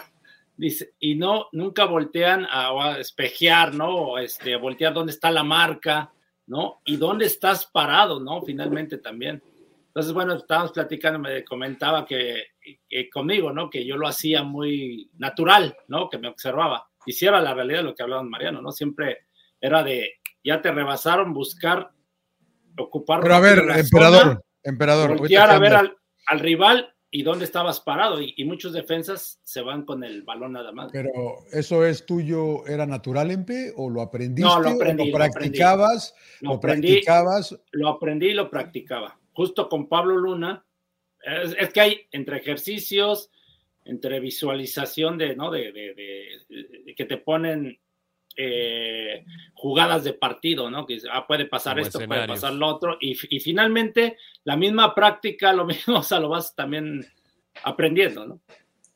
Dice, 0.59 0.94
y 0.99 1.14
no, 1.14 1.47
nunca 1.53 1.85
voltean 1.85 2.44
a, 2.51 2.99
espejear, 2.99 3.75
¿no? 3.75 3.94
O 3.94 4.18
este, 4.18 4.57
voltear 4.57 4.92
dónde 4.92 5.12
está 5.12 5.31
la 5.31 5.44
marca, 5.44 6.12
¿no? 6.49 6.83
Y 6.85 6.97
dónde 6.97 7.27
estás 7.27 7.66
parado, 7.66 8.18
¿no? 8.18 8.42
Finalmente 8.42 8.99
también. 8.99 9.40
Entonces, 9.87 10.12
bueno, 10.12 10.35
estábamos 10.35 10.73
platicando, 10.73 11.21
me 11.21 11.44
comentaba 11.44 12.05
que, 12.05 12.49
que 12.88 13.09
conmigo, 13.09 13.53
¿no? 13.53 13.71
Que 13.71 13.87
yo 13.87 13.97
lo 13.97 14.09
hacía 14.09 14.42
muy 14.42 15.09
natural, 15.16 15.77
¿no? 15.87 16.11
Que 16.11 16.18
me 16.18 16.27
observaba. 16.27 16.88
Y 17.07 17.12
si 17.12 17.25
era 17.25 17.40
la 17.40 17.55
realidad 17.55 17.79
de 17.79 17.85
lo 17.85 17.94
que 17.94 18.03
hablaba 18.03 18.25
Mariano, 18.25 18.61
¿no? 18.61 18.73
Siempre 18.73 19.27
era 19.61 19.85
de, 19.85 20.14
ya 20.42 20.61
te 20.61 20.73
rebasaron, 20.73 21.33
buscar, 21.33 21.92
ocupar. 22.77 23.21
Pero 23.21 23.35
a 23.37 23.40
ver, 23.40 23.59
emperador, 23.77 24.23
zona, 24.23 24.40
emperador. 24.64 25.16
voltear 25.16 25.51
a 25.51 25.59
ver 25.61 25.75
al, 25.75 25.97
al 26.27 26.40
rival 26.40 26.97
y 27.11 27.23
dónde 27.23 27.44
estabas 27.44 27.81
parado. 27.81 28.21
Y, 28.21 28.35
y 28.37 28.44
muchos 28.44 28.73
defensas 28.73 29.40
se 29.42 29.62
van 29.62 29.85
con 29.85 30.05
el 30.05 30.23
balón 30.23 30.53
nada 30.53 30.73
más. 30.73 30.90
Pero 30.92 31.38
eso 31.53 31.85
es 31.85 32.05
tuyo, 32.07 32.66
¿era 32.66 32.87
natural, 32.87 33.31
Empe? 33.31 33.73
¿O 33.77 33.88
lo 33.90 34.03
aprendiste? 34.03 34.49
No, 34.49 34.61
lo 34.61 34.68
aprendí, 34.71 35.11
lo 35.11 35.18
lo 35.18 35.25
aprendí. 35.25 35.38
practicabas? 35.59 36.14
Lo 36.40 36.51
¿Lo 36.51 36.57
aprendí, 36.57 36.88
practicabas? 36.92 37.61
lo 37.73 37.88
aprendí 37.88 38.27
y 38.29 38.35
lo 38.35 38.51
practicaba. 38.51 39.18
Justo 39.33 39.68
con 39.68 39.88
Pablo 39.88 40.16
Luna. 40.16 40.64
Es, 41.25 41.57
es 41.59 41.71
que 41.73 41.81
hay 41.81 42.01
entre 42.12 42.37
ejercicios, 42.38 43.31
entre 43.85 44.21
visualización 44.21 45.16
de, 45.18 45.35
¿no? 45.35 45.51
De, 45.51 45.73
de- 45.73 45.94
de- 45.94 46.83
de 46.85 46.94
que 46.94 47.05
te 47.07 47.16
ponen 47.16 47.79
eh, 48.40 49.24
jugadas 49.53 50.05
de 50.05 50.12
partido, 50.12 50.70
¿no? 50.70 50.87
Que 50.87 51.01
ah, 51.11 51.27
puede 51.27 51.46
pasar 51.46 51.81
esto, 51.81 51.98
puede 52.07 52.29
pasar 52.29 52.53
lo 52.53 52.68
otro, 52.68 52.96
y, 53.01 53.16
finalmente 53.16 54.16
la 54.44 54.57
misma 54.57 54.94
práctica, 54.94 55.53
lo 55.53 55.64
mismo, 55.66 55.98
o 55.98 56.03
sea, 56.05 56.20
lo 56.20 56.29
vas 56.29 56.55
también 56.55 57.05
aprendiendo, 57.64 58.27
¿no? 58.27 58.40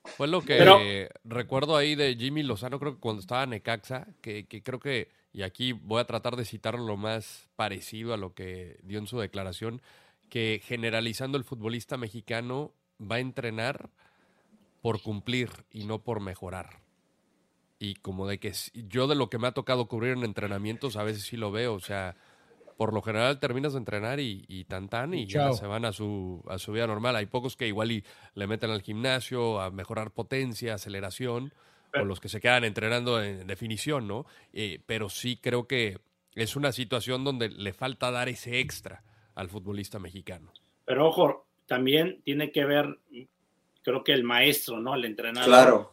Fue 0.04 0.28
lo 0.28 0.42
que 0.42 1.10
recuerdo 1.24 1.76
ahí 1.76 1.96
de 1.96 2.14
Jimmy 2.14 2.44
Lozano, 2.44 2.78
creo 2.78 2.94
que 2.94 3.00
cuando 3.00 3.20
estaba 3.20 3.42
en 3.42 3.50
Necaxa, 3.50 4.06
que, 4.20 4.46
que 4.46 4.62
creo 4.62 4.78
que, 4.78 5.08
y 5.32 5.42
aquí 5.42 5.72
voy 5.72 6.00
a 6.00 6.06
tratar 6.06 6.36
de 6.36 6.44
citarlo 6.44 6.86
lo 6.86 6.96
más 6.96 7.48
parecido 7.56 8.14
a 8.14 8.16
lo 8.16 8.34
que 8.34 8.78
dio 8.84 9.00
en 9.00 9.08
su 9.08 9.18
declaración, 9.18 9.82
que 10.28 10.60
generalizando 10.64 11.36
el 11.36 11.44
futbolista 11.44 11.96
mexicano 11.96 12.72
va 13.00 13.16
a 13.16 13.20
entrenar 13.20 13.90
por 14.82 15.02
cumplir 15.02 15.50
y 15.72 15.84
no 15.84 16.02
por 16.04 16.20
mejorar. 16.20 16.81
Y 17.82 17.94
como 17.96 18.28
de 18.28 18.38
que 18.38 18.52
yo 18.74 19.08
de 19.08 19.16
lo 19.16 19.28
que 19.28 19.38
me 19.38 19.48
ha 19.48 19.52
tocado 19.52 19.88
cubrir 19.88 20.12
en 20.12 20.22
entrenamientos, 20.22 20.96
a 20.96 21.02
veces 21.02 21.24
sí 21.24 21.36
lo 21.36 21.50
veo, 21.50 21.74
o 21.74 21.80
sea, 21.80 22.14
por 22.76 22.94
lo 22.94 23.02
general 23.02 23.40
terminas 23.40 23.72
de 23.72 23.80
entrenar 23.80 24.20
y, 24.20 24.44
y 24.46 24.62
tan 24.66 24.88
tan 24.88 25.14
y 25.14 25.26
ya 25.26 25.52
se 25.52 25.66
van 25.66 25.84
a 25.84 25.90
su, 25.90 26.44
a 26.48 26.58
su 26.58 26.70
vida 26.70 26.86
normal. 26.86 27.16
Hay 27.16 27.26
pocos 27.26 27.56
que 27.56 27.66
igual 27.66 27.90
y 27.90 28.04
le 28.36 28.46
meten 28.46 28.70
al 28.70 28.82
gimnasio 28.82 29.60
a 29.60 29.72
mejorar 29.72 30.12
potencia, 30.12 30.74
aceleración, 30.74 31.52
o 31.92 32.04
los 32.04 32.20
que 32.20 32.28
se 32.28 32.40
quedan 32.40 32.62
entrenando 32.62 33.20
en 33.20 33.48
definición, 33.48 34.06
¿no? 34.06 34.26
Eh, 34.52 34.80
pero 34.86 35.08
sí 35.08 35.36
creo 35.42 35.66
que 35.66 35.98
es 36.36 36.54
una 36.54 36.70
situación 36.70 37.24
donde 37.24 37.48
le 37.48 37.72
falta 37.72 38.12
dar 38.12 38.28
ese 38.28 38.60
extra 38.60 39.02
al 39.34 39.48
futbolista 39.48 39.98
mexicano. 39.98 40.52
Pero 40.84 41.08
ojo, 41.08 41.48
también 41.66 42.22
tiene 42.22 42.52
que 42.52 42.64
ver 42.64 43.00
creo 43.82 44.04
que 44.04 44.12
el 44.12 44.22
maestro, 44.22 44.78
¿no? 44.78 44.94
El 44.94 45.04
entrenador. 45.04 45.48
Claro. 45.48 45.91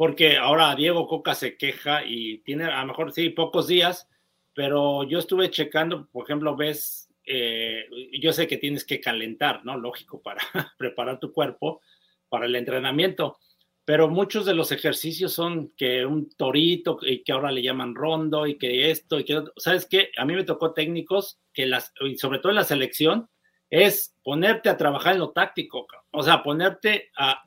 Porque 0.00 0.38
ahora 0.38 0.74
Diego 0.74 1.06
Coca 1.06 1.34
se 1.34 1.58
queja 1.58 2.02
y 2.06 2.38
tiene 2.38 2.64
a 2.64 2.80
lo 2.80 2.86
mejor 2.86 3.12
sí 3.12 3.28
pocos 3.28 3.66
días, 3.66 4.08
pero 4.54 5.04
yo 5.04 5.18
estuve 5.18 5.50
checando, 5.50 6.08
por 6.10 6.24
ejemplo, 6.24 6.56
ves, 6.56 7.12
eh, 7.26 7.84
yo 8.18 8.32
sé 8.32 8.46
que 8.46 8.56
tienes 8.56 8.86
que 8.86 8.98
calentar, 8.98 9.62
¿no? 9.62 9.76
Lógico, 9.76 10.22
para 10.22 10.40
preparar 10.78 11.20
tu 11.20 11.34
cuerpo 11.34 11.82
para 12.30 12.46
el 12.46 12.56
entrenamiento, 12.56 13.40
pero 13.84 14.08
muchos 14.08 14.46
de 14.46 14.54
los 14.54 14.72
ejercicios 14.72 15.34
son 15.34 15.70
que 15.76 16.06
un 16.06 16.30
torito 16.30 16.98
y 17.02 17.22
que 17.22 17.32
ahora 17.32 17.52
le 17.52 17.62
llaman 17.62 17.94
rondo 17.94 18.46
y 18.46 18.56
que 18.56 18.90
esto 18.90 19.20
y 19.20 19.24
que, 19.24 19.44
¿sabes 19.58 19.84
qué? 19.84 20.12
A 20.16 20.24
mí 20.24 20.34
me 20.34 20.44
tocó 20.44 20.72
técnicos 20.72 21.40
que 21.52 21.66
las, 21.66 21.92
y 22.00 22.16
sobre 22.16 22.38
todo 22.38 22.52
en 22.52 22.56
la 22.56 22.64
selección, 22.64 23.28
es 23.68 24.16
ponerte 24.22 24.70
a 24.70 24.78
trabajar 24.78 25.12
en 25.12 25.18
lo 25.18 25.32
táctico, 25.32 25.86
o 26.10 26.22
sea, 26.22 26.42
ponerte 26.42 27.10
a, 27.18 27.42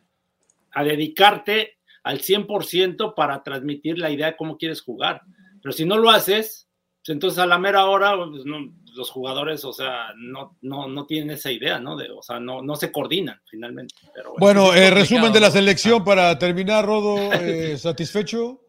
dedicarte 0.83 1.79
al 2.03 2.19
100% 2.19 3.13
para 3.15 3.43
transmitir 3.43 3.97
la 3.97 4.11
idea 4.11 4.27
de 4.27 4.35
cómo 4.35 4.57
quieres 4.57 4.81
jugar. 4.81 5.21
Pero 5.61 5.73
si 5.73 5.85
no 5.85 5.97
lo 5.97 6.09
haces, 6.09 6.67
pues 7.03 7.13
entonces 7.13 7.39
a 7.39 7.45
la 7.45 7.57
mera 7.57 7.85
hora 7.85 8.15
pues 8.17 8.43
los 8.95 9.09
jugadores, 9.09 9.65
o 9.65 9.73
sea, 9.73 10.13
no, 10.15 10.57
no, 10.61 10.87
no 10.87 11.05
tienen 11.05 11.31
esa 11.31 11.51
idea, 11.51 11.79
¿no? 11.79 11.97
De, 11.97 12.09
o 12.11 12.21
sea, 12.21 12.39
no, 12.39 12.61
no 12.61 12.75
se 12.75 12.91
coordinan 12.91 13.41
finalmente. 13.49 13.95
bueno, 14.37 14.73
eh, 14.73 14.89
resumen 14.89 15.33
de 15.33 15.39
la 15.39 15.51
selección 15.51 16.03
para 16.03 16.37
terminar, 16.37 16.85
Rodo, 16.85 17.17
eh, 17.33 17.77
¿satisfecho? 17.77 18.61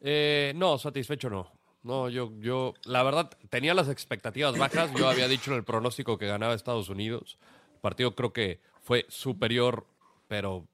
Eh, 0.00 0.52
no, 0.56 0.78
satisfecho 0.78 1.30
no. 1.30 1.50
No, 1.82 2.10
yo, 2.10 2.32
yo, 2.40 2.74
la 2.84 3.02
verdad, 3.02 3.30
tenía 3.48 3.72
las 3.72 3.88
expectativas 3.88 4.56
bajas. 4.58 4.92
Yo 4.98 5.08
había 5.08 5.28
dicho 5.28 5.50
en 5.50 5.56
el 5.56 5.64
pronóstico 5.64 6.18
que 6.18 6.26
ganaba 6.26 6.52
Estados 6.52 6.90
Unidos. 6.90 7.38
El 7.74 7.80
partido 7.80 8.14
creo 8.14 8.34
que 8.34 8.60
fue 8.82 9.06
superior, 9.08 9.86
pero 10.28 10.66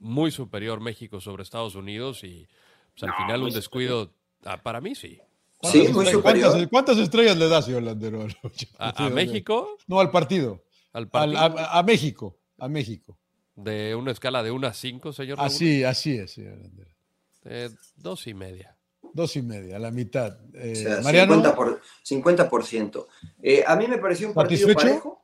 muy 0.00 0.30
superior 0.30 0.80
México 0.80 1.20
sobre 1.20 1.42
Estados 1.42 1.74
Unidos 1.74 2.24
y 2.24 2.46
pues, 2.98 3.10
al 3.10 3.16
final 3.16 3.42
un 3.42 3.50
descuido, 3.50 4.12
ah, 4.44 4.62
para 4.62 4.80
mí 4.80 4.94
sí. 4.94 5.20
Sí, 5.62 5.88
muy 5.88 6.06
superior. 6.06 6.68
¿Cuántas, 6.68 6.98
estrellas 6.98 7.36
le 7.36 7.48
das, 7.48 7.64
señor 7.64 7.82
Landero? 7.82 8.26
¿A, 8.78 9.08
México? 9.10 9.78
No, 9.86 10.00
al 10.00 10.10
partido. 10.10 10.62
¿Al 10.92 11.08
partido? 11.08 11.40
a, 11.40 11.82
México, 11.82 12.38
a 12.58 12.68
México. 12.68 13.18
¿De 13.56 13.94
una 13.94 14.10
escala 14.10 14.42
de 14.42 14.50
1 14.50 14.66
a 14.66 14.74
5, 14.74 15.12
señor? 15.12 15.38
Así, 15.40 15.84
así 15.84 16.16
es, 16.16 16.32
señor 16.32 16.58
Landero. 16.58 16.90
Eh, 17.44 17.70
dos 17.96 18.26
y 18.26 18.34
media. 18.34 18.76
Dos 19.12 19.36
y 19.36 19.42
media, 19.42 19.78
la 19.78 19.90
mitad. 19.90 20.38
Eh, 20.54 21.00
Mariano. 21.02 21.40
50%. 21.40 23.06
Eh, 23.42 23.64
a 23.66 23.76
mí 23.76 23.86
me 23.86 23.98
pareció 23.98 24.28
un 24.28 24.34
partido 24.34 24.74
parejo. 24.74 25.23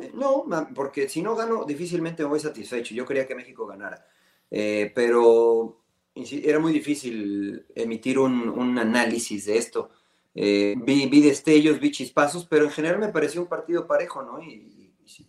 Eh, 0.00 0.10
no, 0.14 0.46
porque 0.74 1.08
si 1.08 1.22
no 1.22 1.34
gano, 1.34 1.64
difícilmente 1.64 2.22
me 2.22 2.28
voy 2.28 2.40
satisfecho. 2.40 2.94
Yo 2.94 3.06
quería 3.06 3.26
que 3.26 3.34
México 3.34 3.66
ganara. 3.66 4.06
pero 4.50 5.80
era 6.14 6.58
muy 6.58 6.72
difícil 6.72 7.64
emitir 7.74 8.18
un, 8.18 8.78
análisis 8.78 9.46
de 9.46 9.56
esto. 9.56 9.90
vi, 10.34 11.20
destellos, 11.22 11.80
vi 11.80 11.90
chispazos, 11.90 12.44
pero 12.46 12.64
en 12.64 12.70
general 12.70 12.98
me 12.98 13.08
pareció 13.08 13.40
un 13.40 13.48
partido 13.48 13.86
parejo, 13.86 14.22
¿no? 14.22 14.42
Y, 14.42 14.78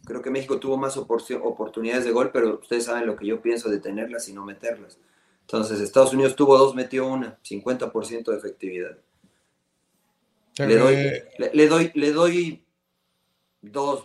creo 0.06 0.22
que 0.22 0.30
México 0.30 0.60
tuvo 0.60 0.78
más 0.78 0.98
oportunidades 0.98 2.06
de 2.06 2.12
gol, 2.12 2.32
pero 2.32 2.60
ustedes 2.60 2.86
saben 2.86 3.06
lo 3.08 3.15
que 3.15 3.26
yo 3.26 3.41
pienso 3.41 3.69
de 3.69 3.80
tenerlas 3.80 4.28
y 4.28 4.34
no 4.34 4.43
meterlas. 4.43 4.98
Entonces, 5.41 5.80
Estados 5.80 6.13
Unidos 6.13 6.36
tuvo 6.36 6.58
dos, 6.58 6.76
metió 6.76 7.08
una, 7.08 7.39
50% 7.41 8.32
de 8.32 8.38
efectividad. 8.38 8.98
Le 10.58 10.76
doy, 10.76 10.95
le, 11.54 11.67
doy, 11.67 11.91
le 11.95 12.12
doy 12.12 12.65
dos. 13.62 14.04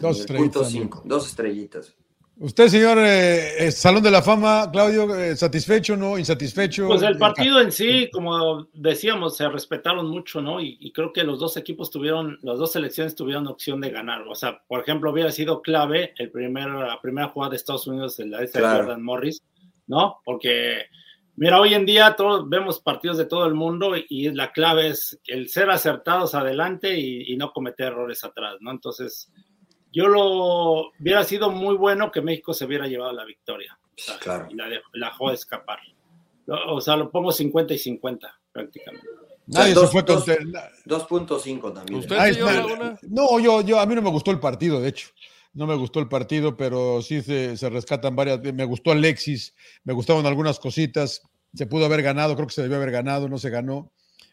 Dos, 0.00 0.20
estrellitas, 0.20 0.74
dos 1.04 1.26
estrellitas. 1.28 1.94
Usted, 2.40 2.68
señor 2.68 2.98
eh, 3.00 3.70
Salón 3.72 4.00
de 4.00 4.12
la 4.12 4.22
Fama, 4.22 4.70
Claudio, 4.70 5.12
eh, 5.16 5.34
¿satisfecho 5.34 5.94
o 5.94 5.96
no? 5.96 6.16
¿Insatisfecho? 6.18 6.86
Pues 6.86 7.02
el 7.02 7.18
partido 7.18 7.60
en 7.60 7.72
sí, 7.72 8.08
como 8.12 8.68
decíamos, 8.72 9.36
se 9.36 9.48
respetaron 9.48 10.08
mucho, 10.08 10.40
¿no? 10.40 10.60
Y, 10.60 10.92
creo 10.92 11.12
que 11.12 11.24
los 11.24 11.40
dos 11.40 11.56
equipos 11.56 11.90
tuvieron, 11.90 12.38
las 12.42 12.58
dos 12.58 12.70
selecciones 12.70 13.16
tuvieron 13.16 13.48
opción 13.48 13.80
de 13.80 13.90
ganar. 13.90 14.22
O 14.28 14.36
sea, 14.36 14.62
por 14.68 14.80
ejemplo, 14.80 15.10
hubiera 15.10 15.32
sido 15.32 15.62
clave 15.62 16.14
el 16.16 16.30
primer, 16.30 16.68
la 16.68 17.00
primera 17.00 17.28
jugada 17.28 17.50
de 17.50 17.56
Estados 17.56 17.88
Unidos 17.88 18.20
en 18.20 18.30
la 18.30 18.38
de 18.38 18.50
Jordan 18.52 19.02
Morris 19.02 19.42
¿no? 19.88 20.20
Porque, 20.24 20.86
mira, 21.34 21.60
hoy 21.60 21.74
en 21.74 21.86
día 21.86 22.14
todos 22.14 22.48
vemos 22.48 22.78
partidos 22.78 23.18
de 23.18 23.24
todo 23.24 23.46
el 23.46 23.54
mundo 23.54 23.94
y, 23.96 24.30
la 24.30 24.52
clave 24.52 24.88
es 24.88 25.18
el 25.26 25.48
ser 25.48 25.70
acertados 25.70 26.36
adelante 26.36 26.96
y, 26.96 27.36
no 27.36 27.52
cometer 27.52 27.88
errores 27.88 28.22
atrás, 28.22 28.56
¿no? 28.60 28.70
Entonces, 28.70 29.32
yo 29.98 30.06
lo 30.06 30.92
hubiera 31.00 31.24
sido 31.24 31.50
muy 31.50 31.74
bueno 31.74 32.12
que 32.12 32.22
México 32.22 32.54
se 32.54 32.64
hubiera 32.64 32.86
llevado 32.86 33.12
la 33.12 33.24
victoria. 33.24 33.76
claro. 34.20 34.46
Y 34.48 34.54
la, 34.54 34.68
dejó 34.92 35.32
escapar. 35.32 35.80
O 36.68 36.80
sea, 36.80 36.94
lo 36.94 37.10
pongo 37.10 37.32
50 37.32 37.74
y 37.74 37.78
50 37.78 38.40
prácticamente. 38.52 39.08
Nadie 39.48 39.74
se 39.74 39.86
fue 39.88 40.04
2.5 40.04 41.74
también. 41.74 41.98
¿Usted 41.98 42.16
no, 43.08 43.40
yo, 43.40 43.60
yo, 43.62 43.80
a 43.80 43.86
mí 43.86 43.96
no 43.96 44.02
me 44.02 44.10
gustó 44.10 44.30
el 44.30 44.38
partido, 44.38 44.80
de 44.80 44.90
hecho. 44.90 45.08
No 45.52 45.66
me 45.66 45.74
gustó 45.74 45.98
el 45.98 46.08
partido, 46.08 46.56
pero 46.56 47.02
sí 47.02 47.20
se, 47.20 47.56
rescatan 47.68 48.14
varias. 48.14 48.40
Me 48.40 48.66
gustó 48.66 48.92
Alexis, 48.92 49.56
me 49.82 49.94
gustaban 49.94 50.26
algunas 50.26 50.60
cositas. 50.60 51.22
Se 51.54 51.66
pudo 51.66 51.86
haber 51.86 52.02
ganado, 52.02 52.36
creo 52.36 52.46
que 52.46 52.54
se 52.54 52.62
debió 52.62 52.76
haber 52.76 52.92
ganado, 52.92 53.28
no 53.28 53.38
se 53.38 53.50
ganó. 53.50 53.90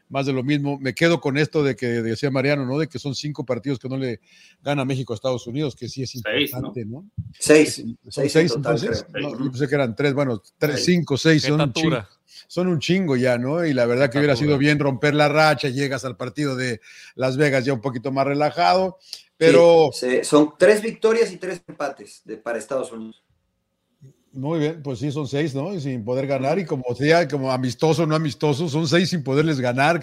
Más 0.09 0.25
de 0.25 0.33
lo 0.33 0.43
mismo. 0.43 0.77
Me 0.79 0.93
quedo 0.93 1.19
con 1.19 1.37
esto 1.37 1.63
de 1.63 1.75
que 1.75 1.87
decía 1.87 2.29
Mariano, 2.29 2.65
¿no? 2.65 2.77
De 2.77 2.87
que 2.87 2.99
son 2.99 3.15
cinco 3.15 3.45
partidos 3.45 3.79
que 3.79 3.89
no 3.89 3.97
le 3.97 4.19
gana 4.61 4.85
México 4.85 5.13
a 5.13 5.15
Estados 5.15 5.47
Unidos, 5.47 5.75
que 5.75 5.89
sí 5.89 6.03
es 6.03 6.15
importante, 6.15 6.85
¿no? 6.85 7.09
Seis. 7.39 7.83
Son 8.07 8.29
seis, 8.29 8.53
entonces. 8.55 9.05
yo 9.13 9.51
pensé 9.51 9.67
que 9.67 9.75
eran 9.75 9.95
tres, 9.95 10.13
bueno, 10.13 10.41
tres, 10.57 10.85
cinco, 10.85 11.17
seis, 11.17 11.43
son 11.43 11.59
un, 11.59 11.73
chingo, 11.73 12.05
son 12.47 12.67
un 12.67 12.79
chingo 12.79 13.15
ya, 13.15 13.37
¿no? 13.37 13.65
Y 13.65 13.73
la 13.73 13.85
verdad 13.85 14.11
que 14.11 14.19
hubiera 14.19 14.35
sido 14.35 14.57
bien 14.57 14.79
romper 14.79 15.15
la 15.15 15.27
racha, 15.27 15.69
llegas 15.69 16.05
al 16.05 16.17
partido 16.17 16.55
de 16.55 16.81
Las 17.15 17.37
Vegas 17.37 17.65
ya 17.65 17.73
un 17.73 17.81
poquito 17.81 18.11
más 18.11 18.27
relajado 18.27 18.99
pero. 19.37 19.89
son 20.23 20.53
tres 20.57 20.81
victorias 20.81 21.31
y 21.31 21.37
tres 21.37 21.61
empates 21.67 22.21
de, 22.25 22.37
para 22.37 22.57
Estados 22.57 22.91
Unidos. 22.91 23.23
Muy 24.35 24.59
bien, 24.59 24.81
pues 24.83 24.99
sí, 24.99 25.13
son 25.13 25.29
seis, 25.29 25.55
¿no? 25.55 25.73
Y 25.73 25.79
sin 25.79 26.03
poder 26.03 26.27
ganar, 26.27 26.59
y 26.59 26.65
como 26.65 26.83
sea, 26.93 27.25
como 27.25 27.53
amistoso 27.53 28.03
o 28.03 28.05
no 28.05 28.15
amistoso, 28.15 28.67
son 28.67 28.85
seis 28.85 29.09
sin 29.11 29.23
poderles 29.23 29.61
ganar, 29.61 30.01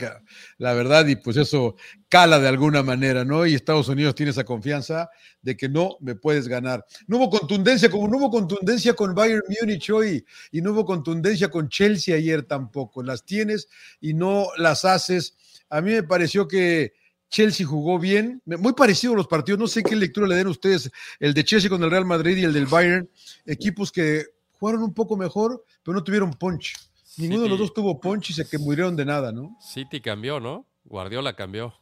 la 0.56 0.72
verdad, 0.72 1.06
y 1.06 1.16
pues 1.16 1.36
eso 1.36 1.76
cala 2.08 2.40
de 2.40 2.48
alguna 2.48 2.82
manera, 2.82 3.26
¿no? 3.26 3.44
Y 3.44 3.52
Estados 3.54 3.88
Unidos 3.88 4.14
tiene 4.14 4.30
esa 4.30 4.44
confianza 4.44 5.10
de 5.42 5.54
que 5.54 5.68
no 5.68 5.98
me 6.00 6.14
puedes 6.14 6.48
ganar. 6.48 6.82
No 7.06 7.18
hubo 7.18 7.28
contundencia, 7.28 7.90
como 7.90 8.08
no 8.08 8.16
hubo 8.16 8.30
contundencia 8.30 8.94
con 8.94 9.14
Bayern 9.14 9.42
Múnich 9.60 9.90
hoy, 9.90 10.24
y 10.50 10.62
no 10.62 10.72
hubo 10.72 10.86
contundencia 10.86 11.50
con 11.50 11.68
Chelsea 11.68 12.16
ayer 12.16 12.42
tampoco. 12.42 13.02
Las 13.02 13.26
tienes 13.26 13.68
y 14.00 14.14
no 14.14 14.46
las 14.56 14.86
haces. 14.86 15.36
A 15.68 15.82
mí 15.82 15.90
me 15.90 16.04
pareció 16.04 16.48
que 16.48 16.94
Chelsea 17.32 17.66
jugó 17.66 17.98
bien, 17.98 18.42
muy 18.44 18.74
parecido 18.74 19.14
a 19.14 19.16
los 19.16 19.26
partidos, 19.26 19.58
no 19.58 19.66
sé 19.66 19.82
qué 19.82 19.96
lectura 19.96 20.26
le 20.26 20.36
den 20.36 20.48
ustedes, 20.48 20.90
el 21.18 21.32
de 21.32 21.42
Chelsea 21.42 21.70
con 21.70 21.82
el 21.82 21.90
Real 21.90 22.04
Madrid 22.04 22.36
y 22.36 22.44
el 22.44 22.52
del 22.52 22.66
Bayern, 22.66 23.08
equipos 23.46 23.90
que 23.90 24.26
jugaron 24.60 24.82
un 24.82 24.92
poco 24.92 25.16
mejor, 25.16 25.64
pero 25.82 25.94
no 25.94 26.04
tuvieron 26.04 26.30
punch. 26.34 26.74
Ninguno 27.16 27.44
de 27.44 27.48
los 27.48 27.58
dos 27.58 27.72
tuvo 27.72 27.98
punch 27.98 28.30
y 28.30 28.32
se 28.34 28.46
que 28.46 28.58
murieron 28.58 28.94
de 28.96 29.06
nada, 29.06 29.32
¿no? 29.32 29.56
City 29.62 30.02
cambió, 30.02 30.40
¿no? 30.40 30.66
Guardiola 30.84 31.34
cambió. 31.34 31.72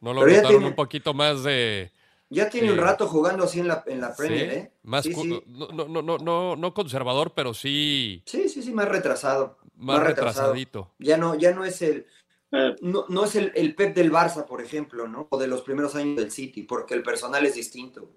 No 0.00 0.14
lo 0.14 0.24
notaron 0.24 0.62
un 0.62 0.76
poquito 0.76 1.12
más 1.12 1.42
de... 1.42 1.90
Ya 2.30 2.48
tiene 2.48 2.72
un 2.72 2.78
rato 2.78 3.08
jugando 3.08 3.44
así 3.44 3.60
en 3.60 3.68
la, 3.68 3.82
en 3.86 4.00
la 4.00 4.14
Premier, 4.14 4.52
¿eh? 4.52 4.72
Más 4.84 5.06
No, 5.06 5.68
no, 5.72 6.02
no, 6.02 6.18
no, 6.18 6.56
no 6.56 6.74
conservador, 6.74 7.32
pero 7.34 7.52
sí. 7.52 8.22
Sí, 8.26 8.48
sí, 8.48 8.62
sí, 8.62 8.72
más 8.72 8.88
retrasado 8.88 9.58
más, 9.76 10.02
retrasadito. 10.02 10.92
Ya 10.98 11.16
no, 11.16 11.34
ya 11.34 11.52
no 11.52 11.64
es 11.64 11.82
el, 11.82 12.06
eh. 12.54 12.76
no, 12.80 13.06
no, 13.08 13.24
es 13.24 13.36
el, 13.36 13.52
el, 13.54 13.74
Pep 13.74 13.94
del 13.94 14.12
Barça, 14.12 14.46
por 14.46 14.62
ejemplo, 14.62 15.08
¿no? 15.08 15.26
O 15.30 15.38
de 15.38 15.48
los 15.48 15.62
primeros 15.62 15.94
años 15.94 16.16
del 16.16 16.30
City, 16.30 16.62
porque 16.62 16.94
el 16.94 17.02
personal 17.02 17.44
es 17.44 17.54
distinto. 17.54 18.08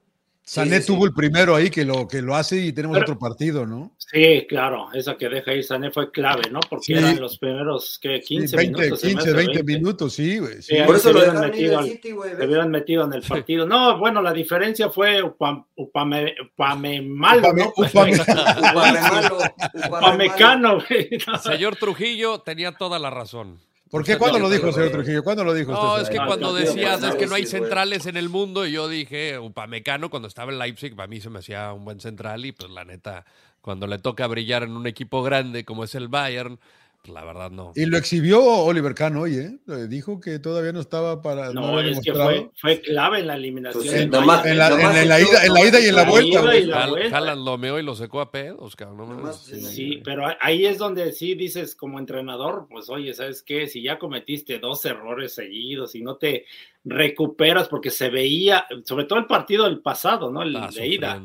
Sané 0.47 0.79
tuvo 0.79 1.05
el 1.05 1.13
primero 1.13 1.55
ahí 1.55 1.69
que 1.69 1.83
lo, 1.83 2.07
que 2.07 2.21
lo 2.21 2.33
hace 2.33 2.55
y 2.55 2.71
tenemos 2.71 2.97
otro 2.97 3.19
partido, 3.19 3.65
¿no? 3.65 3.91
Sí, 3.97 4.45
claro, 4.47 4.87
esa 4.93 5.17
que 5.17 5.27
deja 5.27 5.51
ahí 5.51 5.61
Sané 5.61 5.91
fue 5.91 6.09
clave, 6.09 6.49
¿no? 6.49 6.61
Porque 6.69 6.93
eran 6.93 7.19
los 7.19 7.37
primeros 7.37 7.99
¿qué? 8.01 8.21
15 8.21 8.55
20, 8.55 8.81
minutos. 8.81 9.01
15, 9.01 9.33
20, 9.33 9.63
minutos, 9.63 10.13
sí, 10.13 10.39
güey. 10.39 10.61
Sí. 10.61 10.77
por 10.85 10.95
eso 10.95 11.11
lo 11.11 11.19
hubieran 11.19 11.41
metido, 11.41 11.83
City, 11.83 12.11
güey. 12.11 12.37
Se 12.37 12.45
hubieran 12.45 12.71
metido 12.71 13.03
en 13.03 13.11
el 13.11 13.23
partido. 13.23 13.65
No, 13.65 13.97
bueno, 13.97 14.21
la 14.21 14.31
diferencia 14.31 14.89
fue 14.89 15.21
Upame, 15.21 15.65
Upame, 15.75 16.35
Upame 16.41 17.01
malo, 17.01 17.51
¿no? 17.51 17.73
Upame, 17.75 18.13
Upame 18.21 19.01
malo. 19.01 19.37
Upamecano, 19.73 20.79
güey. 20.87 21.09
Señor 21.43 21.75
Trujillo 21.75 22.39
tenía 22.39 22.71
toda 22.71 22.99
la 22.99 23.09
razón. 23.09 23.59
¿Por 23.89 24.03
qué? 24.03 24.17
¿Cuándo 24.17 24.39
lo 24.39 24.49
dijo, 24.49 24.71
señor 24.71 24.91
Trujillo? 24.91 25.23
¿Cuándo 25.23 25.43
lo 25.43 25.53
dijo 25.53 25.71
No, 25.71 25.97
es 25.97 26.09
que 26.09 26.17
cuando 26.17 26.53
decías 26.53 27.03
es 27.03 27.15
que 27.15 27.27
no 27.27 27.35
hay 27.35 27.45
centrales 27.45 28.05
en 28.05 28.17
el 28.17 28.29
mundo, 28.29 28.65
y 28.65 28.71
yo 28.71 28.87
dije, 28.87 29.39
Upamecano, 29.39 30.09
cuando 30.09 30.27
estaba 30.27 30.51
en 30.51 30.59
Leipzig, 30.59 30.95
para 30.95 31.07
mí 31.07 31.21
se 31.21 31.29
me 31.29 31.39
hacía 31.39 31.73
un 31.73 31.85
buen 31.85 31.99
central, 31.99 32.45
y 32.45 32.51
pues 32.51 32.71
la 32.71 32.85
neta, 32.85 33.25
cuando 33.61 33.87
le 33.87 33.99
toca 33.99 34.27
brillar 34.27 34.63
en 34.63 34.71
un 34.71 34.87
equipo 34.87 35.23
grande 35.23 35.65
como 35.65 35.83
es 35.83 35.95
el 35.95 36.07
Bayern, 36.07 36.59
la 37.07 37.23
verdad 37.23 37.51
no. 37.51 37.71
Y 37.75 37.85
lo 37.85 37.97
exhibió 37.97 38.43
Oliver 38.43 38.93
Kahn 38.93 39.15
hoy, 39.17 39.35
¿eh? 39.35 39.87
Dijo 39.87 40.19
que 40.19 40.39
todavía 40.39 40.71
no 40.71 40.79
estaba 40.79 41.21
para. 41.21 41.51
No, 41.53 41.79
es 41.79 41.99
que 41.99 42.13
fue, 42.13 42.49
fue, 42.55 42.81
clave 42.81 43.19
en 43.19 43.27
la 43.27 43.35
eliminación. 43.35 43.85
En, 43.95 44.11
la, 44.11 44.41
en, 44.45 44.57
la, 44.57 45.19
ida, 45.19 45.45
en 45.45 45.53
la 45.53 45.65
ida 45.65 45.79
y 45.79 45.85
en 45.85 45.95
la 45.95 46.03
vuelta. 46.03 47.09
Jalan 47.09 47.43
lo 47.43 47.57
meó 47.57 47.79
y 47.79 47.83
lo 47.83 47.95
secó 47.95 48.21
a 48.21 48.31
pedos, 48.31 48.75
cabrón. 48.75 49.31
sí, 49.33 50.01
pero 50.03 50.25
ahí 50.39 50.65
es 50.65 50.77
donde 50.77 51.11
sí 51.11 51.35
dices 51.35 51.75
como 51.75 51.99
entrenador, 51.99 52.67
pues 52.69 52.89
oye, 52.89 53.13
¿sabes 53.13 53.43
qué? 53.43 53.67
Si 53.67 53.81
ya 53.81 53.97
cometiste 53.99 54.59
dos 54.59 54.85
errores 54.85 55.33
seguidos 55.33 55.95
y 55.95 56.01
no 56.01 56.17
te 56.17 56.45
recuperas 56.83 57.67
porque 57.67 57.89
se 57.89 58.09
veía, 58.09 58.65
sobre 58.83 59.05
todo 59.05 59.19
el 59.19 59.25
partido 59.25 59.65
del 59.65 59.79
pasado, 59.79 60.31
¿no? 60.31 60.41
El 60.41 60.53
de 60.53 60.87
ida. 60.87 61.21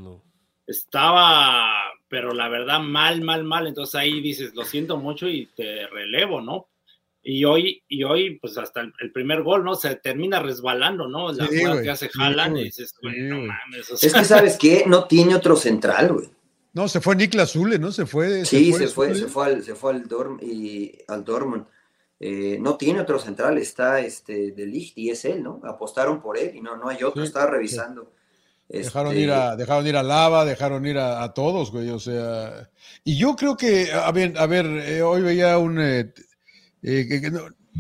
Estaba 0.67 1.93
pero 2.13 2.35
la 2.35 2.51
verdad 2.51 2.79
mal, 2.79 3.23
mal, 3.23 3.43
mal. 3.43 3.67
Entonces 3.67 3.95
ahí 3.95 4.21
dices, 4.21 4.55
lo 4.55 4.67
siento 4.67 4.99
mucho 4.99 5.27
y 5.29 5.47
te 5.57 5.87
relevo, 5.87 6.43
¿no? 6.43 6.69
Y 7.23 7.47
hoy, 7.47 7.83
y 7.89 8.05
hoy 8.05 8.39
pues 8.39 8.59
hasta 8.59 8.83
el, 8.83 9.13
primer 9.13 9.43
gol, 9.43 9.65
¿no? 9.65 9.77
Se 9.77 9.95
termina 9.95 10.39
resbalando, 10.39 11.09
¿no? 11.09 11.33
La 11.33 11.47
jugada 11.47 11.81
que 11.81 11.89
hace 11.89 12.11
Jalan 12.11 12.59
y 12.59 12.65
dices, 12.65 12.95
güey, 13.01 13.19
no 13.23 13.37
mames. 13.37 13.89
Es 14.03 14.13
que, 14.13 14.25
¿sabes 14.27 14.59
qué? 14.59 14.85
No 14.87 15.07
tiene 15.07 15.35
otro 15.35 15.57
central, 15.57 16.13
güey. 16.13 16.29
No, 16.75 16.87
se 16.87 17.01
fue 17.01 17.17
Niklas 17.17 17.53
Zule, 17.53 17.79
¿no? 17.79 17.91
Se 17.93 18.05
fue. 18.05 18.45
Sí, 18.45 18.75
se 18.75 18.89
fue, 18.89 19.15
se 19.15 19.29
fue, 19.29 19.47
al, 19.47 19.63
se 19.63 19.75
fue 19.75 19.93
al, 19.93 20.07
Dorm, 20.07 20.39
y, 20.43 20.93
al 21.09 21.25
Dortmund. 21.25 21.65
Eh, 22.21 22.59
no 22.61 22.77
tiene 22.77 23.01
otro 23.01 23.19
central, 23.21 23.57
está 23.57 24.01
este 24.01 24.53
de 24.53 24.67
Licht 24.67 24.99
y 24.99 25.09
es 25.09 25.25
él, 25.25 25.43
¿no? 25.43 25.63
Apostaron 25.65 26.21
por 26.21 26.37
él 26.37 26.57
y 26.57 26.61
no, 26.61 26.77
no 26.77 26.91
hay 26.91 27.03
otro, 27.05 27.25
estaba 27.25 27.47
revisando. 27.47 28.13
Dejaron, 28.73 29.15
ir 29.15 29.31
a, 29.31 29.51
este 29.51 29.59
dejaron 29.59 29.87
ir 29.87 29.97
a 29.97 30.03
Lava, 30.03 30.47
dejaron 30.47 30.87
ir 30.87 30.97
a, 30.97 31.31
todos, 31.35 31.71
güey. 31.71 31.91
O 31.91 31.99
sea, 31.99 32.71
y 33.05 33.19
yo 33.19 33.37
creo 33.37 33.55
que, 33.55 33.93
a 33.93 34.11
ver, 34.13 34.33
a 34.39 34.47
ver 34.47 34.65
eh, 34.65 35.03
hoy 35.03 35.21
veía 35.21 35.59
un. 35.59 35.79
Eh, 35.79 36.13
eh, 36.83 37.07
que, 37.07 37.31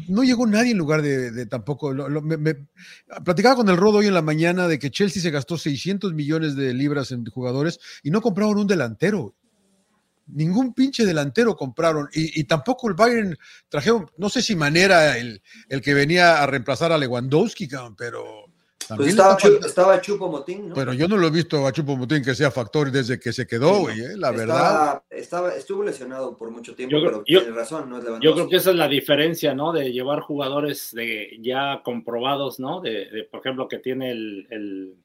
no, 0.08 0.22
llegó 0.22 0.46
nadie 0.46 0.72
en 0.72 0.78
lugar 0.78 1.00
de, 1.00 1.46
tampoco. 1.46 1.94
me, 1.94 2.66
platicaba 3.24 3.56
con 3.56 3.70
el 3.70 3.78
Rodo 3.78 3.98
hoy 3.98 4.06
en 4.06 4.14
la 4.14 4.20
mañana 4.20 4.68
de 4.68 4.78
que 4.78 4.90
Chelsea 4.90 5.22
se 5.22 5.30
gastó 5.30 5.56
600 5.56 6.12
millones 6.12 6.56
de 6.56 6.74
libras 6.74 7.10
en 7.10 7.24
jugadores 7.24 7.80
y 8.02 8.10
no 8.10 8.20
compraron 8.20 8.58
un 8.58 8.66
delantero. 8.66 9.34
Ningún 10.26 10.74
pinche 10.74 11.06
delantero 11.06 11.56
compraron. 11.56 12.10
Y, 12.12 12.44
tampoco 12.44 12.88
el 12.88 12.94
Bayern 12.94 13.38
trajeron, 13.70 14.10
no 14.18 14.28
sé 14.28 14.42
si 14.42 14.56
manera 14.56 15.16
el, 15.16 15.42
el 15.70 15.80
que 15.80 15.94
venía 15.94 16.42
a 16.42 16.46
reemplazar 16.46 16.92
a 16.92 16.98
Lewandowski, 16.98 17.68
pero 17.96 18.41
pues 18.96 19.08
estaba, 19.08 19.36
estaba, 19.64 20.00
Chupo 20.00 20.28
Motín, 20.28 20.68
¿no? 20.68 20.74
Pero 20.74 20.92
yo 20.92 21.08
no 21.08 21.16
lo 21.16 21.26
he 21.26 21.30
visto 21.30 21.66
a 21.66 21.72
Chupo 21.72 21.96
Motín 21.96 22.22
que 22.22 22.34
sea 22.34 22.50
factor 22.50 22.90
desde 22.90 23.18
que 23.18 23.32
se 23.32 23.46
quedó, 23.46 23.80
güey, 23.80 24.00
¿eh? 24.00 24.16
la 24.16 24.30
verdad. 24.30 25.02
Estaba, 25.10 25.54
estuvo 25.54 25.82
lesionado 25.82 26.36
por 26.36 26.50
mucho 26.50 26.74
tiempo, 26.74 26.96
pero 27.02 27.22
tiene 27.22 27.50
razón, 27.50 27.88
no 27.90 27.98
es 27.98 28.04
Yo 28.20 28.34
creo 28.34 28.48
que 28.48 28.56
esa 28.56 28.70
es 28.70 28.76
la 28.76 28.88
diferencia, 28.88 29.54
¿no? 29.54 29.72
De 29.72 29.92
llevar 29.92 30.20
jugadores 30.20 30.90
de 30.92 31.38
ya 31.40 31.82
comprobados, 31.84 32.58
¿no? 32.58 32.80
De, 32.80 33.28
por 33.30 33.40
ejemplo, 33.40 33.68
que 33.68 33.78
tiene 33.78 34.10
el, 34.10 34.46
el, 34.50 34.96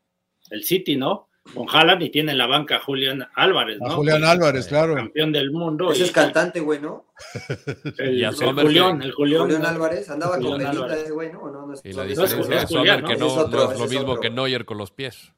el 0.51 0.63
City, 0.63 0.95
¿no? 0.95 1.26
Con 1.53 1.67
Haaland 1.69 2.01
y 2.03 2.09
tiene 2.09 2.31
en 2.31 2.37
la 2.37 2.47
banca 2.47 2.77
a 2.77 2.79
Julián 2.79 3.27
Álvarez, 3.35 3.79
¿no? 3.79 3.91
Julián 3.91 4.23
Álvarez, 4.23 4.67
claro. 4.67 4.95
Campeón 4.95 5.31
del 5.31 5.51
mundo. 5.51 5.91
Ese 5.91 6.03
es 6.03 6.11
cantante, 6.11 6.59
güey, 6.59 6.79
¿no? 6.79 7.05
El, 7.97 8.23
el, 8.23 8.35
Julián, 8.35 9.01
el 9.01 9.11
Julián. 9.11 9.65
Álvarez 9.65 10.09
andaba 10.09 10.37
con 10.39 10.57
Melita 10.57 10.95
ese 10.95 11.11
güey, 11.11 11.31
¿no? 11.31 11.49
no, 11.49 11.65
no 11.65 11.73
es, 11.73 11.81
y 11.83 11.93
la 11.93 12.03
diferencia 12.03 12.61
es, 12.61 12.69
Julián, 12.69 13.03
que 13.03 13.15
no, 13.15 13.45
es, 13.45 13.79
lo 13.79 13.87
mismo 13.87 14.19
que 14.19 14.29
Neuer 14.29 14.65
con 14.65 14.77
los 14.77 14.91
pies. 14.91 15.33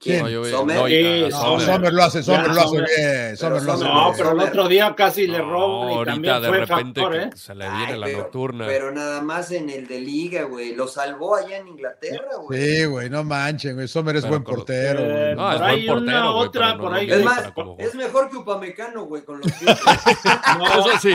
¿Quién? 0.00 0.22
No, 0.32 0.44
Sommer. 0.44 1.32
Sommer. 1.32 1.92
lo 1.92 2.04
hace, 2.04 2.22
Sommer 2.22 2.54
lo 2.54 2.60
hace 2.60 2.76
bien. 2.76 3.36
Sommer 3.36 3.62
lo 3.62 3.72
hace 3.72 3.84
No, 3.84 4.12
pero 4.16 4.30
el 4.32 4.40
otro 4.40 4.68
día 4.68 4.94
casi 4.94 5.26
le 5.26 5.38
robó 5.38 6.02
y 6.02 6.04
también 6.04 6.40
de 6.40 6.48
fue 6.48 6.58
repente 6.60 7.00
factor, 7.00 7.16
¿eh? 7.20 7.30
se 7.34 7.54
le 7.56 7.68
viene 7.68 7.96
la 7.96 8.08
nocturna. 8.08 8.66
Pero 8.66 8.92
nada 8.92 9.20
más 9.22 9.50
en 9.50 9.68
el 9.70 9.88
de 9.88 10.00
liga, 10.00 10.44
güey. 10.44 10.74
Lo 10.76 10.86
salvó 10.86 11.34
allá 11.34 11.58
en 11.58 11.66
Inglaterra, 11.68 12.28
güey. 12.40 12.60
Sí, 12.60 12.84
güey, 12.84 13.10
no 13.10 13.24
manchen, 13.24 13.74
güey. 13.74 13.88
Sommer 13.88 14.14
es 14.14 14.28
buen 14.28 14.44
portero, 14.44 15.02
güey. 15.02 15.34
No, 15.34 15.52
es 15.52 15.60
buen 15.60 15.86
portero, 15.86 16.34
otra 16.36 16.78
por 16.78 16.94
ahí. 16.94 17.10
Es 17.10 17.24
más, 17.24 17.52
es 17.78 17.94
mejor 17.96 18.30
que 18.30 18.36
Upamecano, 18.36 19.04
güey, 19.04 19.22
con 19.24 19.40
los 19.40 19.52
pies. 19.58 19.78
Eso 19.80 20.98
sí, 21.02 21.14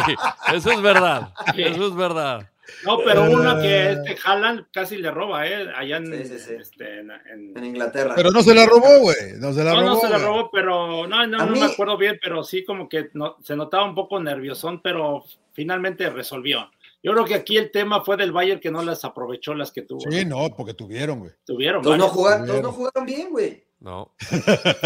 eso 0.54 0.72
es 0.72 0.82
verdad. 0.82 1.34
Eso 1.56 1.88
es 1.88 1.96
verdad. 1.96 2.50
No, 2.86 3.00
pero 3.04 3.24
uno 3.24 3.60
que 3.60 3.92
este 3.92 4.18
Haaland 4.24 4.68
casi 4.72 4.98
le 4.98 5.12
roba, 5.12 5.48
¿eh? 5.48 5.68
Allá 5.76 5.98
en, 5.98 6.14
Este, 6.14 7.00
en, 7.00 7.66
Inglaterra. 7.66 8.14
Pero 8.16 8.32
no 8.32 8.42
se 8.42 8.54
la 8.54 8.66
robó, 8.66 9.00
güey. 9.00 9.34
No 9.38 9.54
se 9.54 9.64
la 9.64 9.72
robó. 9.72 9.82
No, 9.82 10.00
se 10.00 10.10
la 10.10 10.18
robó, 10.18 10.50
pero 10.52 11.08
no, 11.08 11.28
no, 11.28 11.46
no 11.46 11.56
me 11.56 11.66
acuerdo 11.66 11.98
bien, 11.98 12.20
pero 12.22 12.44
sí 12.44 12.64
como 12.64 12.88
que 12.88 13.10
no, 13.14 13.38
se 13.44 13.56
notaba 13.56 13.86
un 13.86 13.96
poco 13.96 14.20
nerviosón, 14.20 14.82
pero 14.82 15.24
finalmente 15.54 16.10
resolvió. 16.10 16.70
Yo 17.02 17.12
creo 17.12 17.26
que 17.26 17.36
aquí 17.36 17.58
el 17.58 17.70
tema 17.70 18.02
fue 18.02 18.16
del 18.16 18.32
Bayern 18.32 18.62
que 18.62 18.72
no 18.72 18.82
las 18.82 19.04
aprovechó 19.04 19.54
las 19.54 19.72
que 19.72 19.82
tuvo. 19.82 20.00
Sí, 20.10 20.24
no, 20.26 20.50
porque 20.56 20.74
tuvieron, 20.74 21.20
güey. 21.20 21.32
Tuvieron. 21.46 21.82
Todos 21.82 21.98
no, 21.98 22.08
jugaron, 22.08 22.62
no 22.62 22.72
jugaron 22.72 23.06
bien, 23.06 23.30
güey. 23.30 23.62
No. 23.84 24.16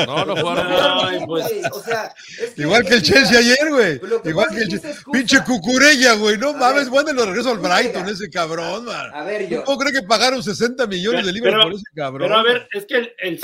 No, 0.07 0.25
no 0.25 0.35
jugaron 0.35 1.27
pues. 1.27 1.45
O 1.71 1.79
sea, 1.81 2.11
Igual 2.57 2.83
que 2.83 2.95
el 2.95 3.03
Chelsea 3.03 3.37
ayer, 3.37 3.69
güey. 3.69 4.01
Igual 4.25 4.47
que 4.49 4.61
el 4.63 4.69
Chelsea. 4.69 4.91
Pinche 5.11 5.43
cucurella, 5.43 6.13
güey. 6.15 6.39
No 6.39 6.53
mames, 6.53 6.89
bueno, 6.89 7.13
lo 7.13 7.25
regreso 7.27 7.51
al 7.51 7.59
Brighton, 7.59 8.09
ese 8.09 8.27
cabrón, 8.31 8.85
man. 8.85 9.11
A 9.13 9.23
ver, 9.23 9.47
yo. 9.47 9.63
¿Cómo 9.65 9.77
cree 9.77 9.93
que 9.93 10.01
pagaron 10.01 10.41
60 10.41 10.87
millones 10.87 11.27
de 11.27 11.31
libras 11.31 11.63
por 11.63 11.73
ese 11.73 11.83
cabrón? 11.95 12.27
Pero 12.27 12.39
a 12.39 12.43
ver, 12.43 12.67
es 12.71 12.87
que 12.87 12.95
el, 12.95 13.13
el 13.19 13.39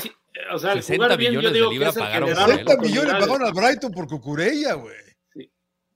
o 0.52 0.58
sea, 0.58 0.72
el 0.72 0.82
60 0.82 1.04
jugar 1.04 1.18
bien, 1.18 1.32
yo 1.34 1.50
digo 1.52 1.70
es 1.70 1.96
el 1.96 2.02
pagaron 2.02 2.34
60 2.34 2.76
millones 2.78 3.12
pagaron 3.12 3.44
al 3.44 3.52
Brighton 3.52 3.92
por 3.92 4.08
cucurella, 4.08 4.74
güey. 4.74 4.96
Sí. 5.32 5.52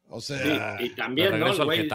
O 0.08 0.20
sea. 0.20 0.78
Sí, 0.78 0.84
y 0.84 0.90
también, 0.90 1.36
¿no? 1.36 1.64
Güey, 1.64 1.88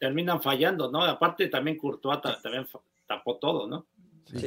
terminan 0.00 0.42
fallando, 0.42 0.90
¿no? 0.90 1.04
Aparte, 1.04 1.46
también 1.46 1.76
Courtois 1.76 2.18
también 2.42 2.66
tapó 3.06 3.38
todo, 3.38 3.68
¿no? 3.68 3.86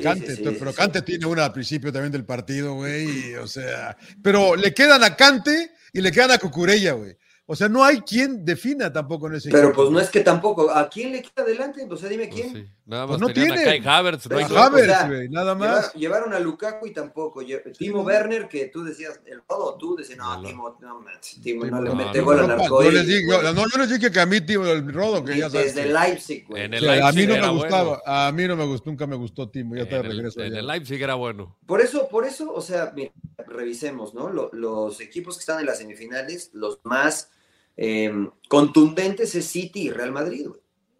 Cante, 0.02 0.38
pero 0.38 0.74
Cante 0.74 1.02
tiene 1.02 1.26
una 1.26 1.46
al 1.46 1.54
principio 1.54 1.92
también 1.92 2.12
del 2.12 2.26
partido, 2.26 2.76
güey. 2.76 3.36
O 3.36 3.48
sea, 3.48 3.98
pero 4.22 4.56
le 4.56 4.74
quedan 4.74 5.04
a 5.04 5.16
Cante 5.16 5.72
y 5.92 6.02
le 6.02 6.12
quedan 6.12 6.32
a 6.32 6.38
Cucurella, 6.38 6.94
güey. 6.94 7.18
O 7.46 7.58
sea, 7.58 7.68
no 7.68 7.84
hay 7.84 8.00
quien 8.00 8.46
defina 8.46 8.92
tampoco 8.92 9.28
en 9.28 9.36
ese 9.36 9.52
Pero 9.52 9.74
pues 9.74 9.90
no 9.90 10.00
es 10.00 10.10
que 10.10 10.22
tampoco. 10.22 10.72
¿A 10.72 10.88
quién 10.90 11.12
le 11.12 11.22
queda 11.22 11.44
adelante? 11.44 11.86
O 11.90 11.98
sea, 11.98 12.08
dime 12.08 12.28
pues 12.28 12.42
quién. 12.42 12.74
Nada 12.86 13.06
pues 13.06 13.20
más 13.20 13.28
no 13.28 13.34
tiene. 13.34 13.70
Acá 13.70 13.98
Havertz, 13.98 14.30
no 14.30 14.38
hay 14.38 14.46
Havertz, 14.46 15.08
güey, 15.08 15.30
nada 15.30 15.54
más. 15.54 15.94
Llevaron 15.94 16.34
a 16.34 16.40
Lukaku 16.40 16.88
y 16.88 16.94
tampoco. 16.94 17.42
Timo 17.78 18.02
Werner, 18.04 18.48
que 18.48 18.68
tú 18.68 18.84
decías, 18.84 19.20
el 19.26 19.42
todo, 19.42 19.76
tú 19.78 19.98
decías, 19.98 20.18
no, 20.18 20.42
Timo, 20.42 20.78
no, 20.80 21.02
Timo, 21.44 21.66
no, 21.66 21.82
le 21.82 21.96
mete 21.96 22.22
gol 22.22 22.40
al 22.40 22.52
arco. 22.52 22.82
Yo 22.82 22.92
les 22.92 23.08
digo, 23.08 23.42
no, 23.42 23.66
yo 23.70 23.78
les 23.78 23.90
dije 23.90 24.10
que 24.10 24.20
a 24.22 24.26
mí, 24.26 24.40
Timo, 24.40 24.66
el 24.66 24.94
Rodo, 24.94 25.24
que 25.26 25.38
ya 25.38 25.50
sabes. 25.50 25.76
Desde 25.76 25.92
Leipzig, 25.92 26.46
güey. 26.48 26.64
a 26.64 27.12
mí 27.12 27.28
no 27.28 27.36
me 27.36 27.50
gustaba, 27.50 28.02
a 28.06 28.32
mí 28.32 28.48
no 28.48 28.56
me 28.56 28.66
gustó, 28.66 28.90
nunca 28.90 29.06
me 29.06 29.18
gustó 29.18 29.50
Timo, 29.50 29.76
ya 29.76 29.88
te 29.88 30.02
regreso. 30.02 30.42
En 30.42 30.56
el 30.56 30.66
Leipzig 30.66 31.02
era 31.02 31.16
bueno. 31.16 31.58
Por 31.66 31.82
eso, 31.82 32.08
por 32.08 32.26
eso, 32.26 32.54
o 32.54 32.62
sea, 32.62 32.94
mira, 32.96 33.12
revisemos, 33.54 34.14
¿no? 34.14 34.30
Los 34.30 35.00
equipos 35.00 35.36
que 35.38 35.42
están 35.42 35.60
en 35.60 35.66
las 35.68 35.78
semifinales, 35.78 36.50
los 36.54 36.80
más 36.84 37.30
Em, 37.76 38.30
contundentes 38.48 39.34
es 39.34 39.48
City 39.48 39.88
y 39.88 39.90
Real 39.90 40.12
Madrid, 40.12 40.48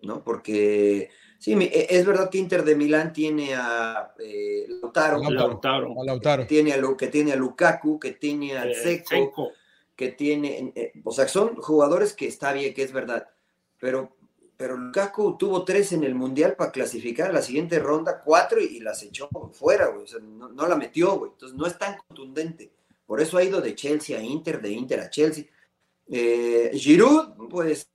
¿no? 0.02 0.24
Porque 0.24 1.10
sí, 1.38 1.54
e, 1.54 1.88
es 1.90 2.06
verdad 2.06 2.30
que 2.32 2.40
Inter 2.40 2.64
de 2.64 2.76
Milán 2.76 3.14
tiene 3.14 3.54
a 3.54 4.14
eh, 4.20 4.66
Lautaro, 4.82 5.22
Lautaro, 5.30 6.44
Que, 6.44 6.46
tiene 6.48 6.74
a, 6.74 6.82
que 6.98 7.08
tiene 7.08 7.34
a 7.34 7.36
Lukaku, 7.36 8.00
que 8.00 8.14
tiene 8.14 8.58
a 8.58 8.66
eh, 8.66 9.04
que 9.96 10.08
tiene, 10.10 10.74
eh, 10.76 10.92
o 11.04 11.12
sea, 11.12 11.28
son 11.28 11.56
jugadores 11.58 12.14
que 12.14 12.28
está 12.28 12.52
bien, 12.54 12.74
que 12.74 12.82
es 12.82 12.92
verdad, 12.92 13.30
pero, 13.80 14.16
pero 14.64 14.78
Lukaku 14.78 15.38
tuvo 15.38 15.66
tres 15.66 15.92
en 15.92 16.06
el 16.06 16.16
Mundial 16.16 16.56
para 16.56 16.72
clasificar 16.72 17.30
a 17.30 17.34
la 17.34 17.42
siguiente 17.42 17.80
ronda, 17.80 18.22
cuatro 18.24 18.62
y, 18.62 18.80
las 18.80 19.04
echó 19.04 19.28
fuera, 19.52 19.88
güey, 19.88 20.04
o 20.06 20.08
sea, 20.08 20.22
no, 20.22 20.68
la 20.70 20.78
metió, 20.78 21.18
güey, 21.18 21.32
entonces 21.34 21.58
no 21.58 21.68
es 21.68 21.78
tan 21.78 21.98
contundente. 21.98 22.72
Por 23.06 23.20
eso 23.20 23.38
ha 23.38 23.44
ido 23.44 23.60
de 23.60 23.76
Chelsea 23.76 24.18
a 24.18 24.24
Inter, 24.24 24.62
de 24.62 24.70
Inter 24.72 25.02
a 25.02 25.10
Chelsea. 25.10 25.44
Eh, 26.08 26.72
Giroud, 26.76 27.50
pues 27.50 27.90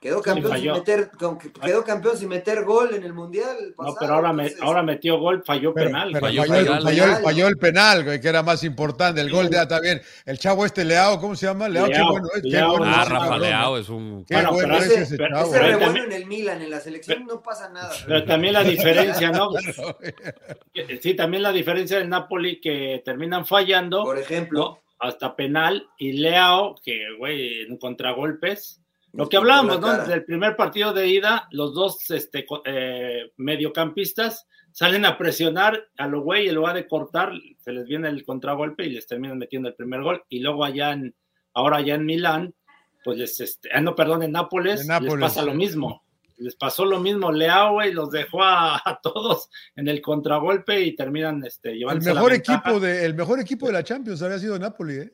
quedó 0.00 0.22
campeón, 0.22 0.58
sin 0.58 0.72
meter, 0.72 1.10
con- 1.18 1.38
quedó 1.38 1.82
campeón 1.82 2.16
sin 2.18 2.28
meter 2.28 2.64
gol 2.64 2.94
en 2.94 3.02
el 3.02 3.12
Mundial. 3.12 3.74
No, 3.78 3.94
pero 3.98 4.14
ahora, 4.14 4.32
me- 4.32 4.52
ahora 4.60 4.82
metió 4.82 5.18
gol, 5.18 5.42
falló 5.44 5.72
Pero, 5.74 5.86
penal. 5.86 6.10
pero 6.12 6.26
Falló 6.26 6.42
falló, 6.42 6.54
el- 6.60 6.64
penal. 6.66 6.82
falló 6.82 7.02
el, 7.04 7.08
Penal. 7.08 7.22
falló 7.24 7.48
el 7.48 7.56
penal, 7.58 8.04
güey, 8.04 8.20
que 8.20 8.28
era 8.28 8.42
más 8.42 8.62
importante. 8.64 9.20
El 9.20 9.30
gol 9.30 9.48
de 9.50 9.58
ah, 9.58 9.66
también. 9.66 10.00
El 10.24 10.38
chavo 10.38 10.64
este 10.66 10.84
Leao, 10.84 11.20
¿cómo 11.20 11.34
se 11.34 11.46
llama? 11.46 11.68
Leao, 11.68 11.86
qué 11.88 12.02
bueno 12.02 12.28
es. 12.34 12.42
Qué 12.42 12.48
Leao, 12.50 12.76
bueno 12.78 12.84
Ah, 12.94 13.02
es, 13.02 13.08
Rafa 13.08 13.24
cabrón, 13.24 13.40
Leao 13.42 13.78
es 13.78 13.88
un. 13.88 14.24
Qué 14.26 14.34
Bueno, 14.34 14.52
bueno 14.52 14.68
pero 14.74 14.78
es 14.84 14.90
ese- 14.90 15.02
ese 15.02 15.16
pero 15.16 15.34
chavo. 15.36 15.54
ese 15.54 15.58
bueno 15.64 15.78
También- 15.78 16.04
en 16.06 16.12
el 16.12 16.26
Milan, 16.26 16.62
en 16.62 16.70
la 16.70 16.80
selección, 16.80 17.26
no 17.26 17.42
pasa 17.42 17.68
nada. 17.70 17.90
Pero 18.06 18.24
también 18.24 18.52
la 18.52 18.62
diferencia, 18.64 19.30
¿no? 19.30 19.50
Sí, 21.02 21.14
también 21.14 21.42
la 21.42 21.52
diferencia 21.52 21.98
del 21.98 22.08
Napoli 22.08 22.60
que 22.60 23.02
terminan 23.04 23.46
fallando, 23.46 24.04
Por 24.04 24.18
ejemplo, 24.18 24.60
¿no? 24.60 24.82
Hasta 24.98 25.36
penal, 25.36 25.86
y 25.98 26.12
Leao, 26.12 26.74
que, 26.82 27.00
güey, 27.18 27.62
en 27.62 27.76
contragolpes. 27.78 28.80
Lo 29.16 29.28
que 29.28 29.36
hablábamos, 29.36 29.80
¿no? 29.80 30.06
Del 30.06 30.24
primer 30.24 30.56
partido 30.56 30.92
de 30.92 31.08
ida, 31.08 31.48
los 31.50 31.74
dos 31.74 32.10
este, 32.10 32.46
eh, 32.64 33.32
mediocampistas 33.36 34.46
salen 34.72 35.06
a 35.06 35.16
presionar 35.16 35.88
a 35.96 36.06
lo 36.06 36.20
güey, 36.20 36.44
y 36.44 36.48
en 36.50 36.54
lugar 36.56 36.74
de 36.74 36.86
cortar, 36.86 37.32
se 37.58 37.72
les 37.72 37.86
viene 37.86 38.08
el 38.08 38.24
contragolpe 38.24 38.84
y 38.84 38.90
les 38.90 39.06
terminan 39.06 39.38
metiendo 39.38 39.68
el 39.68 39.74
primer 39.74 40.02
gol. 40.02 40.22
Y 40.28 40.40
luego 40.40 40.64
allá 40.64 40.92
en, 40.92 41.14
ahora 41.54 41.78
allá 41.78 41.94
en 41.94 42.04
Milán, 42.04 42.54
pues 43.02 43.16
les, 43.16 43.40
este, 43.40 43.70
ah, 43.72 43.80
no, 43.80 43.94
perdón, 43.94 44.22
en 44.22 44.32
Nápoles, 44.32 44.82
En 44.82 44.88
Nápoles, 44.88 45.14
les 45.14 45.20
pasa 45.22 45.40
sí. 45.40 45.46
lo 45.46 45.54
mismo. 45.54 46.02
Les 46.38 46.54
pasó 46.54 46.84
lo 46.84 47.00
mismo, 47.00 47.32
Leao, 47.32 47.72
güey, 47.72 47.94
los 47.94 48.10
dejó 48.10 48.42
a, 48.42 48.76
a 48.84 49.00
todos 49.02 49.48
en 49.74 49.88
el 49.88 50.02
contragolpe 50.02 50.82
y 50.82 50.94
terminan 50.94 51.42
este, 51.46 51.70
El 51.70 51.78
llevándose 51.78 52.12
mejor, 52.12 52.34
equipo 52.34 52.78
de, 52.78 53.06
el 53.06 53.14
mejor 53.14 53.40
equipo 53.40 53.66
de 53.66 53.72
la 53.72 53.82
Champions 53.82 54.20
había 54.20 54.38
sido 54.38 54.58
Napoli, 54.58 54.96
¿eh? 54.96 55.12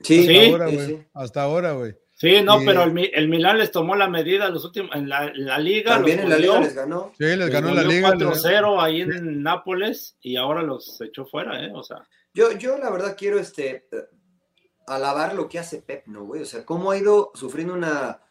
sí, 0.00 0.26
Sí, 0.26 0.50
ahora, 0.50 0.68
sí, 0.68 0.74
güey. 0.74 0.86
sí. 0.88 0.98
Hasta 1.14 1.42
ahora, 1.42 1.72
güey. 1.72 1.94
Sí, 2.18 2.40
no, 2.40 2.60
pero 2.64 2.84
el, 2.84 3.10
el 3.12 3.28
Milán 3.28 3.58
les 3.58 3.70
tomó 3.70 3.94
la 3.94 4.08
medida 4.08 4.48
los 4.48 4.64
últimos, 4.64 4.90
en 4.96 5.06
la, 5.06 5.26
en 5.26 5.44
la 5.44 5.58
liga. 5.58 5.96
También 5.96 6.16
los 6.16 6.24
en 6.24 6.30
la 6.30 6.38
liga 6.38 6.60
les 6.60 6.74
ganó. 6.74 7.12
Sí, 7.18 7.24
les 7.24 7.38
les 7.38 7.50
ganó 7.50 7.74
la 7.74 7.82
liga. 7.82 8.14
4-0 8.14 8.82
ahí 8.82 9.02
en 9.02 9.42
Nápoles 9.42 10.16
y 10.22 10.36
ahora 10.36 10.62
los 10.62 10.98
echó 11.02 11.26
fuera, 11.26 11.62
¿eh? 11.62 11.70
O 11.74 11.82
sea, 11.82 12.08
Yo, 12.32 12.52
yo 12.52 12.78
la 12.78 12.88
verdad 12.88 13.16
quiero 13.18 13.38
este 13.38 13.86
alabar 14.86 15.34
lo 15.34 15.46
que 15.46 15.58
hace 15.58 15.82
Pep, 15.82 16.06
¿no, 16.06 16.24
güey? 16.24 16.40
O 16.40 16.46
sea, 16.46 16.64
cómo 16.64 16.90
ha 16.90 16.96
ido 16.96 17.32
sufriendo 17.34 17.74
una 17.74 18.22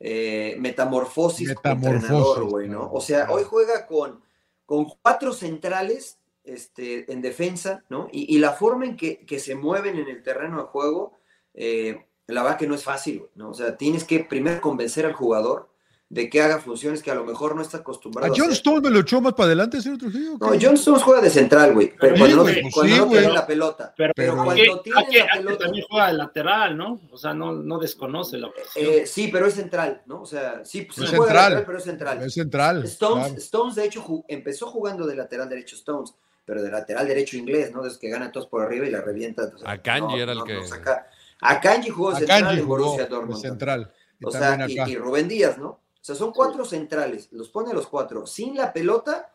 eh, 0.00 0.56
metamorfosis, 0.58 1.54
como 1.54 1.74
Metamorfosis, 1.74 2.02
entrenador, 2.02 2.44
güey, 2.48 2.68
¿no? 2.68 2.90
O 2.90 3.02
sea, 3.02 3.26
claro. 3.26 3.34
hoy 3.34 3.42
juega 3.44 3.86
con, 3.86 4.22
con 4.64 4.86
cuatro 5.02 5.34
centrales 5.34 6.18
este, 6.44 7.12
en 7.12 7.20
defensa, 7.20 7.84
¿no? 7.90 8.08
Y, 8.10 8.34
y 8.34 8.38
la 8.38 8.52
forma 8.52 8.86
en 8.86 8.96
que, 8.96 9.26
que 9.26 9.38
se 9.38 9.54
mueven 9.54 9.98
en 9.98 10.08
el 10.08 10.22
terreno 10.22 10.62
de 10.62 10.68
juego, 10.68 11.18
eh, 11.52 12.06
la 12.28 12.42
verdad 12.42 12.58
que 12.58 12.66
no 12.66 12.74
es 12.74 12.84
fácil, 12.84 13.18
güey, 13.20 13.30
¿no? 13.34 13.50
O 13.50 13.54
sea, 13.54 13.76
tienes 13.76 14.04
que 14.04 14.20
primero 14.20 14.60
convencer 14.60 15.04
al 15.06 15.12
jugador 15.12 15.68
de 16.10 16.28
que 16.30 16.40
haga 16.42 16.58
funciones 16.60 17.02
que 17.02 17.10
a 17.10 17.14
lo 17.14 17.24
mejor 17.24 17.56
no 17.56 17.62
está 17.62 17.78
A 17.78 17.80
acostumbrado 17.80 18.26
a 18.32 18.36
John 18.36 18.44
hacer. 18.46 18.52
Stones 18.58 18.82
me 18.82 18.90
lo 18.90 19.00
echó 19.00 19.20
más 19.20 19.32
para 19.32 19.46
adelante, 19.46 19.80
señor 19.80 19.98
Trujillo. 19.98 20.32
No. 20.38 20.46
John 20.60 20.74
Stones 20.74 21.02
juega 21.02 21.20
de 21.22 21.30
central, 21.30 21.72
güey, 21.74 21.92
pero 21.98 22.14
Sí, 22.14 22.20
cuando 22.20 22.36
no, 22.36 22.42
güey, 22.42 22.62
pues 22.62 22.74
cuando 22.74 22.92
sí, 22.94 23.00
no 23.00 23.06
güey. 23.06 23.18
tiene 23.20 23.34
la 23.34 23.46
pelota. 23.46 23.94
pero, 23.96 24.12
Pero 24.14 24.34
cuando 24.36 24.52
aquí, 24.52 24.62
tiene 24.84 25.00
aquí- 25.00 25.16
la 25.18 25.24
aquí 25.24 25.36
pelota- 25.38 25.64
también 25.64 25.84
juega 25.88 26.06
de 26.08 26.12
lateral, 26.12 26.76
¿no? 26.76 27.00
O 27.10 27.16
sea, 27.16 27.34
no, 27.34 27.52
no 27.52 27.78
desconoce 27.78 28.38
la 28.38 28.48
posición. 28.52 28.86
Eh, 28.94 29.06
sí, 29.06 29.28
pero 29.32 29.46
es 29.46 29.54
central, 29.54 30.02
¿no? 30.06 30.20
O 30.22 30.26
sea, 30.26 30.64
sí, 30.64 30.86
sí 30.94 31.02
Es 31.02 31.10
juega 31.10 31.10
central. 31.10 31.34
lateral, 31.36 31.64
pero 31.66 31.78
es 31.78 31.84
central. 31.84 32.22
Es 32.22 32.34
central. 32.34 32.84
Stones, 32.84 33.24
claro. 33.26 33.38
Stones, 33.40 33.74
de 33.74 33.84
hecho, 33.86 34.04
empezó 34.28 34.66
jugando 34.66 35.06
de 35.06 35.16
lateral 35.16 35.48
derecho 35.48 35.74
Stones, 35.74 36.14
pero 36.44 36.62
de 36.62 36.70
lateral 36.70 37.08
derecho 37.08 37.38
inglés, 37.38 37.72
¿no? 37.72 37.82
Desde 37.82 37.98
que 37.98 38.10
gana 38.10 38.30
todos 38.30 38.46
por 38.46 38.62
arriba 38.62 38.86
y 38.86 38.90
la 38.90 39.00
revienta. 39.00 39.50
o 39.52 39.58
sea, 39.58 39.68
Akanji 39.70 40.20
era 40.20 40.32
el 40.32 40.44
que- 40.44 40.64
saca. 40.66 41.08
Akanji 41.44 41.90
jugó 41.90 42.14
central 42.16 42.58
en 42.58 42.66
Borussia 42.66 43.06
Dortmund. 43.06 43.40
central. 43.40 43.92
Y 44.18 44.26
O 44.26 44.30
sea, 44.30 44.66
y, 44.68 44.96
Rubén 44.96 45.28
Díaz, 45.28 45.58
¿no? 45.58 45.68
O 45.68 45.80
sea, 46.00 46.14
son 46.14 46.32
cuatro 46.32 46.64
centrales, 46.64 47.28
los 47.32 47.48
pone 47.48 47.72
los 47.72 47.86
cuatro. 47.86 48.26
Sin 48.26 48.56
la 48.56 48.72
pelota, 48.72 49.32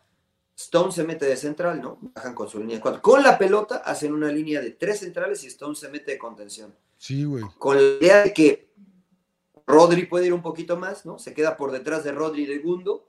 Stone 0.56 0.92
se 0.92 1.04
mete 1.04 1.26
de 1.26 1.36
central, 1.36 1.80
¿no? 1.82 1.98
Bajan 2.00 2.34
con 2.34 2.48
su 2.48 2.58
línea 2.58 2.76
de 2.76 2.82
cuatro. 2.82 3.02
Con 3.02 3.22
la 3.22 3.36
pelota, 3.38 3.76
hacen 3.78 4.12
una 4.12 4.30
línea 4.30 4.60
de 4.60 4.70
tres 4.72 5.00
centrales 5.00 5.42
y 5.44 5.48
Stone 5.48 5.74
se 5.74 5.88
mete 5.88 6.12
de 6.12 6.18
contención. 6.18 6.74
Sí, 6.96 7.24
güey. 7.24 7.44
Con 7.58 7.76
la 7.76 7.82
idea 7.82 8.22
de 8.24 8.32
que 8.34 8.70
Rodri 9.66 10.06
puede 10.06 10.26
ir 10.26 10.32
un 10.34 10.42
poquito 10.42 10.76
más, 10.76 11.06
¿no? 11.06 11.18
Se 11.18 11.32
queda 11.34 11.56
por 11.56 11.70
detrás 11.72 12.04
de 12.04 12.12
Rodri 12.12 12.46
de 12.46 12.58
Gundo. 12.58 13.08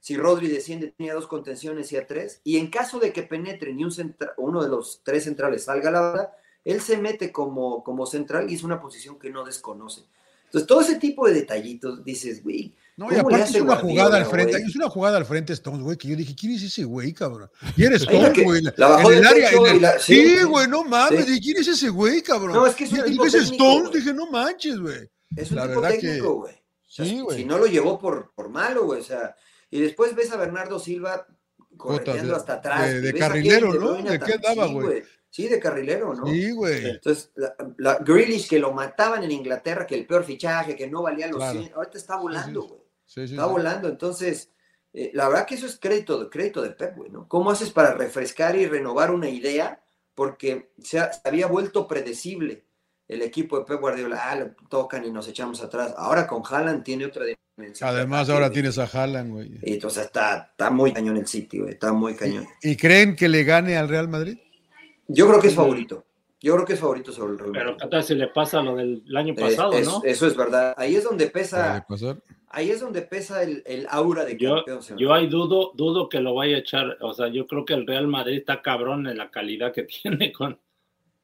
Si 0.00 0.16
Rodri 0.16 0.48
desciende, 0.48 0.88
tenía 0.96 1.14
dos 1.14 1.26
contenciones 1.26 1.90
y 1.92 1.96
a 1.96 2.06
tres. 2.06 2.40
Y 2.44 2.58
en 2.58 2.68
caso 2.70 2.98
de 2.98 3.12
que 3.12 3.22
penetren 3.22 3.78
y 3.78 3.84
un 3.84 3.90
centra- 3.92 4.34
uno 4.36 4.62
de 4.62 4.68
los 4.68 5.02
tres 5.04 5.24
centrales 5.24 5.64
salga 5.64 5.88
a 5.88 5.92
la 5.92 6.00
banda, 6.00 6.36
él 6.64 6.80
se 6.80 6.96
mete 6.98 7.32
como, 7.32 7.82
como 7.82 8.06
central 8.06 8.50
y 8.50 8.54
es 8.54 8.62
una 8.62 8.80
posición 8.80 9.18
que 9.18 9.30
no 9.30 9.44
desconoce. 9.44 10.02
Entonces, 10.46 10.66
todo 10.68 10.80
ese 10.82 10.96
tipo 10.96 11.26
de 11.26 11.32
detallitos, 11.34 12.04
dices, 12.04 12.42
güey, 12.42 12.74
No, 12.94 13.06
y 13.06 13.16
¿Cómo 13.16 13.30
le 13.30 13.36
aparte 13.36 13.56
es 13.56 13.62
una 13.62 13.76
jugada 13.76 14.16
al 14.18 14.26
frente, 14.26 14.52
güey? 14.58 14.64
es 14.66 14.76
una 14.76 14.90
jugada 14.90 15.16
al 15.16 15.24
frente 15.24 15.54
Stones, 15.54 15.80
güey, 15.82 15.96
que 15.96 16.08
yo 16.08 16.14
dije, 16.16 16.34
¿quién 16.38 16.52
es 16.52 16.62
ese 16.62 16.84
güey, 16.84 17.14
cabrón? 17.14 17.50
Y 17.74 17.84
eres 17.84 18.02
Stones, 18.36 18.44
güey. 18.44 18.62
la 18.76 18.88
bajó 18.88 19.12
en 19.12 19.18
el 19.18 19.26
área, 19.26 19.48
pecho 19.48 19.66
en 19.66 19.70
el- 19.72 19.76
y 19.78 19.80
la- 19.80 19.98
Sí, 19.98 20.36
sí, 20.38 20.44
güey, 20.44 20.68
no 20.68 20.84
mames, 20.84 21.24
sí. 21.24 21.36
¿y 21.36 21.40
quién 21.40 21.56
es 21.56 21.68
ese 21.68 21.88
güey, 21.88 22.20
cabrón? 22.20 22.52
No, 22.52 22.66
es 22.66 22.74
que 22.74 22.84
es 22.84 22.92
un 22.92 22.98
Y 22.98 23.12
tipo 23.12 23.24
técnico, 23.24 23.52
Stones, 23.54 23.88
güey. 23.88 24.00
dije, 24.00 24.12
no 24.14 24.30
manches, 24.30 24.78
güey. 24.78 25.10
es 25.34 25.50
un 25.50 25.56
La 25.56 25.68
tipo 25.68 25.80
que- 25.80 25.88
técnico, 25.88 26.34
güey. 26.34 26.52
O 26.54 26.94
sea, 26.94 27.04
Sí, 27.06 27.10
si- 27.12 27.20
güey. 27.20 27.38
Si 27.38 27.44
no 27.46 27.56
lo 27.56 27.66
llevó 27.66 27.98
por, 27.98 28.32
por 28.34 28.50
malo, 28.50 28.84
güey. 28.84 29.00
O 29.00 29.04
sea, 29.04 29.34
y 29.70 29.80
después 29.80 30.14
ves 30.14 30.30
a 30.32 30.36
Bernardo 30.36 30.78
Silva 30.78 31.26
de- 31.70 32.32
hasta 32.34 32.52
atrás. 32.54 33.00
de- 33.00 33.14
carrilero, 33.14 33.72
¿no? 33.72 33.94
¿De 34.02 34.18
qué 34.20 34.32
Sí, 34.32 34.72
güey? 34.74 35.02
Sí, 35.34 35.48
de 35.48 35.58
carrilero, 35.58 36.12
¿no? 36.12 36.26
Sí, 36.26 36.50
güey. 36.50 36.90
Entonces, 36.90 37.30
la, 37.36 37.54
la 37.78 37.94
Grealish 38.00 38.48
que 38.50 38.58
lo 38.58 38.72
mataban 38.72 39.24
en 39.24 39.30
Inglaterra, 39.30 39.86
que 39.86 39.94
el 39.94 40.06
peor 40.06 40.24
fichaje, 40.24 40.76
que 40.76 40.86
no 40.88 41.00
valía 41.02 41.26
los 41.28 41.38
Claro. 41.38 41.58
100, 41.58 41.72
ahorita 41.74 41.96
está 41.96 42.16
volando, 42.16 42.62
güey. 42.64 42.80
Sí, 43.06 43.26
sí, 43.28 43.34
Está 43.34 43.46
volando. 43.46 43.88
Entonces, 43.88 44.50
eh, 44.92 45.10
la 45.14 45.28
verdad 45.30 45.46
que 45.46 45.54
eso 45.54 45.64
es 45.64 45.78
crédito, 45.80 46.22
de- 46.22 46.28
crédito 46.28 46.60
de 46.60 46.70
Pep, 46.72 46.96
güey, 46.96 47.10
¿no? 47.10 47.26
¿Cómo 47.28 47.50
haces 47.50 47.70
para 47.70 47.94
refrescar 47.94 48.56
y 48.56 48.66
renovar 48.66 49.10
una 49.10 49.30
idea? 49.30 49.80
Porque 50.14 50.70
se, 50.82 50.98
ha- 50.98 51.10
se 51.10 51.26
había 51.26 51.46
vuelto 51.46 51.88
predecible 51.88 52.66
el 53.08 53.22
equipo 53.22 53.58
de 53.58 53.64
Pep 53.64 53.80
Guardiola. 53.80 54.20
Ah, 54.30 54.36
lo 54.36 54.50
tocan 54.68 55.02
y 55.06 55.10
nos 55.10 55.26
echamos 55.28 55.62
atrás. 55.62 55.94
Ahora 55.96 56.26
con 56.26 56.42
Haaland 56.46 56.84
tiene 56.84 57.06
otra 57.06 57.24
dimensión. 57.56 57.88
Además, 57.88 58.28
ahora 58.28 58.50
tienes 58.50 58.76
a 58.78 58.84
Haaland, 58.84 59.30
güey. 59.32 59.50
Y 59.62 59.72
entonces 59.74 60.04
está, 60.04 60.48
está 60.50 60.70
muy 60.70 60.92
cañón 60.92 61.16
el 61.16 61.26
City, 61.26 61.58
güey. 61.60 61.72
Está 61.72 61.90
muy 61.94 62.14
cañón. 62.14 62.46
¿Y 62.60 62.76
creen 62.76 63.16
que 63.16 63.30
le 63.30 63.44
gane 63.44 63.78
al 63.78 63.88
Real 63.88 64.08
Madrid? 64.08 64.36
Yo 65.08 65.28
creo 65.28 65.40
que 65.40 65.48
es 65.48 65.54
favorito. 65.54 66.04
Yo 66.40 66.54
creo 66.54 66.66
que 66.66 66.72
es 66.72 66.80
favorito 66.80 67.12
sobre 67.12 67.32
el 67.34 67.38
Real 67.38 67.52
Pero 67.52 67.64
Madrid. 67.72 67.82
qué 67.82 67.88
tal 67.88 68.02
si 68.04 68.14
le 68.16 68.26
pasa 68.28 68.62
lo 68.62 68.74
del 68.76 69.04
año 69.16 69.34
pasado, 69.34 69.72
es- 69.74 69.86
¿no? 69.86 70.02
Eso 70.04 70.26
es 70.26 70.36
verdad. 70.36 70.74
Ahí 70.76 70.96
es 70.96 71.04
donde 71.04 71.28
pesa, 71.28 71.84
pasar. 71.88 72.20
ahí 72.48 72.70
es 72.70 72.80
donde 72.80 73.02
pesa 73.02 73.42
el, 73.44 73.62
el 73.64 73.86
aura 73.88 74.24
de 74.24 74.36
Yo, 74.36 74.56
campeón. 74.56 74.82
señor. 74.82 75.00
yo 75.00 75.14
ahí 75.14 75.28
dudo, 75.28 75.70
dudo 75.76 76.08
que 76.08 76.18
lo 76.20 76.34
vaya 76.34 76.56
a 76.56 76.58
echar. 76.60 76.98
O 77.00 77.12
sea, 77.14 77.28
yo 77.28 77.46
creo 77.46 77.64
que 77.64 77.74
el 77.74 77.86
Real 77.86 78.08
Madrid 78.08 78.38
está 78.38 78.60
cabrón 78.60 79.06
en 79.06 79.18
la 79.18 79.30
calidad 79.30 79.72
que 79.72 79.82
tiene 80.02 80.32
con, 80.32 80.58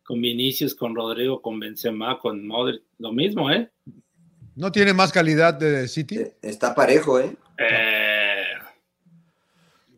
con 0.04 0.20
Vinicius, 0.20 0.76
con 0.76 0.94
Rodrigo, 0.94 1.42
con 1.42 1.58
Benzema, 1.58 2.18
con 2.20 2.46
Modric. 2.46 2.82
Lo 2.98 3.10
mismo, 3.12 3.50
¿eh? 3.50 3.70
¿No 4.54 4.70
tiene 4.72 4.92
más 4.92 5.12
calidad 5.12 5.54
de 5.54 5.86
City? 5.88 6.16
Eh, 6.18 6.36
Está 6.42 6.74
parejo, 6.76 7.18
¿eh? 7.18 7.36
Eh, 7.58 8.07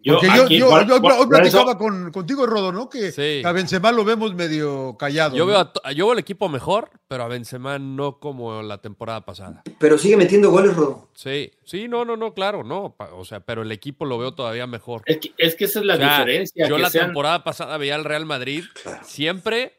yo, 0.03 0.19
aquí, 0.19 0.27
yo, 0.59 0.83
yo- 0.83 1.29
platicaba 1.29 1.73
eso- 1.73 1.79
con, 1.79 2.11
contigo, 2.13 2.47
Rodo, 2.47 2.73
¿no? 2.73 2.89
Que 2.89 3.13
Sí. 3.13 3.43
a 3.45 3.53
Benzema 3.53 3.93
lo 3.93 4.05
vemos 4.05 4.35
medio 4.35 4.97
callado. 4.99 5.37
Yo 5.37 5.45
¿no? 5.45 5.53
veo, 5.53 5.73
a 5.85 5.93
yo 5.93 6.07
veo 6.09 6.19
equipo 6.19 6.49
mejor, 6.49 6.91
pero 7.09 7.25
a 7.25 7.29
Benzema 7.29 7.79
no 7.79 8.19
como 8.19 8.63
la 8.63 8.79
temporada 8.79 9.25
pasada. 9.25 9.63
Pero 9.79 9.99
sigue 9.99 10.17
metiendo 10.17 10.51
goles, 10.51 10.75
Rodo. 10.77 11.09
Sí, 11.15 11.51
sí, 11.65 11.89
no, 11.89 12.05
no, 12.05 12.17
no, 12.17 12.33
claro, 12.35 12.65
no. 12.65 12.95
pa- 12.97 13.13
O 13.15 13.25
sea, 13.25 13.41
pero 13.41 13.63
el 13.63 13.73
equipo 13.73 14.05
lo 14.05 14.19
veo 14.19 14.33
todavía 14.35 14.67
mejor. 14.67 15.03
es, 15.07 15.19
que, 15.19 15.33
es 15.37 15.55
que 15.55 15.65
esa 15.65 15.81
es 15.81 15.85
la 15.85 15.95
O 15.95 15.97
sea, 15.99 16.11
diferencia. 16.19 16.69
Yo 16.69 16.77
que 16.77 16.83
la 16.83 16.91
sean- 16.91 17.07
temporada 17.07 17.45
pasada 17.45 17.77
veía 17.77 17.95
al 17.95 18.05
Real 18.05 18.25
Madrid 18.27 18.65
Claro. 18.83 19.01
siempre 19.05 19.75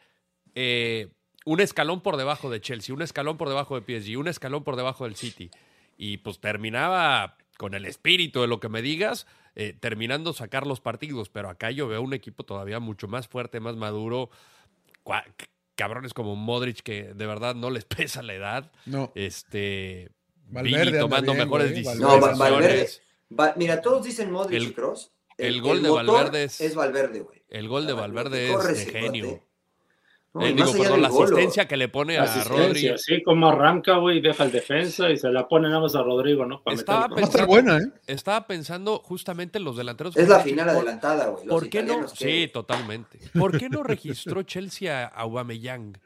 eh, 0.56 1.08
un 1.46 1.60
escalón 1.62 2.02
por 2.02 2.18
debajo 2.18 2.50
de 2.50 2.62
Chelsea, 2.62 2.94
un 2.94 3.02
escalón 3.02 3.38
por 3.38 3.48
debajo 3.50 3.80
de 3.80 3.82
PSG, 3.82 4.18
un 4.20 4.28
escalón 4.28 4.64
por 4.64 4.76
debajo 4.76 5.06
del 5.06 5.16
City. 5.16 5.50
Y 5.98 6.18
pues 6.18 6.40
terminaba 6.40 7.38
con 7.58 7.74
el 7.74 7.86
espíritu 7.86 8.42
de 8.42 8.48
lo 8.48 8.60
que 8.60 8.70
me 8.70 8.82
digas, 8.82 9.28
eh, 9.56 9.74
terminando 9.80 10.34
sacar 10.34 10.66
los 10.68 10.80
partidos. 10.82 11.30
Pero 11.30 11.50
acá 11.50 11.72
yo 11.72 11.88
veo 11.88 12.02
un 12.02 12.14
equipo 12.14 12.44
todavía 12.44 12.80
mucho 12.80 13.08
más 13.08 13.28
fuerte, 13.28 13.60
más 13.60 13.76
maduro. 13.76 14.30
Cabrones 15.76 16.14
como 16.14 16.36
Modric 16.36 16.82
que 16.82 17.14
de 17.14 17.26
verdad 17.26 17.56
no 17.56 17.70
les 17.70 17.86
pesa 17.86 18.22
la 18.22 18.34
edad. 18.34 18.72
No. 18.86 19.12
Este. 19.16 20.10
Valverde 20.50 21.00
tomando 21.00 21.32
bien, 21.34 21.46
mejores 21.46 21.70
decisiones. 21.70 22.00
No, 22.02 22.20
Va- 22.20 22.36
Valverde- 22.36 22.90
Va- 23.40 23.54
mira, 23.56 23.82
todos 23.82 24.04
dicen 24.04 24.30
Modric 24.32 24.58
El- 24.58 24.68
y 24.68 24.74
Cross. 24.74 25.12
el 25.38 25.62
gol 25.62 25.82
de 25.82 25.90
Valverde 25.90 26.44
es- 26.44 26.60
es 26.60 26.76
Valverde, 26.76 27.22
güey. 27.22 27.42
El 27.48 27.68
gol 27.70 27.88
de 27.88 27.94
Valverde 27.94 28.52
es 28.54 28.86
de 28.86 28.92
genio. 28.92 29.30
cuate. 29.30 29.51
No, 30.34 30.46
Eh, 30.46 30.54
digo, 30.54 30.72
perdón, 30.72 31.02
la 31.02 31.10
asistencia 31.10 31.68
que 31.68 31.76
le 31.76 31.90
pone 31.90 32.18
a 32.18 32.24
asistencia, 32.24 32.92
Rodri. 32.92 32.98
sí, 32.98 33.22
como 33.22 33.50
arranca, 33.50 33.98
güey, 33.98 34.22
deja 34.22 34.46
el 34.46 34.52
defensa 34.54 35.10
y 35.10 35.18
se 35.18 35.30
la 35.30 35.46
pone 35.50 35.68
nada 35.68 35.82
más 35.82 35.94
a 35.96 36.04
Rodrigo, 36.04 36.46
¿no? 36.46 36.64
Para 36.64 36.76
Estaba 36.78 37.10
pensando- 37.14 37.48
buena, 37.48 37.78
¿eh? 37.80 37.92
Estaba 38.08 38.48
pensando 38.48 39.00
justamente 39.00 39.58
en 39.58 39.66
los 39.66 39.76
delanteros. 39.76 40.16
Es 40.16 40.30
la 40.30 40.38
¿Por- 40.38 40.46
final 40.46 40.70
adelantada, 40.70 41.28
güey. 41.28 41.46
¿Por 41.48 41.70
qué 41.70 41.84
no? 41.84 42.02
que- 42.02 42.08
Sí, 42.16 42.50
totalmente. 42.54 43.20
¿Por 43.38 43.58
qué 43.58 43.68
no 43.68 43.84
registró 43.84 44.42
Chelsea 44.44 45.04
a 45.04 45.08
Aubameyang? 45.08 45.98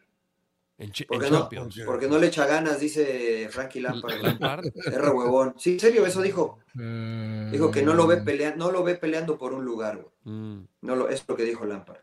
En, 0.78 0.92
Ch- 0.92 1.02
en 1.04 1.08
Porque 1.08 1.30
no, 1.30 1.50
porque 1.86 2.08
no 2.10 2.18
le 2.18 2.28
echa 2.28 2.46
ganas, 2.48 2.80
dice 2.82 3.48
Frankie 3.50 3.80
Lampard. 3.80 4.22
Lampard. 4.22 4.66
Es 4.76 4.94
re 4.94 5.10
huevón. 5.10 5.54
Sí, 5.58 5.74
en 5.74 5.80
serio, 5.80 6.06
eso 6.06 6.22
dijo. 6.22 6.60
Dijo 6.74 7.72
que 7.72 7.82
no 7.84 7.94
lo 7.94 8.08
ve 8.08 8.18
peleando, 8.18 8.66
no 8.66 8.72
lo 8.72 8.84
ve 8.84 8.96
peleando 8.96 9.38
por 9.38 9.54
un 9.54 9.64
lugar, 9.64 9.98
güey. 9.98 10.08
Mm. 10.36 10.68
No 10.82 10.96
lo, 10.96 11.10
es 11.10 11.24
lo 11.28 11.36
que 11.36 11.44
dijo 11.44 11.64
Lampard. 11.64 12.00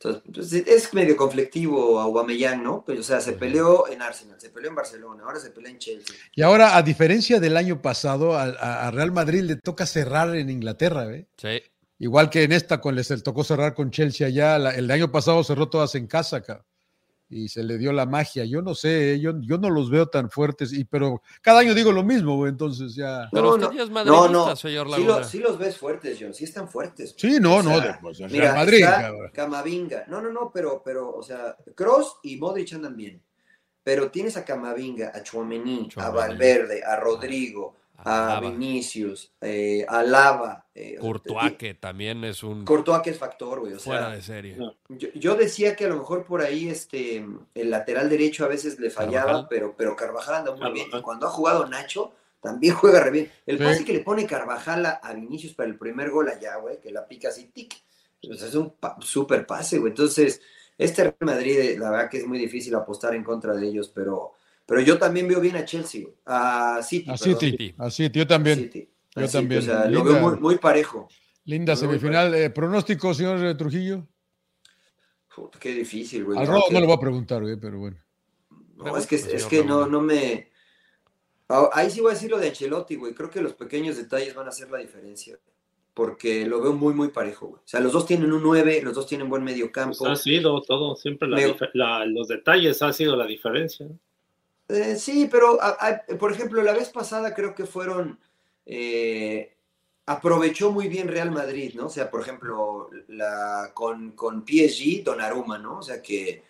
Entonces, 0.00 0.22
pues, 0.32 0.52
es 0.52 0.94
medio 0.94 1.16
conflictivo 1.16 1.98
Aubameyang, 2.00 2.62
¿no? 2.62 2.84
Pero, 2.86 3.00
o 3.00 3.02
sea, 3.02 3.20
se 3.20 3.32
peleó 3.32 3.88
en 3.88 4.00
Arsenal, 4.02 4.40
se 4.40 4.50
peleó 4.50 4.70
en 4.70 4.76
Barcelona, 4.76 5.24
ahora 5.24 5.40
se 5.40 5.50
pelea 5.50 5.72
en 5.72 5.78
Chelsea. 5.78 6.14
Y 6.34 6.42
ahora, 6.42 6.76
a 6.76 6.82
diferencia 6.82 7.40
del 7.40 7.56
año 7.56 7.82
pasado, 7.82 8.36
a, 8.36 8.44
a- 8.44 8.86
a 8.88 8.90
Real 8.92 9.10
Madrid 9.12 9.42
le 9.42 9.56
toca 9.56 9.86
cerrar 9.86 10.34
en 10.36 10.50
Inglaterra, 10.50 11.06
¿eh? 11.12 11.26
Sí. 11.36 11.60
Igual 11.98 12.30
que 12.30 12.44
en 12.44 12.52
esta, 12.52 12.80
con 12.80 12.94
les 12.94 13.08
tocó 13.24 13.42
cerrar 13.42 13.74
con 13.74 13.90
Chelsea 13.90 14.26
allá. 14.28 14.56
la- 14.58 14.70
el 14.70 14.88
año 14.90 15.10
pasado 15.10 15.42
cerró 15.42 15.68
todas 15.68 15.96
en 15.96 16.06
casa 16.06 16.36
acá. 16.36 16.64
Y 17.30 17.48
se 17.48 17.62
le 17.62 17.76
dio 17.76 17.92
la 17.92 18.06
magia. 18.06 18.44
Yo 18.46 18.62
no 18.62 18.74
sé, 18.74 19.12
¿eh? 19.12 19.20
yo, 19.20 19.34
yo 19.40 19.58
no 19.58 19.68
los 19.68 19.90
veo 19.90 20.06
tan 20.06 20.30
fuertes. 20.30 20.72
Y, 20.72 20.84
pero 20.84 21.22
cada 21.42 21.60
año 21.60 21.74
digo 21.74 21.92
lo 21.92 22.02
mismo, 22.02 22.46
entonces 22.46 22.94
ya. 22.94 23.28
Pero 23.30 23.44
No, 23.44 23.50
usted 23.50 23.66
no, 23.66 23.72
ya 23.74 23.82
es 23.82 23.90
no, 23.90 24.28
no. 24.28 24.56
señor 24.56 24.86
Sí, 24.94 25.04
lo- 25.04 25.24
sí 25.24 25.38
los 25.38 25.58
ves 25.58 25.76
fuertes, 25.76 26.16
John, 26.18 26.32
sí 26.32 26.44
están 26.44 26.68
fuertes. 26.70 27.14
Sí, 27.18 27.36
no, 27.38 27.56
O 27.56 27.62
no, 27.62 27.80
de- 27.80 27.94
pues, 28.00 28.18
Mira, 28.20 28.52
Real 28.52 28.54
Madrid, 28.54 28.78
está. 28.82 29.12
Camavinga. 29.34 30.04
No, 30.08 30.22
no, 30.22 30.32
no, 30.32 30.50
pero, 30.52 30.80
pero, 30.82 31.14
o 31.14 31.22
sea, 31.22 31.54
Cross 31.74 32.16
y 32.22 32.36
Modric 32.38 32.72
andan 32.72 32.96
bien. 32.96 33.20
Pero 33.82 34.10
tienes 34.10 34.36
a 34.38 34.44
Camavinga, 34.44 35.12
a 35.14 35.22
Chouameni, 35.22 35.88
a. 35.96 36.10
Valverde, 36.10 36.82
a 36.82 36.96
Rodrigo, 36.96 37.76
a 37.98 38.36
Alaba. 38.36 38.50
Vinicius, 38.50 39.32
eh, 39.40 39.84
a 39.88 40.02
Lava. 40.02 40.66
Eh, 40.74 40.96
Courtois, 41.00 41.52
y- 41.52 41.56
que 41.56 41.74
también 41.74 42.22
es 42.24 42.42
un 42.42 42.64
Courtois 42.64 43.02
que 43.02 43.10
es 43.10 43.18
factor, 43.18 43.60
güey. 43.60 43.74
O 43.74 43.78
fuera 43.78 44.06
sea, 44.06 44.14
de 44.16 44.22
serie. 44.22 44.56
yo, 44.88 45.08
yo 45.14 45.34
decía 45.34 45.74
que 45.76 45.84
a 45.86 45.88
lo 45.88 45.96
mejor 45.96 46.24
por 46.24 46.40
ahí 46.42 46.68
este, 46.68 47.26
el 47.54 47.70
lateral 47.70 48.08
derecho 48.08 48.44
a 48.44 48.48
veces 48.48 48.78
le 48.78 48.90
fallaba, 48.90 49.26
Carvajal. 49.26 49.46
pero, 49.50 49.74
pero 49.76 49.96
Carvajal 49.96 50.34
anda 50.36 50.54
muy 50.54 50.72
bien. 50.72 50.86
Y 50.92 51.00
cuando 51.02 51.26
ha 51.26 51.30
jugado 51.30 51.66
Nacho, 51.66 52.12
también 52.40 52.74
juega 52.74 53.00
re 53.00 53.10
bien. 53.10 53.32
El 53.46 53.58
Sí. 53.58 53.64
pase 53.64 53.84
que 53.84 53.92
le 53.92 54.00
pone 54.00 54.26
Carvajal 54.26 54.86
a, 54.86 54.90
a 54.90 55.12
Vinicius 55.14 55.54
para 55.54 55.68
el 55.68 55.76
primer 55.76 56.10
gol 56.10 56.28
allá, 56.28 56.56
güey, 56.56 56.80
que 56.80 56.92
la 56.92 57.06
pica 57.08 57.28
así, 57.30 57.46
tic. 57.46 57.74
Pues 58.22 58.42
es 58.42 58.54
un 58.54 58.70
pa- 58.70 58.96
súper 59.00 59.44
pase, 59.46 59.78
güey. 59.78 59.90
Entonces, 59.90 60.40
este 60.76 61.02
Real 61.02 61.16
Madrid, 61.20 61.58
eh, 61.58 61.76
la 61.78 61.90
verdad 61.90 62.08
que 62.10 62.18
es 62.18 62.26
muy 62.26 62.38
difícil 62.38 62.74
apostar 62.76 63.14
en 63.16 63.24
contra 63.24 63.54
de 63.54 63.66
ellos, 63.66 63.90
pero, 63.92 64.34
pero 64.68 64.82
yo 64.82 64.98
también 64.98 65.26
veo 65.26 65.40
bien 65.40 65.56
a 65.56 65.64
Chelsea. 65.64 66.02
A 66.26 66.80
City. 66.82 67.10
A 67.10 67.14
perdón. 67.16 67.40
City, 67.40 67.50
City. 67.50 67.74
a 67.78 67.90
City, 67.90 68.18
yo 68.18 68.26
también. 68.26 68.58
City. 68.58 68.88
Yo 69.16 69.22
City, 69.22 69.32
también. 69.32 69.60
O 69.62 69.64
sea, 69.64 69.86
lo 69.88 70.04
veo 70.04 70.20
muy, 70.20 70.38
muy 70.38 70.58
parejo. 70.58 71.08
Linda 71.46 71.72
Muy 71.72 71.80
semifinal. 71.80 72.34
Eh, 72.34 72.50
¿Pronóstico, 72.50 73.14
señor 73.14 73.42
eh, 73.42 73.54
Trujillo? 73.54 74.06
Qué 75.58 75.72
difícil, 75.72 76.24
güey. 76.24 76.38
Al 76.38 76.46
que- 76.46 76.72
no 76.74 76.80
le 76.80 76.86
voy 76.86 76.96
a 76.96 77.00
preguntar, 77.00 77.40
güey, 77.42 77.56
pero 77.56 77.78
bueno. 77.78 77.96
No, 78.76 78.96
es 78.96 79.06
que, 79.06 79.16
es 79.16 79.46
que 79.46 79.64
no, 79.64 79.86
no 79.86 80.00
me. 80.00 80.50
Ah, 81.48 81.70
Ahí 81.72 81.90
sí 81.90 82.00
voy 82.00 82.10
a 82.10 82.14
decir 82.14 82.30
lo 82.30 82.38
de 82.38 82.48
Ancelotti, 82.48 82.96
güey. 82.96 83.14
Creo 83.14 83.30
que 83.30 83.40
los 83.40 83.54
pequeños 83.54 83.96
detalles 83.96 84.34
van 84.34 84.46
a 84.46 84.50
hacer 84.50 84.70
la 84.70 84.78
diferencia. 84.78 85.38
Porque 85.94 86.46
lo 86.46 86.60
veo 86.60 86.72
muy, 86.74 86.94
muy 86.94 87.08
parejo, 87.08 87.46
güey. 87.48 87.60
O 87.60 87.66
sea, 87.66 87.80
los 87.80 87.92
dos 87.92 88.06
tienen 88.06 88.30
un 88.32 88.42
9, 88.42 88.82
los 88.84 88.94
dos 88.94 89.06
tienen 89.06 89.28
buen 89.28 89.42
medio 89.42 89.72
campo. 89.72 89.96
Pues 89.98 90.10
ha 90.10 90.16
sido 90.16 90.60
todo, 90.62 90.94
siempre 90.94 91.26
la 91.28 91.36
Me- 91.38 91.46
dif- 91.54 91.70
la- 91.74 92.04
los 92.06 92.28
detalles 92.28 92.82
ha 92.82 92.92
sido 92.92 93.16
la 93.16 93.26
diferencia. 93.26 93.88
Eh, 94.68 94.96
sí, 94.96 95.28
pero 95.30 95.60
a- 95.62 95.76
a- 95.80 96.02
por 96.18 96.32
ejemplo, 96.32 96.62
la 96.62 96.72
vez 96.74 96.90
pasada 96.90 97.34
creo 97.34 97.54
que 97.54 97.66
fueron. 97.66 98.18
eh, 98.70 99.54
aprovechó 100.06 100.72
muy 100.72 100.88
bien 100.88 101.08
Real 101.08 101.30
Madrid, 101.30 101.74
¿no? 101.74 101.86
O 101.86 101.90
sea, 101.90 102.10
por 102.10 102.20
ejemplo, 102.22 102.90
la, 103.08 103.72
con, 103.74 104.12
con 104.12 104.44
PSG, 104.44 105.02
Donnarumma, 105.04 105.58
¿no? 105.58 105.78
O 105.78 105.82
sea, 105.82 106.02
que 106.02 106.42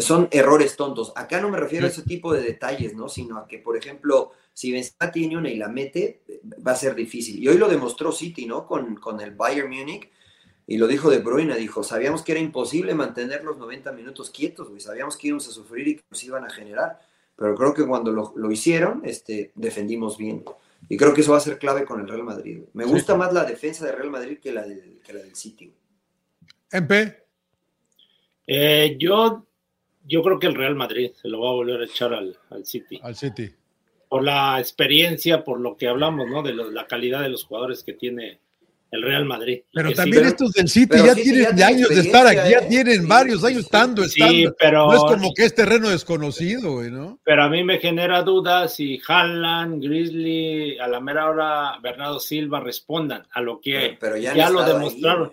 son 0.00 0.28
errores 0.32 0.76
tontos. 0.76 1.12
Acá 1.16 1.40
no 1.40 1.50
me 1.50 1.58
refiero 1.58 1.86
a 1.86 1.90
ese 1.90 2.02
tipo 2.02 2.32
de 2.34 2.42
detalles, 2.42 2.94
¿no? 2.96 3.08
Sino 3.08 3.38
a 3.38 3.46
que, 3.48 3.58
por 3.58 3.76
ejemplo, 3.76 4.32
si 4.54 4.72
Benzema 4.72 5.12
tiene 5.12 5.36
una 5.38 5.50
y 5.50 5.56
la 5.56 5.68
mete, 5.68 6.22
va 6.66 6.72
a 6.72 6.76
ser 6.76 6.94
difícil. 6.94 7.42
Y 7.42 7.48
hoy 7.48 7.58
lo 7.58 7.68
demostró 7.68 8.12
City, 8.12 8.46
¿no? 8.46 8.66
Con, 8.66 8.96
con 8.96 9.20
el 9.20 9.32
Bayern 9.32 9.70
Múnich. 9.70 10.10
Y 10.66 10.78
lo 10.78 10.86
dijo 10.88 11.10
De 11.10 11.18
Bruyne, 11.18 11.56
dijo, 11.56 11.82
sabíamos 11.84 12.22
que 12.22 12.32
era 12.32 12.40
imposible 12.40 12.94
mantener 12.94 13.44
los 13.44 13.56
90 13.58 13.92
minutos 13.92 14.30
quietos, 14.30 14.68
güey. 14.68 14.80
Sabíamos 14.80 15.16
que 15.16 15.28
íbamos 15.28 15.48
a 15.48 15.52
sufrir 15.52 15.88
y 15.88 15.96
que 15.96 16.02
nos 16.10 16.24
iban 16.24 16.44
a 16.44 16.50
generar. 16.50 17.00
Pero 17.36 17.54
creo 17.54 17.74
que 17.74 17.86
cuando 17.86 18.10
lo, 18.12 18.32
lo 18.36 18.50
hicieron, 18.50 19.02
este, 19.04 19.52
defendimos 19.54 20.16
bien. 20.16 20.42
Y 20.88 20.96
creo 20.96 21.12
que 21.12 21.20
eso 21.20 21.32
va 21.32 21.38
a 21.38 21.40
ser 21.40 21.58
clave 21.58 21.84
con 21.84 22.00
el 22.00 22.08
Real 22.08 22.22
Madrid. 22.22 22.62
Me 22.72 22.84
Sí. 22.84 22.90
gusta 22.90 23.14
más 23.16 23.32
la 23.32 23.44
defensa 23.44 23.84
del 23.86 23.96
Real 23.96 24.10
Madrid 24.10 24.38
que 24.38 24.52
la 24.52 24.62
del, 24.62 25.00
que 25.04 25.12
la 25.12 25.20
del 25.20 25.34
City. 25.34 25.72
MP, 26.72 27.24
Eh, 28.46 28.96
yo, 28.98 29.44
yo 30.06 30.22
creo 30.22 30.38
que 30.38 30.46
el 30.46 30.54
Real 30.54 30.76
Madrid 30.76 31.10
se 31.20 31.28
lo 31.28 31.40
va 31.40 31.50
a 31.50 31.54
volver 31.54 31.80
a 31.80 31.84
echar 31.84 32.14
al, 32.14 32.36
al 32.50 32.64
City. 32.64 33.00
al 33.02 33.16
City. 33.16 33.52
Por 34.08 34.22
la 34.22 34.60
experiencia, 34.60 35.42
por 35.42 35.58
lo 35.60 35.76
que 35.76 35.88
hablamos, 35.88 36.28
¿no? 36.28 36.42
De 36.42 36.52
lo- 36.52 36.70
la 36.70 36.86
calidad 36.86 37.22
de 37.22 37.28
los 37.28 37.44
jugadores 37.44 37.82
que 37.82 37.92
tiene 37.92 38.38
el 38.90 39.02
Real 39.02 39.24
Madrid. 39.24 39.60
Pero 39.72 39.90
sí, 39.90 39.94
también 39.94 40.24
estos 40.26 40.52
del 40.52 40.68
City 40.68 40.96
ya 41.04 41.14
tienen 41.14 41.56
ya 41.56 41.66
años 41.68 41.88
de 41.88 42.00
estar 42.00 42.26
aquí, 42.26 42.50
ya 42.50 42.58
¿eh? 42.58 42.66
tienen 42.68 43.02
Sí, 43.02 43.06
varios 43.06 43.44
años 43.44 43.58
sí. 43.60 43.64
estando, 43.66 44.04
Sí, 44.04 44.20
estando. 44.20 44.56
pero, 44.58 44.86
No 44.86 44.94
es 44.94 45.00
como 45.14 45.34
que 45.34 45.44
es 45.44 45.54
terreno 45.54 45.88
desconocido, 45.90 46.72
güey, 46.74 46.90
¿no? 46.90 47.18
pero 47.24 47.42
a 47.44 47.48
mí 47.48 47.64
me 47.64 47.78
genera 47.78 48.22
dudas 48.22 48.74
si 48.74 49.00
Haaland, 49.06 49.82
Grizzly, 49.82 50.78
a 50.78 50.86
la 50.88 51.00
mera 51.00 51.28
hora 51.28 51.78
Bernardo 51.82 52.20
Silva 52.20 52.60
respondan 52.60 53.26
a 53.32 53.40
lo 53.40 53.60
que 53.60 53.72
Pero, 53.72 53.96
pero 54.00 54.16
ya, 54.18 54.34
ya 54.34 54.50
lo 54.50 54.60
ahí, 54.60 54.72
demostraron. 54.72 55.32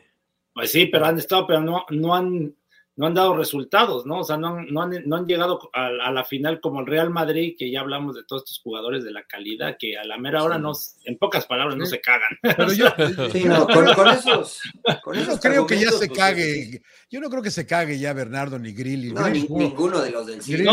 Pues 0.54 0.72
sí, 0.72 0.86
pero 0.88 1.06
han 1.06 1.18
estado, 1.18 1.48
pero 1.48 1.62
no, 1.62 1.86
no 1.90 2.16
han, 2.16 2.56
no 2.96 3.08
han 3.08 3.14
dado 3.16 3.36
resultados, 3.36 4.06
¿no? 4.06 4.20
O 4.20 4.24
sea, 4.24 4.38
no, 4.38 4.50
han- 4.50 4.68
no, 4.70 4.82
han, 4.84 4.92
no 5.06 5.16
han 5.16 5.26
llegado 5.26 5.60
a, 5.74 5.88
a 5.88 6.12
la 6.12 6.24
final 6.24 6.62
como 6.62 6.82
el 6.82 6.86
Real 6.86 7.10
Madrid, 7.10 7.56
que 7.58 7.72
ya 7.72 7.80
hablamos 7.80 8.16
de 8.16 8.24
todos 8.24 8.44
estos 8.44 8.60
jugadores 8.64 9.04
de 9.04 9.12
la 9.12 9.24
calidad, 9.24 9.78
que 9.80 9.98
a 9.98 10.04
la 10.04 10.18
mera 10.18 10.44
hora 10.44 10.58
Sí. 10.58 10.62
no, 10.62 10.72
en 11.06 11.18
pocas 11.18 11.46
palabras, 11.48 11.76
no 11.76 11.86
se 11.88 12.00
cagan. 12.02 12.30
Pero 12.42 12.72
yo, 12.74 12.88
Sí, 13.32 13.46
no, 13.46 13.66
con, 13.68 13.86
con 13.94 14.08
esos. 14.10 14.62
Con 15.04 15.16
yo 15.16 15.22
no 15.22 15.28
esos 15.32 15.40
creo 15.42 15.66
que 15.66 15.80
ya 15.80 15.90
se 15.92 16.08
pues, 16.08 16.20
cague. 16.20 16.82
Yo 17.10 17.20
no 17.20 17.30
creo 17.30 17.42
que 17.42 17.50
se 17.52 17.66
cague 17.66 17.98
ya 17.98 18.14
Bernardo 18.14 18.60
ni 18.60 18.74
Grilly. 18.74 19.12
No, 19.12 19.28
ni- 19.30 19.48
ninguno 19.48 20.00
de 20.00 20.12
los 20.12 20.28
del. 20.28 20.42
Grealish- 20.42 20.64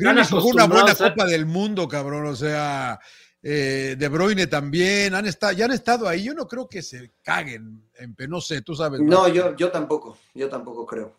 No, 0.00 0.24
jugó 0.40 0.48
una 0.48 0.66
buena 0.66 0.92
a- 0.92 0.96
Copa 0.96 1.24
del 1.26 1.46
Mundo, 1.46 1.86
cabrón. 1.86 2.26
O 2.26 2.34
sea, 2.36 2.98
eh, 3.42 3.94
De 3.96 4.08
Bruyne 4.08 4.46
también. 4.48 5.14
Han 5.14 5.26
estado, 5.26 5.52
ya 5.52 5.66
han 5.66 5.72
estado 5.72 6.08
ahí. 6.08 6.24
Yo 6.24 6.34
no 6.34 6.46
creo 6.48 6.68
que 6.68 6.82
se 6.82 7.12
caguen. 7.22 7.84
En, 7.98 8.16
no 8.28 8.40
sé, 8.40 8.62
tú 8.62 8.74
sabes. 8.74 9.00
No, 9.00 9.28
yo, 9.28 9.54
yo 9.56 9.70
tampoco. 9.70 10.18
Yo 10.34 10.48
tampoco 10.48 10.84
creo. 10.84 11.14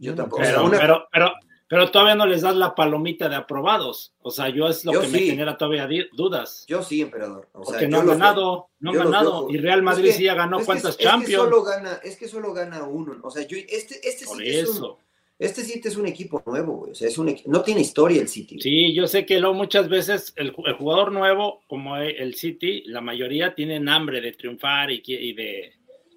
Yo 0.00 0.14
tampoco. 0.14 0.42
Pero, 0.42 0.50
O 0.50 0.60
sea, 0.60 0.68
una- 0.68 0.78
pero, 0.80 1.08
pero, 1.12 1.32
pero 1.68 1.90
todavía 1.92 2.16
no 2.16 2.26
les 2.26 2.42
das 2.42 2.56
la 2.56 2.74
palomita 2.74 3.28
de 3.28 3.36
aprobados. 3.36 4.12
O 4.22 4.30
sea, 4.32 4.48
yo 4.48 4.66
es 4.68 4.84
lo 4.84 4.92
Yo 4.92 5.02
que 5.02 5.08
me 5.08 5.18
sí. 5.18 5.26
genera 5.30 5.56
todavía 5.56 5.88
dudas. 6.14 6.64
Yo 6.66 6.82
sí, 6.82 7.00
emperador. 7.02 7.48
O 7.52 7.64
sea, 7.64 7.74
Porque 7.74 7.86
no 7.88 8.00
han 8.00 8.06
ganado, 8.08 8.70
no 8.80 8.90
han 8.90 8.96
ganado. 8.98 9.46
Y 9.50 9.58
Real 9.58 9.82
Madrid 9.82 10.06
Es 10.06 10.12
que- 10.14 10.18
sí 10.18 10.24
ya 10.24 10.34
ganó 10.34 10.58
es 10.60 10.66
cuántas 10.66 10.92
es 10.92 10.96
que 10.96 11.04
Champions. 11.04 11.44
solo 11.44 11.62
gana, 11.62 12.00
es 12.02 12.16
que 12.16 12.26
solo 12.26 12.52
gana 12.52 12.82
uno. 12.82 13.16
O 13.22 13.30
sea, 13.30 13.46
yo, 13.46 13.56
este, 13.56 14.00
este 14.08 14.26
Por 14.26 14.38
City 14.38 14.48
es 14.50 14.68
un, 14.68 14.76
eso. 14.76 14.98
este 15.38 15.62
City 15.62 15.86
es 15.88 15.96
un 15.96 16.06
equipo 16.06 16.42
nuevo, 16.44 16.72
güey. 16.78 16.90
O 16.90 16.94
sea, 16.94 17.06
es 17.08 17.16
un 17.18 17.36
no 17.46 17.62
tiene 17.62 17.82
historia 17.82 18.20
el 18.20 18.28
City. 18.28 18.56
güey. 18.56 18.62
Sí, 18.62 18.94
yo 18.94 19.06
sé 19.06 19.24
que 19.24 19.38
luego 19.38 19.54
muchas 19.54 19.88
veces 19.88 20.32
el, 20.36 20.52
ju- 20.52 20.66
el 20.66 20.74
jugador 20.74 21.12
nuevo, 21.12 21.60
como 21.68 21.96
e- 21.98 22.16
el 22.20 22.34
City, 22.34 22.82
la 22.86 23.00
mayoría 23.00 23.54
tienen 23.54 23.88
hambre 23.88 24.20
de 24.20 24.32
triunfar 24.32 24.90
y 24.90 25.32
de 25.34 25.74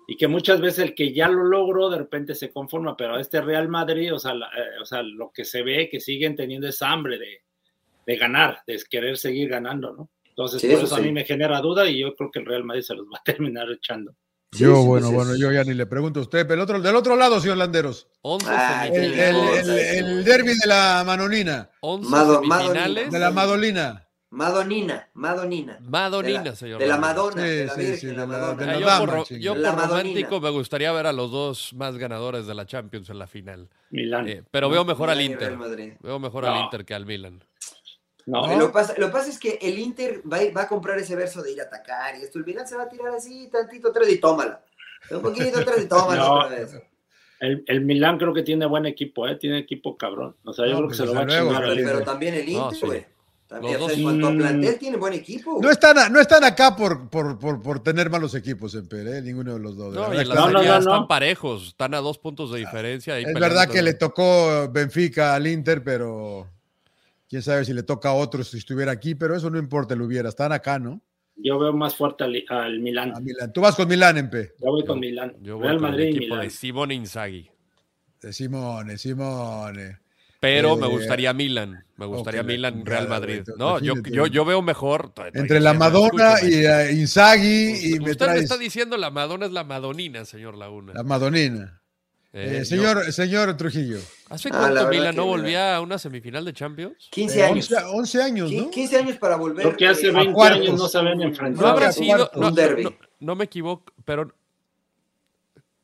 y 0.08 0.18
que 0.18 0.28
muchas 0.28 0.60
veces 0.62 0.80
el 0.80 0.96
que 0.96 1.14
ya 1.14 1.28
lo 1.30 1.44
logró 1.46 1.90
de 1.90 1.98
repente 1.98 2.36
se 2.36 2.52
conforma, 2.52 2.96
pero 2.98 3.18
este 3.20 3.42
Real 3.42 3.70
Madrid, 3.70 4.14
o 4.14 4.20
sea, 4.20 4.34
la- 4.34 4.48
eh, 4.48 4.80
o 4.82 4.86
sea 4.86 5.02
lo 5.04 5.32
que 5.34 5.46
se 5.46 5.62
ve 5.64 5.90
que 5.90 6.00
siguen 6.00 6.36
teniendo 6.36 6.68
esa 6.68 6.92
hambre 6.92 7.18
de, 7.18 7.42
de 8.06 8.16
ganar, 8.18 8.60
de 8.68 8.82
querer 8.90 9.18
seguir 9.18 9.50
ganando, 9.50 9.94
¿no? 9.94 10.10
Entonces, 10.26 10.62
Sí, 10.62 10.68
por 10.68 10.78
eso 10.78 10.86
eso 10.86 10.96
a 10.96 11.00
mí 11.00 11.12
me 11.12 11.24
genera 11.26 11.62
duda 11.62 11.88
y 11.88 12.00
yo 12.00 12.16
creo 12.16 12.32
que 12.32 12.40
el 12.40 12.46
Real 12.46 12.64
Madrid 12.64 12.82
se 12.82 12.96
los 12.96 13.06
va 13.06 13.18
a 13.20 13.24
terminar 13.26 13.70
echando. 13.72 14.14
Sí, 14.52 14.64
Yo, 14.66 14.76
sí, 14.82 14.88
bueno, 14.88 15.12
bueno, 15.12 15.34
es- 15.34 15.40
yo 15.40 15.52
ya 15.52 15.64
ni 15.64 15.74
le 15.74 15.86
pregunto 15.88 16.20
a 16.20 16.24
usted. 16.24 16.42
Pero 16.48 16.56
el 16.56 16.60
otro, 16.62 16.80
del 16.82 16.96
otro 16.96 17.16
lado, 17.16 17.40
señor 17.40 17.58
Landeros. 17.58 18.08
11 18.22 18.46
Ah, 18.50 18.88
El, 18.88 18.94
el, 18.96 19.14
semifinales. 19.16 19.68
el, 19.68 20.06
el 20.06 20.24
derby 20.26 20.50
de 20.60 20.68
la 20.68 21.04
Manonina. 21.06 21.70
11 21.82 22.10
Mado- 22.10 22.42
semifinales. 22.42 23.12
De 23.12 23.20
la 23.20 23.32
Madolina. 23.32 24.08
Madonina, 24.34 25.08
Madonina. 25.14 25.78
Madonina, 25.82 26.42
de 26.44 26.50
la, 26.50 26.56
señor. 26.56 26.80
de 26.80 26.88
la. 26.88 26.98
Madonna, 26.98 27.42
Sí, 27.44 27.48
de 27.50 27.66
la 27.66 27.74
sí, 27.74 27.80
Virgen, 27.82 27.98
sí, 28.00 28.06
la 28.08 28.12
de 28.12 28.18
la- 28.18 28.26
Madonna. 28.28 28.56
de 28.56 28.64
Ah, 28.64 28.74
la 28.74 28.80
yo 28.80 28.86
dama, 28.88 29.06
por, 29.18 29.28
yo 29.38 29.54
por 29.54 29.64
romántico 29.64 30.42
me 30.42 30.50
gustaría 30.50 30.92
ver 30.92 31.06
a 31.06 31.14
los 31.14 31.32
dos 31.32 31.74
más 31.76 31.98
ganadores 31.98 32.48
de 32.48 32.56
la 32.56 32.66
Champions 32.66 33.10
en 33.12 33.20
la 33.20 33.28
final. 33.28 33.70
Milán. 33.92 34.28
Eh, 34.28 34.44
pero 34.50 34.70
veo 34.70 34.84
mejor 34.86 35.10
al 35.12 35.18
Milán 35.20 35.34
Inter. 35.34 35.98
Veo 36.02 36.18
mejor 36.20 36.46
No. 36.46 36.52
al 36.54 36.64
Inter 36.64 36.84
que 36.84 36.94
al 36.96 37.06
Milan. 37.06 37.44
no, 38.26 38.50
Eh, 38.52 38.58
Lo, 38.58 38.68
que 38.68 38.74
pasa, 38.74 38.94
lo 38.98 39.12
pasa 39.12 39.30
es 39.30 39.38
que 39.38 39.60
el 39.62 39.78
Inter 39.78 40.22
va, 40.32 40.38
a- 40.38 40.52
va 40.52 40.62
a 40.64 40.68
comprar 40.68 40.98
ese 40.98 41.16
verso 41.16 41.44
de 41.44 41.52
ir 41.52 41.62
a 41.62 41.66
atacar 41.66 42.16
y 42.18 42.24
esto. 42.24 42.40
El 42.40 42.46
Milan 42.46 42.68
se 42.68 42.76
va 42.76 42.84
a 42.84 42.90
tirar 42.90 43.14
así, 43.14 43.50
tantito 43.52 43.90
atrás 43.90 44.10
y 44.10 44.18
tómala. 44.18 44.64
Un 45.12 45.22
poquito 45.22 45.60
atrás 45.60 45.78
y 45.84 45.88
tómala 45.88 46.16
No. 46.24 46.34
otra 46.40 46.50
vez. 46.50 46.82
el, 47.40 47.64
el 47.68 47.82
Milán 47.82 48.18
creo 48.18 48.34
que 48.34 48.42
tiene 48.42 48.66
buen 48.66 48.86
equipo, 48.86 49.28
¿eh? 49.28 49.36
tiene 49.36 49.58
equipo 49.60 49.98
cabrón. 49.98 50.38
O 50.46 50.54
sea, 50.54 50.66
yo 50.66 50.72
No, 50.72 50.78
creo 50.78 50.90
que 50.90 50.96
pues 50.96 50.98
se 50.98 51.06
lo 51.06 51.14
va 51.14 51.22
a 51.24 51.28
chingar 51.28 51.62
Pero, 51.76 51.76
pero 51.88 52.02
también 52.04 52.34
el 52.36 52.46
No, 52.54 52.64
Inter, 52.64 52.80
sí. 52.80 52.86
güey. 52.86 53.06
También, 53.48 53.78
en 53.82 54.02
cuanto 54.04 54.28
a 54.28 54.32
plantel, 54.32 54.80
tiene 54.80 54.98
buen 54.98 55.14
equipo. 55.14 55.60
No 55.62 55.70
están, 55.70 56.12
no 56.12 56.20
están 56.20 56.44
acá 56.44 56.76
por, 56.76 57.10
por, 57.10 57.38
por, 57.38 57.62
por 57.62 57.84
tener 57.84 58.10
malos 58.10 58.34
equipos, 58.34 58.74
Emper, 58.74 59.08
¿eh? 59.08 59.22
ninguno 59.22 59.54
de 59.54 59.60
los 59.60 59.78
dos. 59.78 59.94
No, 59.94 60.12
La 60.12 60.24
No, 60.36 60.50
no, 60.50 60.62
están 60.62 61.08
parejos, 61.08 61.68
están 61.68 61.94
a 61.94 61.98
dos 62.00 62.18
puntos 62.18 62.52
de 62.52 62.60
diferencia. 62.60 63.16
ahí 63.16 63.24
Es 63.26 63.34
verdad 63.34 63.70
que 63.70 63.82
le 63.84 63.94
tocó 63.94 64.70
Benfica 64.72 65.36
al 65.36 65.46
Inter, 65.46 65.84
pero 65.84 66.50
quién 67.30 67.42
sabe 67.44 67.64
si 67.66 67.74
le 67.74 67.84
toca 67.84 68.10
a 68.10 68.14
otro 68.14 68.44
si 68.44 68.58
estuviera 68.58 68.92
aquí, 68.92 69.14
pero 69.14 69.36
eso 69.36 69.50
no 69.50 69.60
importa, 69.60 69.96
lo 69.96 70.06
hubiera. 70.06 70.30
Están 70.30 70.52
acá, 70.52 70.80
¿no? 70.80 71.02
Yo 71.36 71.60
veo 71.60 71.74
más 71.74 71.96
fuerte 71.96 72.24
al, 72.24 72.44
al 72.50 72.80
Milán. 72.80 73.12
A 73.16 73.20
Milán. 73.20 73.52
Tú 73.54 73.62
vas 73.62 73.76
con 73.76 73.88
Milán, 73.88 74.18
Empe. 74.18 74.54
Yo 74.60 74.72
voy 74.72 74.86
con 74.86 75.00
Milán. 75.00 75.36
Yo 75.42 75.58
voy 75.58 75.66
Real 75.68 75.78
con 75.80 75.90
Madrid 75.92 76.04
el 76.06 76.14
y 76.14 76.18
equipo 76.18 76.36
Milán. 76.36 76.48
de 76.48 76.50
Simone 76.52 76.94
Inzaghi. 76.96 77.52
De 78.22 78.34
Simone, 78.34 78.98
Simone. 78.98 80.00
Pero 80.44 80.74
Eh, 80.74 80.78
me 80.78 80.88
gustaría 80.88 81.32
Milan. 81.32 81.86
Me 81.96 82.06
gustaría 82.06 82.42
ok, 82.42 82.48
Milan, 82.48 82.80
la 82.80 82.84
Real 82.84 83.08
Madrid. 83.08 83.44
No, 83.58 83.80
yo, 83.80 83.94
yo, 84.12 84.28
yo 84.28 84.44
veo 84.44 84.62
mejor. 84.62 85.14
Entre 85.34 85.62
la 85.62 85.74
Madonna 85.74 86.36
y 86.44 86.66
eh, 86.66 86.92
Inzaghi 86.92 87.94
y 87.96 88.00
me 88.00 88.12
Usted 88.12 88.12
me 88.12 88.16
traes 88.16 88.44
está 88.44 88.58
diciendo 88.58 88.98
la 88.98 89.10
Madonna 89.10 89.46
es 89.46 89.54
la 89.54 89.64
Madonina, 89.64 90.26
señor 90.26 90.58
Laguna. 90.58 90.92
la 90.94 91.04
Madonina. 91.04 91.80
Eh, 92.34 92.56
Eh, 92.56 92.58
yo- 92.60 92.66
señor, 92.66 93.12
señor 93.14 93.56
Trujillo. 93.56 94.00
¿Hace 94.30 94.50
Ah, 94.52 94.58
cuánto 94.60 94.90
Milan 94.90 95.16
no 95.16 95.26
volvía 95.28 95.78
a 95.78 95.82
una 95.82 95.98
semifinal 95.98 96.44
de 96.44 96.52
Champions? 96.52 97.08
15 97.12 97.40
Eh, 97.40 97.44
años. 97.44 97.72
11, 97.72 97.86
11 97.94 98.22
años, 98.24 98.52
¿no? 98.52 98.70
15 98.70 98.98
años 98.98 99.16
para 99.18 99.38
volver. 99.38 99.64
Creo 99.66 99.78
que 99.78 99.88
hace 99.88 100.08
eh, 100.08 100.12
20 100.12 100.34
cuartos. 100.34 100.60
años 100.62 100.78
no 100.78 100.88
se 100.90 100.98
habían 100.98 101.20
No 101.20 101.24
enfrentado. 101.26 101.68
habrá 101.70 101.88
a 101.88 101.92
sido, 101.94 102.30
no, 102.36 102.48
Un 102.50 102.56
derbi. 102.56 102.84
no- 102.84 102.96
no 103.22 103.36
me 103.38 103.46
equivoco, 103.46 103.94
pero 104.04 104.34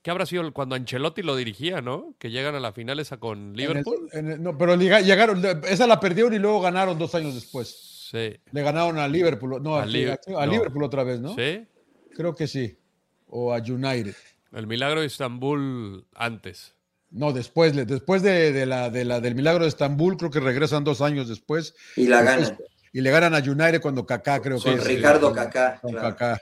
¿qué 0.01 0.11
habrá 0.11 0.25
sido 0.25 0.51
cuando 0.53 0.75
Ancelotti 0.75 1.21
lo 1.21 1.35
dirigía, 1.35 1.81
no? 1.81 2.15
Que 2.19 2.31
llegan 2.31 2.55
a 2.55 2.59
la 2.59 2.71
final 2.73 2.99
esa 2.99 3.17
con 3.17 3.39
En 3.39 3.49
el- 3.49 3.55
Liverpool. 3.57 4.09
en 4.13 4.31
el- 4.31 4.43
no, 4.43 4.57
pero 4.57 4.75
liga- 4.75 5.01
llegaron, 5.01 5.41
esa 5.67 5.87
la 5.87 5.99
perdieron 5.99 6.33
y 6.33 6.39
luego 6.39 6.61
ganaron 6.61 6.97
dos 6.97 7.15
años 7.15 7.35
después. 7.35 8.07
Sí. 8.11 8.35
Le 8.51 8.61
ganaron 8.63 8.97
a 8.97 9.07
Liverpool, 9.07 9.61
no, 9.61 9.75
A 9.75 9.83
a, 9.83 9.85
Li- 9.85 10.05
a 10.07 10.17
no. 10.27 10.45
Liverpool 10.47 10.83
otra 10.83 11.03
vez, 11.03 11.19
¿no? 11.19 11.35
Sí. 11.35 11.65
Creo 12.15 12.33
que 12.35 12.47
sí. 12.47 12.77
O 13.27 13.53
a 13.53 13.57
United. 13.59 14.15
El 14.51 14.65
milagro 14.65 15.01
de 15.01 15.05
Estambul 15.07 16.07
antes. 16.15 16.73
No, 17.11 17.33
después, 17.33 17.75
después 17.87 18.21
de, 18.23 18.51
de 18.51 18.65
la, 18.65 18.89
de 18.89 19.05
la, 19.05 19.19
del 19.19 19.35
milagro 19.35 19.63
de 19.63 19.69
Estambul, 19.69 20.17
creo 20.17 20.31
que 20.31 20.39
regresan 20.39 20.83
dos 20.83 21.01
años 21.01 21.27
después. 21.29 21.75
Y 21.95 22.07
la 22.07 22.23
ganan. 22.23 22.57
Y 22.91 23.01
le 23.01 23.11
ganan 23.11 23.35
a 23.35 23.37
United 23.39 23.81
cuando 23.81 24.05
Kaká, 24.07 24.41
creo 24.41 24.57
Sí, 24.59 24.71
que 24.71 24.77
Con. 24.77 24.85
Ricardo 24.87 25.27
Con- 25.27 25.35
Kaká. 25.35 25.79
Con 25.79 25.91
claro. 25.91 26.09
Kaká. 26.15 26.41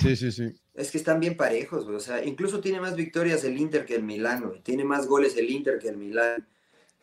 Sí, 0.00 0.16
sí, 0.16 0.32
sí. 0.32 0.52
Es 0.74 0.90
que 0.90 0.98
están 0.98 1.20
bien 1.20 1.36
parejos, 1.36 1.84
güey. 1.84 1.96
O 1.96 2.00
sea, 2.00 2.24
incluso 2.24 2.60
tiene 2.60 2.80
más 2.80 2.96
victorias 2.96 3.44
el 3.44 3.58
Inter 3.58 3.84
que 3.84 3.96
el 3.96 4.02
Milán, 4.02 4.42
güey. 4.46 4.60
Tiene 4.60 4.84
más 4.84 5.06
goles 5.06 5.36
el 5.36 5.50
Inter 5.50 5.78
que 5.78 5.88
el 5.88 5.96
Milán. 5.96 6.46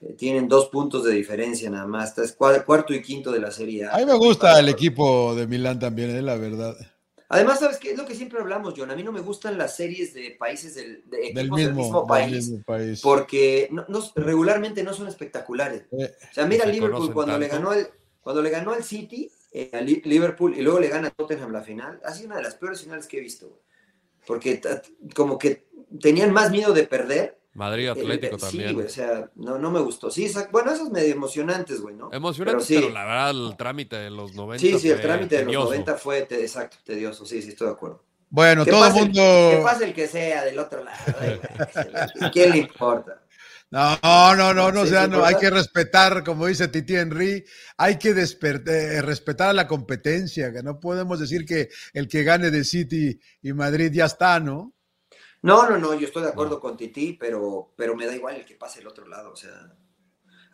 Eh, 0.02 0.14
tienen 0.14 0.48
dos 0.48 0.70
puntos 0.70 1.04
de 1.04 1.14
diferencia 1.14 1.70
nada 1.70 1.86
más. 1.88 2.10
Está 2.10 2.24
es 2.24 2.38
cua- 2.38 2.64
cuarto 2.66 2.94
y 2.94 3.02
quinto 3.02 3.32
de 3.32 3.40
la 3.40 3.52
serie. 3.52 3.86
A. 3.86 3.96
A 3.96 3.98
mí 4.00 4.06
me 4.06 4.14
gusta 4.16 4.60
el 4.60 4.70
equipo 4.70 5.36
de 5.36 5.48
Milán 5.48 5.80
también, 5.80 6.10
eh, 6.16 6.22
la 6.22 6.36
verdad. 6.38 6.76
Además, 7.30 7.60
¿sabes 7.60 7.78
qué? 7.78 7.92
Es 7.92 7.98
lo 7.98 8.06
que 8.06 8.16
siempre 8.16 8.40
hablamos, 8.40 8.74
John. 8.78 8.90
A 8.90 8.96
mí 8.96 9.04
no 9.04 9.12
me 9.12 9.20
gustan 9.20 9.58
las 9.58 9.76
series 9.76 10.14
de 10.14 10.38
países 10.40 10.76
del, 10.76 11.04
de 11.10 11.18
equipos 11.28 11.36
Del 11.36 11.66
del 11.66 11.74
mismo, 11.76 12.00
del 12.00 12.08
país. 12.08 12.32
mismo 12.36 12.64
país. 12.64 13.02
Porque 13.02 13.68
no- 13.72 13.86
no- 13.90 14.04
regularmente 14.16 14.82
no 14.84 14.94
son 14.94 15.08
espectaculares. 15.08 15.84
Eh, 15.92 16.14
O 16.32 16.34
sea, 16.34 16.46
mira 16.46 16.66
Liverpool 16.66 17.12
cuando 17.14 17.38
le, 17.38 17.48
ganó 17.50 17.72
al, 17.72 17.90
cuando 18.22 18.42
le 18.42 18.50
ganó 18.50 18.72
al 18.72 18.84
City, 18.84 19.30
eh, 19.62 19.70
a 19.74 19.82
Liverpool, 19.82 20.56
y 20.58 20.62
luego 20.62 20.80
le 20.80 20.88
gana 20.90 21.08
a 21.08 21.12
Tottenham 21.12 21.52
la 21.52 21.62
final. 21.62 22.00
Ha 22.04 22.14
sido 22.14 22.28
una 22.28 22.38
de 22.38 22.44
las 22.44 22.56
peores 22.56 22.82
finales 22.82 23.08
que 23.08 23.18
he 23.18 23.22
visto. 23.22 23.48
güey. 23.48 23.62
Porque 24.26 24.60
como 25.16 25.38
que 25.38 25.68
tenían 26.02 26.32
más 26.34 26.52
miedo 26.52 26.74
de 26.74 26.84
perder. 26.84 27.38
Madrid 27.54 27.86
eh, 27.86 27.90
Atlético 27.90 28.36
eh, 28.36 28.40
también. 28.40 28.68
Sí, 28.70 28.74
güey, 28.76 28.86
o 28.86 28.90
sea, 28.90 29.32
no, 29.36 29.58
no 29.58 29.72
me 29.72 29.80
gustó. 29.80 30.12
Sí, 30.12 30.32
bueno, 30.52 30.72
esos 30.72 30.92
medio 30.92 31.12
emocionantes, 31.14 31.82
güey, 31.82 31.96
¿no? 31.96 32.10
Emocionante, 32.14 32.64
Pero 32.68 32.82
pero, 32.82 32.88
sí. 32.90 32.94
la 32.94 33.06
verdad 33.06 33.30
el 33.32 33.58
trámite 33.58 33.96
de 33.96 34.10
los 34.12 34.36
90 34.36 34.60
Sí, 34.62 34.78
sí, 34.80 34.90
el 34.90 35.02
trámite 35.02 35.38
de 35.38 35.42
los 35.44 35.52
tedioso. 35.52 35.66
90 35.70 35.96
fue, 35.96 36.22
te- 36.24 36.42
exacto, 36.42 36.78
tedioso. 36.84 37.26
Sí, 37.26 37.42
sí, 37.42 37.50
estoy 37.50 37.68
de 37.68 37.74
acuerdo. 37.74 38.04
Bueno, 38.30 38.66
Que 38.66 38.72
todo 38.72 38.84
el 38.86 38.88
pase 38.92 39.00
el- 39.00 39.06
mundo. 39.06 39.22
Que 39.22 39.62
pase 39.64 39.86
el 39.86 39.94
que 39.94 40.08
sea 40.08 40.44
del 40.44 40.60
otro 40.60 40.84
lado. 40.84 40.98
güey. 41.20 42.32
¿Quién 42.32 42.52
le 42.52 42.58
importa? 42.58 43.22
No, 43.70 43.98
no, 44.02 44.54
no, 44.54 44.72
no, 44.72 44.82
o 44.82 44.86
sea, 44.86 45.06
sí, 45.06 45.12
no, 45.12 45.26
hay 45.26 45.36
que 45.36 45.50
respetar, 45.50 46.24
como 46.24 46.46
dice 46.46 46.70
Titi 46.70 46.96
Henry, 46.96 47.44
hay 47.78 47.98
que 48.00 48.12
eh, 48.12 49.02
respetar 49.02 49.50
a 49.50 49.54
la 49.54 49.68
competencia, 49.68 50.54
que 50.54 50.64
no 50.64 50.80
podemos 50.80 51.20
decir 51.20 51.46
que 51.46 51.68
el 51.94 52.08
que 52.08 52.24
gane 52.24 52.50
de 52.50 52.64
City 52.64 53.20
y 53.42 53.52
Madrid 53.52 53.92
ya 53.92 54.06
está, 54.06 54.40
¿no? 54.40 54.74
No, 55.42 55.70
no, 55.70 55.78
no, 55.78 55.94
yo 55.94 56.08
estoy 56.08 56.24
de 56.24 56.30
acuerdo 56.30 56.60
con 56.60 56.78
Titi, 56.78 57.14
pero, 57.14 57.74
pero 57.76 57.96
me 57.96 58.06
da 58.06 58.16
igual 58.16 58.38
el 58.38 58.46
que 58.46 58.56
pase 58.56 58.80
el 58.80 58.88
otro 58.88 59.08
lado. 59.08 59.32
O 59.32 59.36
sea, 59.36 59.76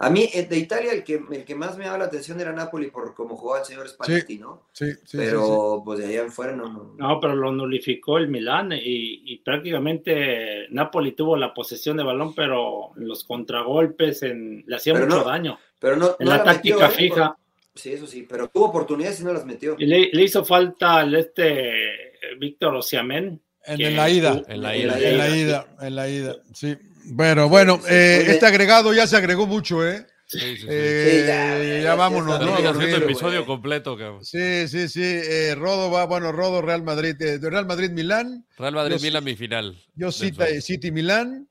a 0.05 0.09
mí 0.09 0.29
eh, 0.33 0.43
de 0.45 0.57
Italia 0.57 0.91
el 0.93 1.03
que, 1.03 1.21
el 1.31 1.43
que 1.45 1.55
más 1.55 1.77
me 1.77 1.85
llama 1.85 1.97
la 1.99 2.05
atención 2.05 2.39
era 2.39 2.51
Napoli 2.53 2.87
por 2.91 3.13
cómo 3.13 3.35
jugaba 3.37 3.61
el 3.61 3.65
señor 3.65 3.87
Spalletti, 3.89 4.37
¿no? 4.37 4.67
Sí, 4.71 4.91
sí, 4.91 4.97
sí, 5.05 5.17
pero 5.17 5.81
pues 5.85 5.99
de 5.99 6.05
allá 6.07 6.21
en 6.21 6.31
fuera 6.31 6.53
no. 6.55 6.67
no. 6.71 6.93
No, 6.97 7.19
pero 7.19 7.35
lo 7.35 7.51
nulificó 7.51 8.17
el 8.17 8.27
Milán 8.27 8.71
y, 8.73 9.23
y 9.25 9.37
prácticamente 9.39 10.67
Napoli 10.69 11.13
tuvo 11.13 11.35
la 11.37 11.53
posesión 11.53 11.97
de 11.97 12.03
balón, 12.03 12.33
pero 12.35 12.91
en 12.97 13.07
los 13.07 13.23
contragolpes 13.23 14.23
en, 14.23 14.63
le 14.67 14.75
hacía 14.75 14.93
Pero 14.93 15.05
mucho 15.05 15.17
no- 15.19 15.23
daño. 15.25 15.59
Pero 15.79 15.97
no, 15.97 16.15
En 16.19 16.25
no 16.25 16.31
la 16.31 16.37
la 16.37 16.43
táctica 16.45 16.87
metió, 16.87 16.87
¿eh? 16.87 16.91
fija. 17.09 17.37
Sí, 17.75 17.91
eso 17.93 18.05
sí, 18.07 18.25
pero 18.29 18.47
tuvo 18.49 18.65
oportunidades 18.65 19.19
y 19.19 19.23
no 19.23 19.33
las 19.33 19.45
metió. 19.45 19.75
Y 19.79 19.85
le, 19.85 20.09
le 20.13 20.23
hizo 20.23 20.45
falta 20.45 20.97
al 20.97 21.15
este 21.15 21.87
eh, 22.11 22.35
Víctor 22.39 22.75
Ociamén. 22.75 23.41
En, 23.65 23.81
en 23.81 23.95
la 23.95 24.09
ida, 24.09 24.41
En 24.47 24.61
la 24.61 24.75
ida. 24.77 24.99
en 24.99 25.17
la 25.17 25.29
ida, 25.37 25.67
en 25.81 25.95
la 25.95 26.09
ida, 26.09 26.35
sí. 26.53 26.75
Bueno, 27.05 27.49
bueno, 27.49 27.79
eh, 27.89 28.23
este 28.27 28.45
agregado 28.45 28.93
ya 28.93 29.07
se 29.07 29.17
agregó 29.17 29.45
mucho, 29.47 29.87
¿eh? 29.87 30.05
Sí, 30.25 30.39
sí, 30.39 30.57
sí. 30.57 30.65
Eh, 30.69 31.09
Sí, 31.21 31.27
ya, 31.27 31.57
ya, 31.57 31.63
ya, 31.77 31.81
ya 31.83 31.95
vámonos, 31.95 32.33
está 32.33 32.45
¿no? 32.45 32.61
Dormir. 32.61 32.95
episodio 32.95 33.45
completo, 33.45 33.97
cabrón. 33.97 34.23
Sí, 34.25 34.67
sí, 34.67 34.87
sí. 34.89 35.01
eh, 35.03 35.53
Rodo 35.55 35.91
va, 35.91 36.05
bueno, 36.05 36.31
Rodo, 36.31 36.61
Real 36.61 36.81
Madrid, 36.83 37.15
eh, 37.21 37.37
Real 37.41 37.65
Madrid, 37.67 37.91
Milán. 37.91 38.45
Real 38.57 38.73
Madrid, 38.73 38.93
Yo 38.93 38.99
sí- 38.99 39.05
Milan, 39.05 39.23
mi 39.23 39.35
final. 39.35 39.77
Yo 39.95 40.07
Del 40.07 40.13
City, 40.13 40.37
Sol. 40.37 40.61
City 40.61 40.91
Milán. 40.91 41.47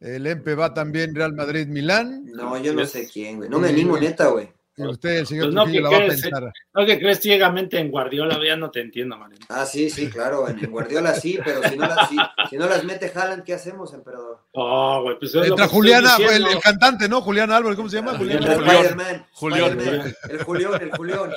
El 0.00 0.26
Empe 0.26 0.54
va 0.54 0.72
también 0.74 1.14
Real 1.14 1.32
Madrid, 1.34 1.66
Milán. 1.66 2.24
No, 2.26 2.60
yo 2.60 2.72
no 2.72 2.84
sé 2.86 3.06
quién, 3.12 3.36
güey. 3.36 3.48
No 3.50 3.58
me 3.60 3.68
animo, 3.68 3.98
neta, 3.98 4.28
güey. 4.28 4.48
Y 4.74 4.86
usted, 4.86 5.18
el 5.18 5.26
señor 5.26 5.44
Pues 5.46 5.54
no, 5.54 5.64
Trujillo, 5.64 5.78
que 5.78 5.82
la 5.82 5.90
va 5.90 5.96
a 5.96 6.06
crees, 6.06 6.22
pensar. 6.22 6.52
No, 6.74 6.86
que 6.86 6.98
crees 6.98 7.20
ciegamente 7.20 7.78
en 7.78 7.90
Guardiola, 7.90 8.38
ya 8.42 8.56
no 8.56 8.70
te 8.70 8.80
entiendo, 8.80 9.18
Marín. 9.18 9.38
Ah, 9.50 9.66
sí, 9.66 9.90
sí, 9.90 10.08
claro. 10.08 10.48
En, 10.48 10.70
Guardiola 10.70 11.14
sí, 11.14 11.38
pero 11.44 11.62
si 11.68 11.76
no, 11.76 11.86
las, 11.86 12.08
si, 12.08 12.16
si 12.48 12.56
no 12.56 12.66
las 12.66 12.82
mete 12.82 13.12
Haaland, 13.14 13.44
¿qué 13.44 13.52
hacemos, 13.52 13.92
emperador? 13.92 14.40
Oh, 14.52 15.02
güey, 15.02 15.18
pues 15.18 15.34
es 15.34 15.46
Entra 15.46 15.68
Juliana, 15.68 16.16
el, 16.16 16.58
cantante, 16.60 17.06
¿no? 17.06 17.20
Julián 17.20 17.52
Álvarez, 17.52 17.76
¿cómo 17.76 17.90
se 17.90 17.96
llama? 17.96 18.16
Julián 18.16 18.42
Julián. 18.42 18.62
Spider-Man. 18.62 19.26
Julián. 19.32 19.80
El 20.30 20.42
Julión, 20.44 20.82
el 20.82 20.90
Julión. 20.92 21.32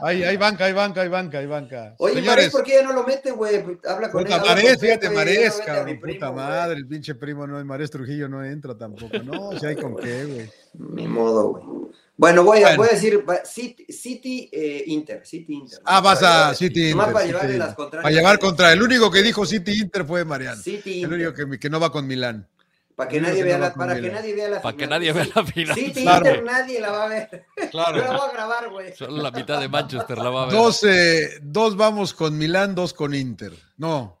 Ahí, 0.00 0.24
ahí 0.24 0.36
banca, 0.38 0.64
ahí 0.64 0.72
banca, 0.72 1.02
ahí 1.02 1.08
banca, 1.08 1.38
ahí 1.38 1.46
banca. 1.46 1.94
Oye, 1.98 2.14
Marés, 2.14 2.24
Señores, 2.24 2.52
¿por 2.52 2.62
qué 2.64 2.72
ya 2.72 2.82
no 2.82 2.92
lo 2.94 3.04
mete, 3.04 3.30
güey? 3.30 3.56
Habla 3.84 4.10
con 4.10 4.20
él. 4.20 4.26
puta 4.26 4.36
habla 4.36 4.54
Marés, 4.54 4.70
con 4.72 4.80
fíjate, 4.80 5.10
Marés, 5.10 5.62
cabrón, 5.64 6.00
primo, 6.00 6.14
puta 6.14 6.32
madre, 6.32 6.76
el 6.76 6.86
pinche 6.86 7.14
primo, 7.14 7.46
no, 7.46 7.58
el 7.58 7.64
Marés 7.64 7.90
Trujillo 7.90 8.28
no 8.28 8.42
entra 8.42 8.76
tampoco. 8.76 9.18
No, 9.18 9.58
si 9.58 9.66
hay 9.66 9.76
con 9.76 9.96
qué, 9.96 10.24
güey. 10.24 10.50
Ni 10.74 11.06
modo, 11.06 11.50
güey. 11.50 11.92
Bueno, 12.22 12.44
voy 12.44 12.58
a, 12.58 12.62
Bueno. 12.62 12.76
voy 12.76 12.86
a 12.88 12.92
decir 12.92 13.24
City, 13.44 13.84
City 13.92 14.48
eh, 14.52 14.84
Inter, 14.86 15.26
City 15.26 15.54
Inter. 15.54 15.80
Ah, 15.84 16.00
vas 16.00 16.20
Para 16.20 16.30
a 16.30 16.38
llevar- 16.52 16.54
City 16.56 16.90
Inter. 16.90 17.12
para 17.12 17.20
City 17.26 17.34
Inter. 17.34 17.58
las 17.58 17.74
contrarias. 17.74 18.02
Para 18.04 18.14
llevar 18.14 18.38
contra, 18.38 18.72
el 18.72 18.80
único 18.82 19.10
que 19.10 19.22
dijo 19.22 19.44
City 19.44 19.72
Inter 19.80 20.04
fue 20.04 20.24
Mariano. 20.24 20.62
City 20.62 20.90
El 21.02 21.12
Inter. 21.12 21.12
único 21.30 21.34
que, 21.50 21.58
que 21.58 21.68
no 21.68 21.80
va 21.80 21.90
con 21.90 22.06
Milán. 22.06 22.48
Para 22.94 23.08
que 23.08 23.20
nadie 23.20 23.42
vea 23.42 23.58
la, 23.58 23.74
para 23.74 24.00
que 24.00 24.08
nadie 24.08 24.34
vea 24.34 24.48
la 24.50 24.62
Para 24.62 24.76
que 24.76 24.84
final. 24.84 25.00
nadie 25.00 25.12
vea 25.12 25.26
la 25.34 25.44
final. 25.44 25.74
City 25.74 26.02
Claro. 26.02 26.26
Inter 26.28 26.44
nadie 26.44 26.80
la 26.80 26.90
va 26.92 27.04
a 27.04 27.08
ver. 27.08 27.44
Yo 27.72 27.80
la 27.80 27.90
voy 27.90 28.28
a 28.28 28.32
grabar, 28.32 28.70
güey. 28.70 28.94
Solo 28.94 29.20
la 29.20 29.30
mitad 29.32 29.58
de 29.60 29.68
Manchester 29.68 30.18
la 30.18 30.30
va 30.30 30.42
a 30.42 30.46
ver. 30.46 30.54
Dos, 30.54 30.84
eh, 30.84 31.28
dos 31.42 31.76
vamos 31.76 32.14
con 32.14 32.38
Milán, 32.38 32.76
dos 32.76 32.92
con 32.94 33.14
Inter. 33.14 33.52
No. 33.78 34.20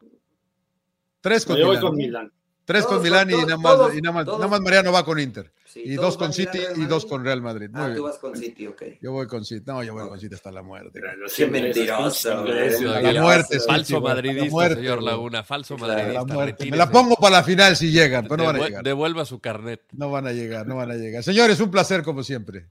Tres 1.20 1.46
con 1.46 1.56
Yo 1.56 1.66
voy 1.66 1.76
Milán. 1.76 1.88
con. 1.88 1.96
Milán. 1.96 2.32
Tres 2.64 2.82
Todos 2.84 2.94
con 2.96 3.02
Milán 3.02 3.28
y 3.30 3.34
nada 3.34 3.56
más, 3.56 3.72
todos- 3.72 3.94
y 3.96 4.00
nada 4.00 4.14
más, 4.14 4.24
todos. 4.24 4.38
nada 4.38 4.50
más 4.50 4.60
Mariano 4.60 4.92
va 4.92 5.04
con 5.04 5.18
Inter. 5.18 5.50
Sí, 5.66 5.82
y 5.84 5.94
dos 5.94 6.16
con 6.16 6.32
City 6.32 6.60
y 6.76 6.84
dos 6.84 7.06
con 7.06 7.24
Real 7.24 7.40
Madrid. 7.42 7.68
Muy 7.72 7.80
Ah, 7.80 7.86
bien. 7.86 7.96
tú 7.96 8.02
vas 8.04 8.18
con 8.18 8.36
City, 8.36 8.66
ok. 8.66 8.82
Yo 9.00 9.10
voy 9.12 9.26
con 9.26 9.44
City. 9.44 9.64
No, 9.66 9.82
yo 9.82 9.94
voy 9.94 10.06
con 10.08 10.20
City 10.20 10.34
hasta 10.34 10.52
la 10.52 10.62
muerte. 10.62 11.00
Qué 11.34 11.46
mentiroso, 11.46 12.44
la 12.44 13.22
muerte, 13.22 13.58
Falso 13.60 14.00
madridista, 14.00 14.74
señor. 14.74 15.02
Laguna. 15.02 15.42
Falso 15.42 15.76
madridista. 15.76 16.64
Me 16.70 16.76
la 16.76 16.90
pongo 16.90 17.16
para 17.16 17.38
la 17.38 17.42
final 17.42 17.74
si 17.76 17.90
llegan, 17.90 18.24
pero 18.24 18.36
no 18.38 18.44
van 18.44 18.56
a 18.56 18.64
llegar. 18.66 18.84
Devuelva 18.84 19.24
su 19.24 19.40
carnet, 19.40 19.80
No 19.92 20.10
van 20.10 20.26
a 20.26 20.32
llegar, 20.32 20.66
no 20.66 20.76
van 20.76 20.90
a 20.90 20.94
llegar. 20.94 21.22
Señores, 21.22 21.58
un 21.60 21.70
placer 21.70 22.02
como 22.02 22.22
siempre. 22.22 22.66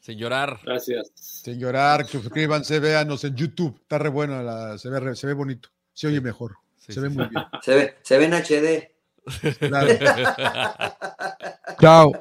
sin 0.00 0.18
llorar. 0.18 0.60
Gracias. 0.64 1.10
Sin 1.16 1.58
llorar, 1.58 2.06
suscríbanse, 2.06 2.78
véanos 2.78 3.24
en 3.24 3.34
YouTube. 3.34 3.76
Está 3.82 3.98
re 3.98 4.08
bueno, 4.08 4.40
la- 4.40 4.78
se, 4.78 4.88
ve, 4.88 5.00
re- 5.00 5.16
se 5.16 5.26
ve 5.26 5.32
bonito. 5.32 5.68
Se 5.92 6.06
oye 6.06 6.20
mejor. 6.20 6.52
Sí, 6.76 6.92
se 6.92 6.92
sí, 6.94 7.00
ve 7.00 7.08
sí. 7.10 7.16
muy 7.16 7.26
bien. 7.26 7.44
Se 7.60 7.74
ve, 7.74 7.94
se 8.02 8.16
ve 8.18 8.24
en 8.26 8.34
HD. 8.34 8.92
Claro. 9.68 9.88
Chao. 11.80 12.12